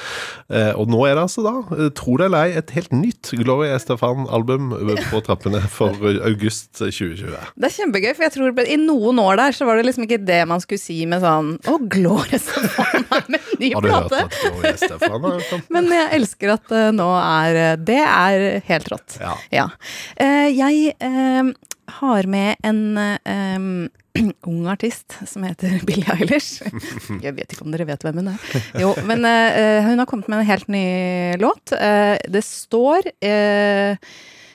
Og 0.52 0.90
nå 0.92 1.00
er 1.08 1.16
det 1.16 1.26
altså 1.26 1.44
da, 1.46 1.90
tro 1.98 2.16
det 2.20 2.28
eller 2.28 2.48
ei, 2.48 2.56
et 2.60 2.74
helt 2.76 2.94
nytt 2.96 3.32
Gloria 3.42 3.78
Estefan-album 3.82 4.72
på 5.10 5.22
trappene 5.26 5.62
for 5.72 5.98
eh, 6.08 6.22
august 6.28 6.72
2020. 6.80 7.34
Det 7.56 7.70
er 7.70 7.76
kjempegøy, 7.76 8.12
for 8.16 8.28
jeg 8.28 8.36
tror 8.38 8.62
I 8.64 8.78
noen 8.82 9.22
år 9.24 9.40
der 9.42 9.58
så 9.58 9.68
var 9.68 9.80
det 9.80 9.88
liksom 9.90 10.08
ikke 10.08 10.22
det 10.24 10.42
man 10.50 10.64
skulle 10.64 10.82
si 10.82 11.00
med 11.10 11.24
sånn 11.24 11.56
Å, 11.68 11.78
Gloria 11.92 12.40
Stefan 12.42 13.08
er 13.10 13.28
med 13.32 13.40
en 13.40 13.62
ny 13.62 13.74
Har 13.76 13.86
du 13.86 13.92
hørt 13.92 14.14
plate! 14.14 15.62
Men 15.74 15.90
jeg 15.92 16.08
elsker 16.20 16.56
at 16.56 16.70
det 16.72 16.86
nå 16.98 17.10
er 17.18 17.82
Det 17.82 18.00
er 18.02 18.48
helt 18.68 18.90
rått. 18.92 19.18
Ja. 19.52 19.68
Eh, 20.22 20.48
jeg 20.54 20.96
eh, 21.00 21.52
har 22.00 22.28
med 22.30 22.56
en 22.64 22.82
um, 22.98 23.90
ung 24.50 24.68
artist 24.72 25.16
som 25.28 25.46
heter 25.48 25.80
Billie 25.88 26.08
Eilish. 26.16 26.62
Jeg 27.26 27.36
vet 27.38 27.54
ikke 27.54 27.66
om 27.66 27.74
dere 27.74 27.88
vet 27.90 28.04
hvem 28.06 28.22
hun 28.22 28.34
er. 28.34 28.60
Jo, 28.82 28.92
men 29.08 29.26
uh, 29.28 29.80
hun 29.88 30.02
har 30.02 30.10
kommet 30.10 30.30
med 30.32 30.44
en 30.44 30.52
helt 30.52 30.70
ny 30.72 30.86
låt. 31.42 31.74
Uh, 31.76 32.18
det 32.32 32.44
står 32.48 33.12
uh, 33.26 34.12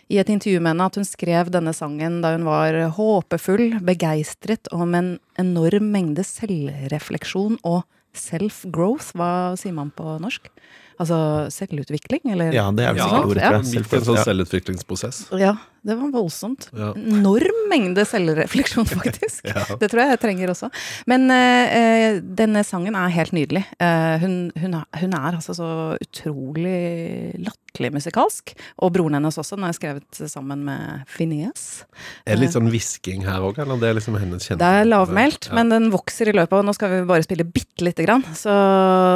i 0.07 0.21
et 0.23 0.31
intervju 0.31 0.61
med 0.63 0.75
henne 0.75 0.87
at 0.87 0.99
hun 1.01 1.07
skrev 1.09 1.51
denne 1.51 1.75
sangen 1.75 2.21
da 2.23 2.37
hun 2.37 2.47
var 2.47 2.77
håpefull, 2.95 3.81
begeistret 3.85 4.71
om 4.75 4.95
en 4.95 5.17
enorm 5.41 5.91
mengde 5.95 6.23
selvrefleksjon 6.27 7.59
og 7.67 7.83
self-growth. 8.17 9.13
Hva 9.19 9.31
sier 9.59 9.75
man 9.77 9.91
på 9.95 10.17
norsk? 10.23 10.49
Altså 10.97 11.17
selvutvikling, 11.53 12.23
eller? 12.33 12.55
Ja, 12.57 12.71
det 12.73 12.87
er 12.87 12.95
vel 12.97 13.03
sikkert 13.03 13.33
ordet, 13.33 13.43
Ja. 13.45 13.57
en 13.59 14.07
sånn 14.07 14.23
selvutviklingsprosess. 14.25 15.27
Ja, 15.37 15.57
det 15.87 15.95
var 15.95 16.11
voldsomt. 16.11 16.69
Ja. 16.75 16.89
Enorm 16.99 17.61
mengde 17.71 18.03
selvrefleksjon, 18.09 18.89
faktisk. 18.99 19.45
Ja. 19.47 19.63
Det 19.79 19.89
tror 19.93 20.03
jeg 20.03 20.15
jeg 20.17 20.23
trenger 20.25 20.51
også. 20.53 20.71
Men 21.07 21.29
eh, 21.31 22.19
denne 22.23 22.65
sangen 22.67 22.97
er 22.99 23.13
helt 23.15 23.35
nydelig. 23.37 23.63
Uh, 23.79 24.17
hun, 24.23 24.35
hun, 24.59 24.75
er, 24.81 24.89
hun 25.03 25.15
er 25.15 25.39
altså 25.39 25.55
så 25.55 25.69
utrolig 26.03 27.37
latterlig 27.39 27.93
musikalsk. 27.95 28.55
Og 28.83 28.91
broren 28.97 29.19
hennes 29.19 29.39
også. 29.39 29.55
Den 29.55 29.69
jeg 29.71 29.79
skrevet 29.79 30.21
sammen 30.33 30.65
med 30.67 31.07
Phineas. 31.15 31.85
Er 32.27 32.35
det 32.35 32.47
litt 32.47 32.57
sånn 32.57 32.71
hvisking 32.73 33.23
her 33.29 33.47
òg, 33.47 33.61
eller 33.63 33.79
det 33.83 33.93
er 33.93 33.99
liksom 34.01 34.19
hennes 34.19 34.43
kjente 34.49 34.61
Det 34.65 34.83
er 34.83 34.91
lavmælt, 34.91 35.51
Ja. 35.51 35.55
men 35.61 35.71
den 35.71 35.91
vokser 35.95 36.33
i 36.33 36.35
løpet 36.35 36.59
av 36.59 36.67
Nå 36.67 36.75
skal 36.75 36.91
vi 36.97 37.03
bare 37.07 37.23
spille 37.27 37.47
bitte 37.47 37.87
lite 37.87 38.03
grann, 38.07 38.25
så, 38.35 38.57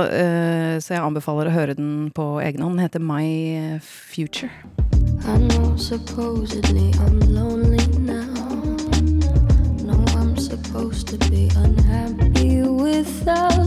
uh, 0.07 0.77
så 0.79 0.95
jeg 0.95 1.03
anbefaler 1.03 1.51
å 1.51 1.57
høre 1.57 1.75
den 1.79 2.11
på 2.15 2.31
egen 2.47 2.63
hånd. 2.63 2.79
Den 2.79 2.87
heter 2.87 3.03
My 3.03 3.81
Future. 3.83 4.53
I 5.25 5.37
know 5.39 5.77
supposedly 5.77 6.93
I'm 7.01 7.21
lonely 7.21 7.87
now. 7.99 8.25
No, 9.85 10.05
I'm 10.19 10.37
supposed 10.37 11.09
to 11.09 11.19
be 11.31 11.51
unhappy 11.57 12.63
without 12.63 13.60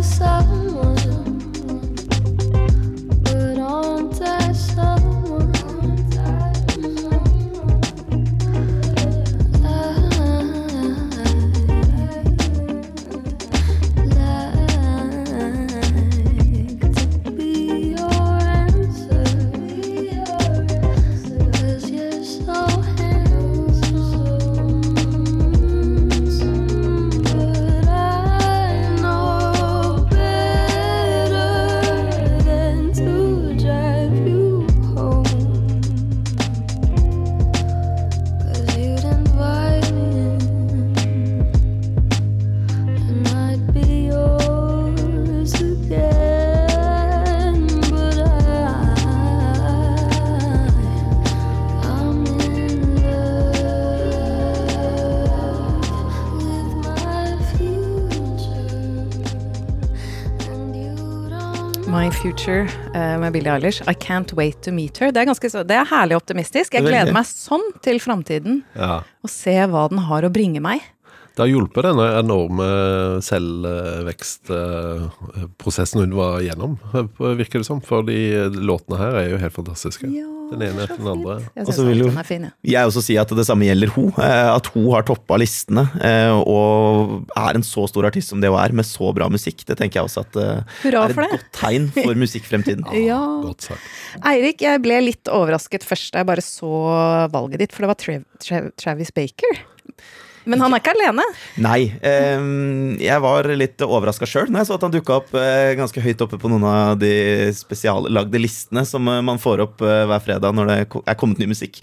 Future 62.33 62.67
uh, 62.95 63.19
med 63.19 63.33
Billie 63.33 63.53
Eilish. 63.53 63.81
I 63.81 63.93
Can't 63.93 64.33
Wait 64.33 64.61
To 64.63 64.71
Meet 64.71 64.97
Her. 64.97 65.11
Det 65.11 65.21
er, 65.21 65.25
ganske, 65.29 65.49
det 65.69 65.75
er 65.77 65.85
herlig 65.85 66.15
optimistisk. 66.17 66.73
Jeg 66.73 66.85
gleder 66.87 67.13
meg 67.13 67.27
sånn 67.29 67.61
til 67.85 67.99
framtiden. 68.01 68.63
Ja. 68.73 69.03
Og 69.21 69.29
se 69.29 69.53
hva 69.69 69.83
den 69.91 70.01
har 70.07 70.25
å 70.25 70.31
bringe 70.33 70.63
meg. 70.63 70.81
Det 71.33 71.41
har 71.41 71.49
hjulpet 71.49 71.81
denne 71.87 72.03
enorme 72.19 72.65
selvvekstprosessen 73.25 76.01
hun 76.03 76.11
var 76.17 76.41
gjennom, 76.45 76.75
virker 77.39 77.59
det 77.63 77.67
som. 77.67 77.79
For 77.81 78.03
de 78.05 78.17
låtene 78.53 78.97
her 78.99 79.13
er 79.23 79.29
jo 79.33 79.39
helt 79.41 79.55
fantastiske. 79.55 80.05
den 80.53 80.61
ene 80.67 80.83
etter 80.85 80.99
den 81.01 81.07
andre. 81.09 81.39
Jeg 81.57 81.65
Og 81.65 81.73
så 81.73 81.81
vil 81.87 81.97
jo 82.03 82.09
jeg. 82.13 82.85
også 82.85 83.01
si 83.01 83.15
at 83.17 83.29
det 83.33 83.45
samme 83.47 83.65
gjelder 83.65 83.89
hun. 83.95 84.11
eh, 84.21 84.49
At 84.53 84.67
hun 84.75 84.85
har 84.93 85.01
toppa 85.07 85.33
listene 85.41 85.87
eh, 86.03 86.29
og 86.45 87.25
er 87.35 87.55
en 87.57 87.63
så 87.65 87.87
stor 87.89 88.05
artist 88.05 88.29
som 88.29 88.37
det 88.43 88.49
hun 88.53 88.59
er, 88.61 88.69
med 88.77 88.85
så 88.85 89.09
bra 89.17 89.25
musikk. 89.33 89.65
Det 89.65 89.73
tenker 89.79 89.97
jeg 90.01 90.05
også 90.11 90.21
at 90.27 90.35
eh, 90.37 90.61
Hurra 90.83 90.99
er 91.07 91.09
et 91.09 91.15
det. 91.17 91.29
godt 91.33 91.49
tegn 91.57 91.89
for 91.95 92.13
musikkfremtiden. 92.23 92.85
Ja. 93.07 93.17
Godt 93.41 93.61
sagt. 93.71 93.81
Eirik, 94.21 94.61
jeg 94.61 94.81
ble 94.85 95.01
litt 95.09 95.25
overrasket 95.33 95.81
først 95.87 96.13
da 96.13 96.19
jeg 96.21 96.29
bare 96.29 96.41
så 96.45 96.69
valget 97.33 97.59
ditt, 97.65 97.73
for 97.73 97.81
det 97.81 97.89
var 97.95 97.99
Trav 98.05 98.21
Trav 98.43 98.63
Travis 98.77 99.09
Baker. 99.15 99.63
Men 100.49 100.63
han 100.63 100.73
er 100.75 100.81
ikke 100.81 100.93
alene. 100.95 101.25
Nei. 101.63 101.79
eh, 102.03 102.47
jeg 103.03 103.23
var 103.23 103.47
litt 103.57 103.81
overraska 103.85 104.27
sjøl 104.29 104.51
når 104.51 104.63
jeg 104.63 104.69
så 104.69 104.77
at 104.77 104.85
han 104.87 104.93
dukka 104.93 105.17
opp 105.21 105.33
eh, 105.39 105.73
ganske 105.79 106.03
høyt 106.03 106.23
oppe 106.25 106.39
på 106.41 106.51
noen 106.51 106.65
av 106.67 106.97
de 107.01 107.11
spesiallagde 107.55 108.41
listene 108.41 108.83
som 108.87 109.07
eh, 109.11 109.21
man 109.25 109.41
får 109.41 109.63
opp 109.67 109.83
eh, 109.85 110.03
hver 110.09 110.23
fredag 110.25 110.55
når 110.57 110.71
det 110.71 110.77
er 110.83 111.19
kommet 111.19 111.39
ny 111.41 111.47
musikk. 111.51 111.79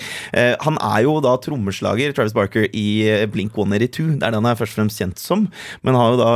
Han 0.64 0.76
er 0.84 1.04
jo 1.04 1.16
da 1.24 1.32
trommeslager, 1.42 2.12
Travis 2.16 2.34
Barker, 2.36 2.66
i 2.76 2.86
Blink 3.32 3.56
182. 3.56 4.18
Det 4.20 4.26
er 4.26 4.34
den 4.34 4.40
han 4.40 4.50
er 4.52 4.58
først 4.58 4.76
og 4.76 4.80
fremst 4.82 5.00
kjent 5.00 5.20
som. 5.22 5.46
Men 5.86 5.98
har 5.98 6.14
jo 6.14 6.20
da, 6.20 6.30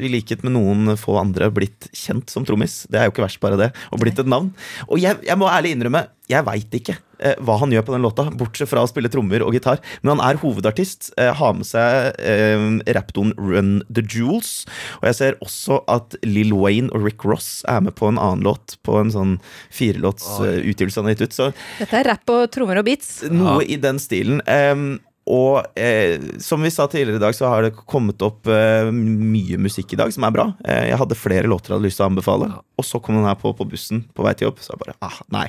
i 0.00 0.10
likhet 0.12 0.44
med 0.46 0.56
noen 0.56 0.94
få 1.00 1.16
andre, 1.20 1.50
blitt 1.54 1.88
kjent 1.96 2.32
som 2.32 2.46
trommis. 2.48 2.84
Det 2.90 3.00
er 3.00 3.08
jo 3.08 3.14
ikke 3.14 3.24
verst, 3.26 3.40
bare 3.42 3.58
det. 3.60 3.70
Og 3.92 4.02
blitt 4.02 4.20
et 4.22 4.30
navn. 4.30 4.52
Og 4.88 5.00
jeg, 5.02 5.18
jeg 5.26 5.38
må 5.40 5.50
ærlig 5.50 5.74
innrømme, 5.76 6.06
jeg 6.30 6.42
veit 6.46 6.72
ikke 6.74 6.96
eh, 7.22 7.36
hva 7.46 7.56
han 7.60 7.72
gjør 7.74 7.84
på 7.86 7.94
den 7.94 8.04
låta, 8.04 8.26
bortsett 8.34 8.70
fra 8.70 8.82
å 8.82 8.90
spille 8.90 9.10
trommer 9.12 9.44
og 9.46 9.54
gitar. 9.54 9.80
Men 10.02 10.16
han 10.16 10.24
er 10.26 10.40
hovedartist, 10.42 11.12
eh, 11.20 11.32
har 11.38 11.54
med 11.54 11.68
seg 11.68 12.18
eh, 12.18 12.66
rappdoen 12.96 13.32
Run 13.38 13.78
the 13.86 14.02
Jewels. 14.02 14.64
Og 15.00 15.08
jeg 15.10 15.18
ser 15.20 15.38
også 15.44 15.80
at 15.92 16.18
Lill 16.26 16.54
Wayne 16.56 16.90
og 16.90 17.06
Rick 17.06 17.26
Ross 17.26 17.60
er 17.70 17.84
med 17.86 17.96
på 17.98 18.10
en 18.10 18.20
annen 18.20 18.46
låt, 18.46 18.78
på 18.86 18.98
en 19.00 19.12
sånn 19.14 19.36
firelåtsutgivelse 19.74 20.98
uh, 20.98 21.02
han 21.02 21.10
har 21.10 21.16
gitt 21.16 21.28
ut. 21.28 21.38
Så 21.38 21.50
Dette 21.78 22.00
er 22.00 22.10
rapp 22.10 22.34
og 22.34 22.48
trommer 22.54 22.82
og 22.82 22.88
beats. 22.88 23.20
noe 23.30 23.62
i 23.62 23.78
den 23.80 24.02
stilen. 24.02 24.42
Em, 24.50 24.96
og 25.26 25.78
eh, 25.78 26.22
som 26.42 26.62
vi 26.62 26.70
sa 26.70 26.86
tidligere 26.86 27.18
i 27.18 27.24
dag, 27.24 27.34
så 27.34 27.48
har 27.50 27.66
det 27.66 27.74
kommet 27.90 28.22
opp 28.22 28.46
eh, 28.46 28.90
mye 28.94 29.58
musikk 29.58 29.96
i 29.96 29.98
dag 29.98 30.14
som 30.14 30.26
er 30.28 30.34
bra. 30.36 30.46
Eh, 30.62 30.84
jeg 30.92 31.00
hadde 31.02 31.18
flere 31.18 31.50
låter 31.50 31.72
jeg 31.72 31.80
hadde 31.80 31.88
lyst 31.88 31.98
til 31.98 32.06
å 32.06 32.10
anbefale, 32.12 32.50
og 32.78 32.86
så 32.86 33.02
kom 33.02 33.18
den 33.18 33.26
her 33.26 33.38
på 33.40 33.54
på 33.56 33.66
bussen 33.66 34.04
på 34.14 34.26
vei 34.26 34.36
til 34.38 34.50
jobb. 34.50 34.62
Så 34.62 34.76
jeg 34.76 34.84
bare 34.84 34.98
ah, 35.02 35.18
nei, 35.34 35.48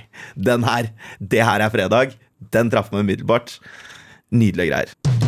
den 0.49 0.66
her, 0.66 0.89
det 1.22 1.45
her 1.45 1.62
er 1.62 1.74
fredag. 1.74 2.18
Den 2.54 2.74
traff 2.74 2.89
meg 2.93 3.06
umiddelbart. 3.06 3.60
Nydelige 4.34 4.74
greier. 4.74 5.26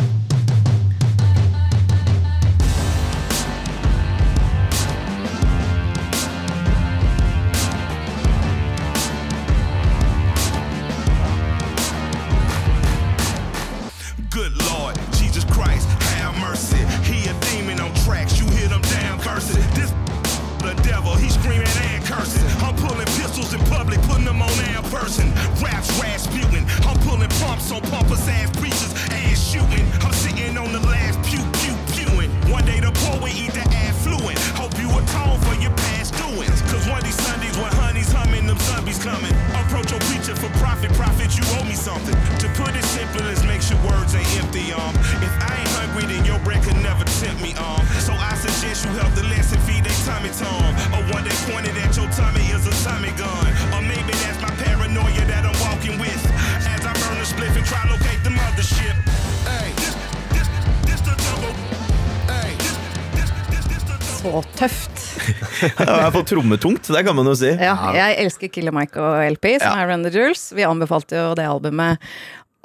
I 65.68 65.86
hvert 65.86 66.12
fall 66.16 66.26
trommetungt, 66.30 66.88
det 66.94 67.02
kan 67.06 67.16
man 67.16 67.28
jo 67.30 67.34
si. 67.38 67.50
Ja, 67.54 67.74
jeg 67.96 68.18
elsker 68.24 68.48
Killer 68.52 68.72
Mike 68.76 69.00
og 69.00 69.20
LP, 69.36 69.56
som 69.60 69.74
Ja. 69.76 69.82
er 69.84 69.90
Run 69.92 70.04
the 70.06 70.12
Jules. 70.14 70.46
Vi 70.56 70.66
anbefalte 70.68 71.18
jo 71.18 71.34
det 71.38 71.46
albumet 71.48 71.98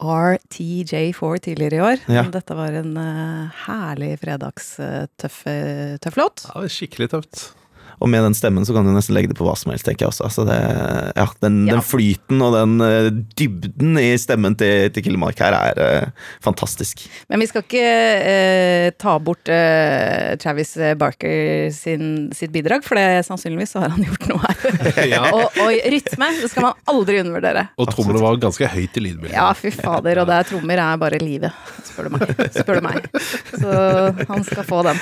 RTJ4 0.02 1.38
tidligere 1.46 1.78
i 1.78 1.84
år. 1.90 2.02
Ja. 2.12 2.24
Dette 2.34 2.56
var 2.58 2.76
en 2.82 2.96
uh, 3.00 3.52
herlig 3.66 4.14
fredagstøff 4.24 5.38
tøff 6.04 6.18
låt. 6.20 6.44
Ja, 6.52 6.66
skikkelig 6.72 7.10
tøft. 7.14 7.46
Og 8.02 8.10
med 8.12 8.24
den 8.26 8.36
stemmen 8.38 8.66
så 8.68 8.76
kan 8.76 8.86
du 8.88 8.92
nesten 8.96 9.16
legge 9.16 9.32
det 9.32 9.38
på 9.40 9.46
hva 9.48 9.56
som 9.60 9.72
helst, 9.72 9.86
tenker 9.88 10.06
jeg 10.06 10.14
også. 10.14 10.26
Altså 10.28 10.46
det, 10.48 10.58
ja, 11.16 11.28
den, 11.46 11.62
Ja. 11.68 11.78
den 11.78 11.86
flyten 11.86 12.42
og 12.44 12.54
den 12.56 12.76
eh, 12.84 13.10
dybden 13.40 14.00
i 14.02 14.10
stemmen 14.22 14.56
til, 14.60 14.90
til 14.94 15.06
Killemark 15.06 15.40
her 15.40 15.56
er 15.56 15.80
uh, 15.80 16.10
fantastisk. 16.44 17.06
Men 17.30 17.42
vi 17.42 17.48
skal 17.50 17.64
ikke 17.66 17.86
uh, 17.86 18.88
ta 19.02 19.16
bort 19.24 19.50
uh, 19.52 20.36
Travis 20.42 20.76
Barker 21.00 21.70
sin, 21.76 22.30
sitt 22.36 22.54
bidrag, 22.56 22.84
for 22.86 23.00
det, 23.00 23.26
sannsynligvis 23.28 23.76
så 23.76 23.86
har 23.86 23.96
han 23.96 24.06
gjort 24.08 24.28
noe 24.32 24.42
her. 24.44 24.55
Ja. 25.16 25.22
og, 25.30 25.58
og 25.62 25.70
rytme, 25.92 26.28
det 26.40 26.50
skal 26.50 26.66
man 26.66 26.80
aldri 26.90 27.20
undervurdere. 27.22 27.66
Og 27.82 27.90
trommene 27.92 28.22
var 28.24 28.38
ganske 28.42 28.68
høyt 28.72 28.98
i 28.98 29.04
lydbildet. 29.04 29.36
Ja, 29.36 29.50
fy 29.58 29.72
fader, 29.74 30.22
og 30.24 30.30
det 30.30 30.38
er 30.40 30.48
trommer 30.50 30.82
er 30.82 31.00
bare 31.02 31.20
livet, 31.22 31.54
spør 31.88 32.10
du 32.10 32.16
meg. 32.16 32.34
Spør 32.56 32.80
du 32.80 32.88
meg. 32.88 33.08
Så 33.52 33.76
han 34.32 34.46
skal 34.48 34.68
få 34.68 34.82
den. 34.88 35.00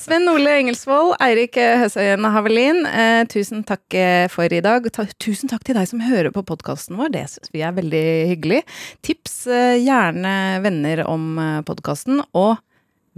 Sven 0.00 0.28
Ole 0.32 0.58
Engelsvold, 0.60 1.14
Eirik 1.24 1.58
Høsøyen 1.58 2.28
Havelin, 2.34 2.84
eh, 2.90 3.22
tusen 3.30 3.64
takk 3.68 3.98
eh, 3.98 4.26
for 4.32 4.52
i 4.52 4.62
dag. 4.64 4.86
Ta, 4.94 5.06
tusen 5.22 5.50
takk 5.50 5.64
til 5.66 5.78
deg 5.78 5.88
som 5.90 6.02
hører 6.04 6.32
på 6.34 6.44
podkasten 6.48 6.98
vår, 7.00 7.12
det 7.16 7.26
syns 7.32 7.52
vi 7.54 7.64
er 7.64 7.76
veldig 7.76 8.06
hyggelig. 8.34 8.62
Tips 9.06 9.40
eh, 9.50 9.76
gjerne 9.82 10.34
venner 10.64 11.04
om 11.08 11.30
eh, 11.42 11.60
podkasten, 11.68 12.22
og 12.36 12.58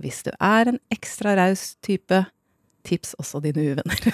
hvis 0.00 0.22
du 0.24 0.30
er 0.36 0.70
en 0.70 0.78
ekstra 0.94 1.34
raus 1.36 1.74
type, 1.84 2.22
tips 2.86 3.16
også 3.20 3.40
dine 3.44 3.60
uvenner. 3.72 3.98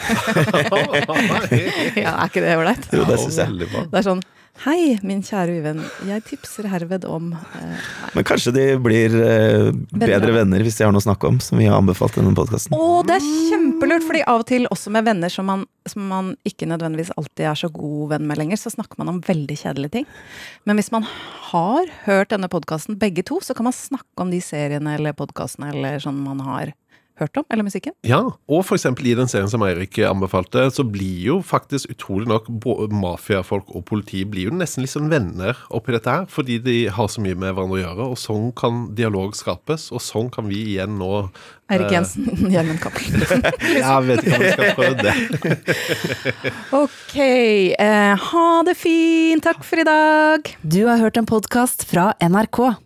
ja, 2.05 2.15
er 2.15 2.27
ikke 2.29 2.45
det 2.45 2.57
ålreit? 2.57 2.89
Jo, 2.93 3.05
det 3.09 3.21
synes 3.23 3.39
jeg. 3.43 3.53
Veldig 3.53 3.69
bra. 3.73 3.85
Det 3.93 4.01
er 4.01 4.09
sånn 4.11 4.25
Hei, 4.65 4.97
min 5.05 5.19
kjære 5.21 5.59
uvenn. 5.59 5.83
Jeg 6.09 6.23
tipser 6.31 6.65
herved 6.73 7.03
om 7.05 7.27
eh. 7.37 7.89
Men 8.17 8.25
kanskje 8.25 8.55
de 8.57 8.63
blir 8.81 9.13
eh, 9.13 9.69
bedre 9.93 10.33
venner 10.33 10.63
hvis 10.65 10.79
de 10.79 10.87
har 10.87 10.95
noe 10.95 11.03
å 11.03 11.05
snakke 11.05 11.29
om, 11.29 11.37
som 11.45 11.61
vi 11.61 11.67
har 11.69 11.77
anbefalt 11.77 12.17
i 12.17 12.23
denne 12.23 12.33
podkasten. 12.39 12.73
Å, 12.73 13.03
det 13.05 13.19
er 13.19 13.27
kjempelurt, 13.51 14.07
fordi 14.09 14.23
av 14.25 14.41
og 14.41 14.47
til 14.49 14.65
også 14.73 14.93
med 14.97 15.05
venner 15.11 15.33
som 15.33 15.45
man, 15.51 15.67
som 15.85 16.07
man 16.09 16.31
ikke 16.49 16.69
nødvendigvis 16.71 17.13
alltid 17.21 17.51
er 17.51 17.61
så 17.61 17.69
god 17.75 18.15
venn 18.15 18.25
med 18.31 18.41
lenger, 18.41 18.63
så 18.63 18.73
snakker 18.73 19.03
man 19.03 19.13
om 19.13 19.21
veldig 19.27 19.59
kjedelige 19.61 19.99
ting. 19.99 20.09
Men 20.65 20.81
hvis 20.81 20.89
man 20.95 21.05
har 21.51 21.93
hørt 22.07 22.33
denne 22.33 22.49
podkasten 22.53 22.97
begge 23.03 23.27
to, 23.29 23.43
så 23.45 23.53
kan 23.57 23.69
man 23.69 23.77
snakke 23.77 24.25
om 24.25 24.33
de 24.33 24.41
seriene 24.41 24.97
eller 24.97 25.19
podkastene 25.21 25.69
eller 25.75 26.01
sånn 26.01 26.25
man 26.25 26.41
har 26.49 26.73
hørt 27.21 27.41
om, 27.41 27.47
eller 27.51 27.67
musikken. 27.67 27.95
Ja, 28.07 28.21
og 28.25 28.65
eksempel 28.77 29.09
i 29.11 29.17
den 29.19 29.31
serien 29.31 29.51
som 29.53 29.65
Eirik 29.67 29.99
anbefalte, 30.07 30.67
så 30.75 30.85
blir 30.85 31.21
jo 31.27 31.39
faktisk 31.45 31.91
utrolig 31.95 32.29
nok 32.31 32.49
mafiafolk 32.93 33.73
og 33.75 33.87
politi 33.89 34.25
blir 34.29 34.51
jo 34.51 34.57
nesten 34.57 34.85
litt 34.85 34.93
sånn 34.93 35.11
venner 35.13 35.59
oppi 35.75 35.95
dette 35.97 36.13
her, 36.13 36.27
fordi 36.31 36.59
de 36.63 36.77
har 36.93 37.11
så 37.13 37.25
mye 37.25 37.39
med 37.39 37.55
hverandre 37.55 37.79
å 37.79 37.83
gjøre, 37.83 38.09
og 38.13 38.21
sånn 38.21 38.51
kan 38.57 38.87
dialog 38.97 39.37
skapes, 39.39 39.91
og 39.95 40.05
sånn 40.05 40.31
kan 40.35 40.51
vi 40.51 40.63
igjen 40.77 40.99
nå 41.01 41.27
Eirik 41.73 41.89
eh, 41.89 41.97
Jensen, 41.97 42.29
Gjermund 42.53 42.81
Cappelen. 42.83 43.27
Jeg 43.81 44.07
vet 44.07 44.23
ikke 44.23 44.37
om 44.37 44.45
vi 44.45 44.55
skal 44.55 44.75
prøve 44.79 44.97
det. 45.03 45.15
Ok, 46.77 47.17
eh, 47.17 48.27
ha 48.31 48.49
det 48.67 48.75
fint. 48.79 49.43
Takk 49.47 49.63
for 49.67 49.81
i 49.81 49.87
dag. 49.87 50.51
Du 50.63 50.83
har 50.87 51.01
hørt 51.03 51.19
en 51.19 51.29
podkast 51.29 51.87
fra 51.89 52.13
NRK. 52.23 52.86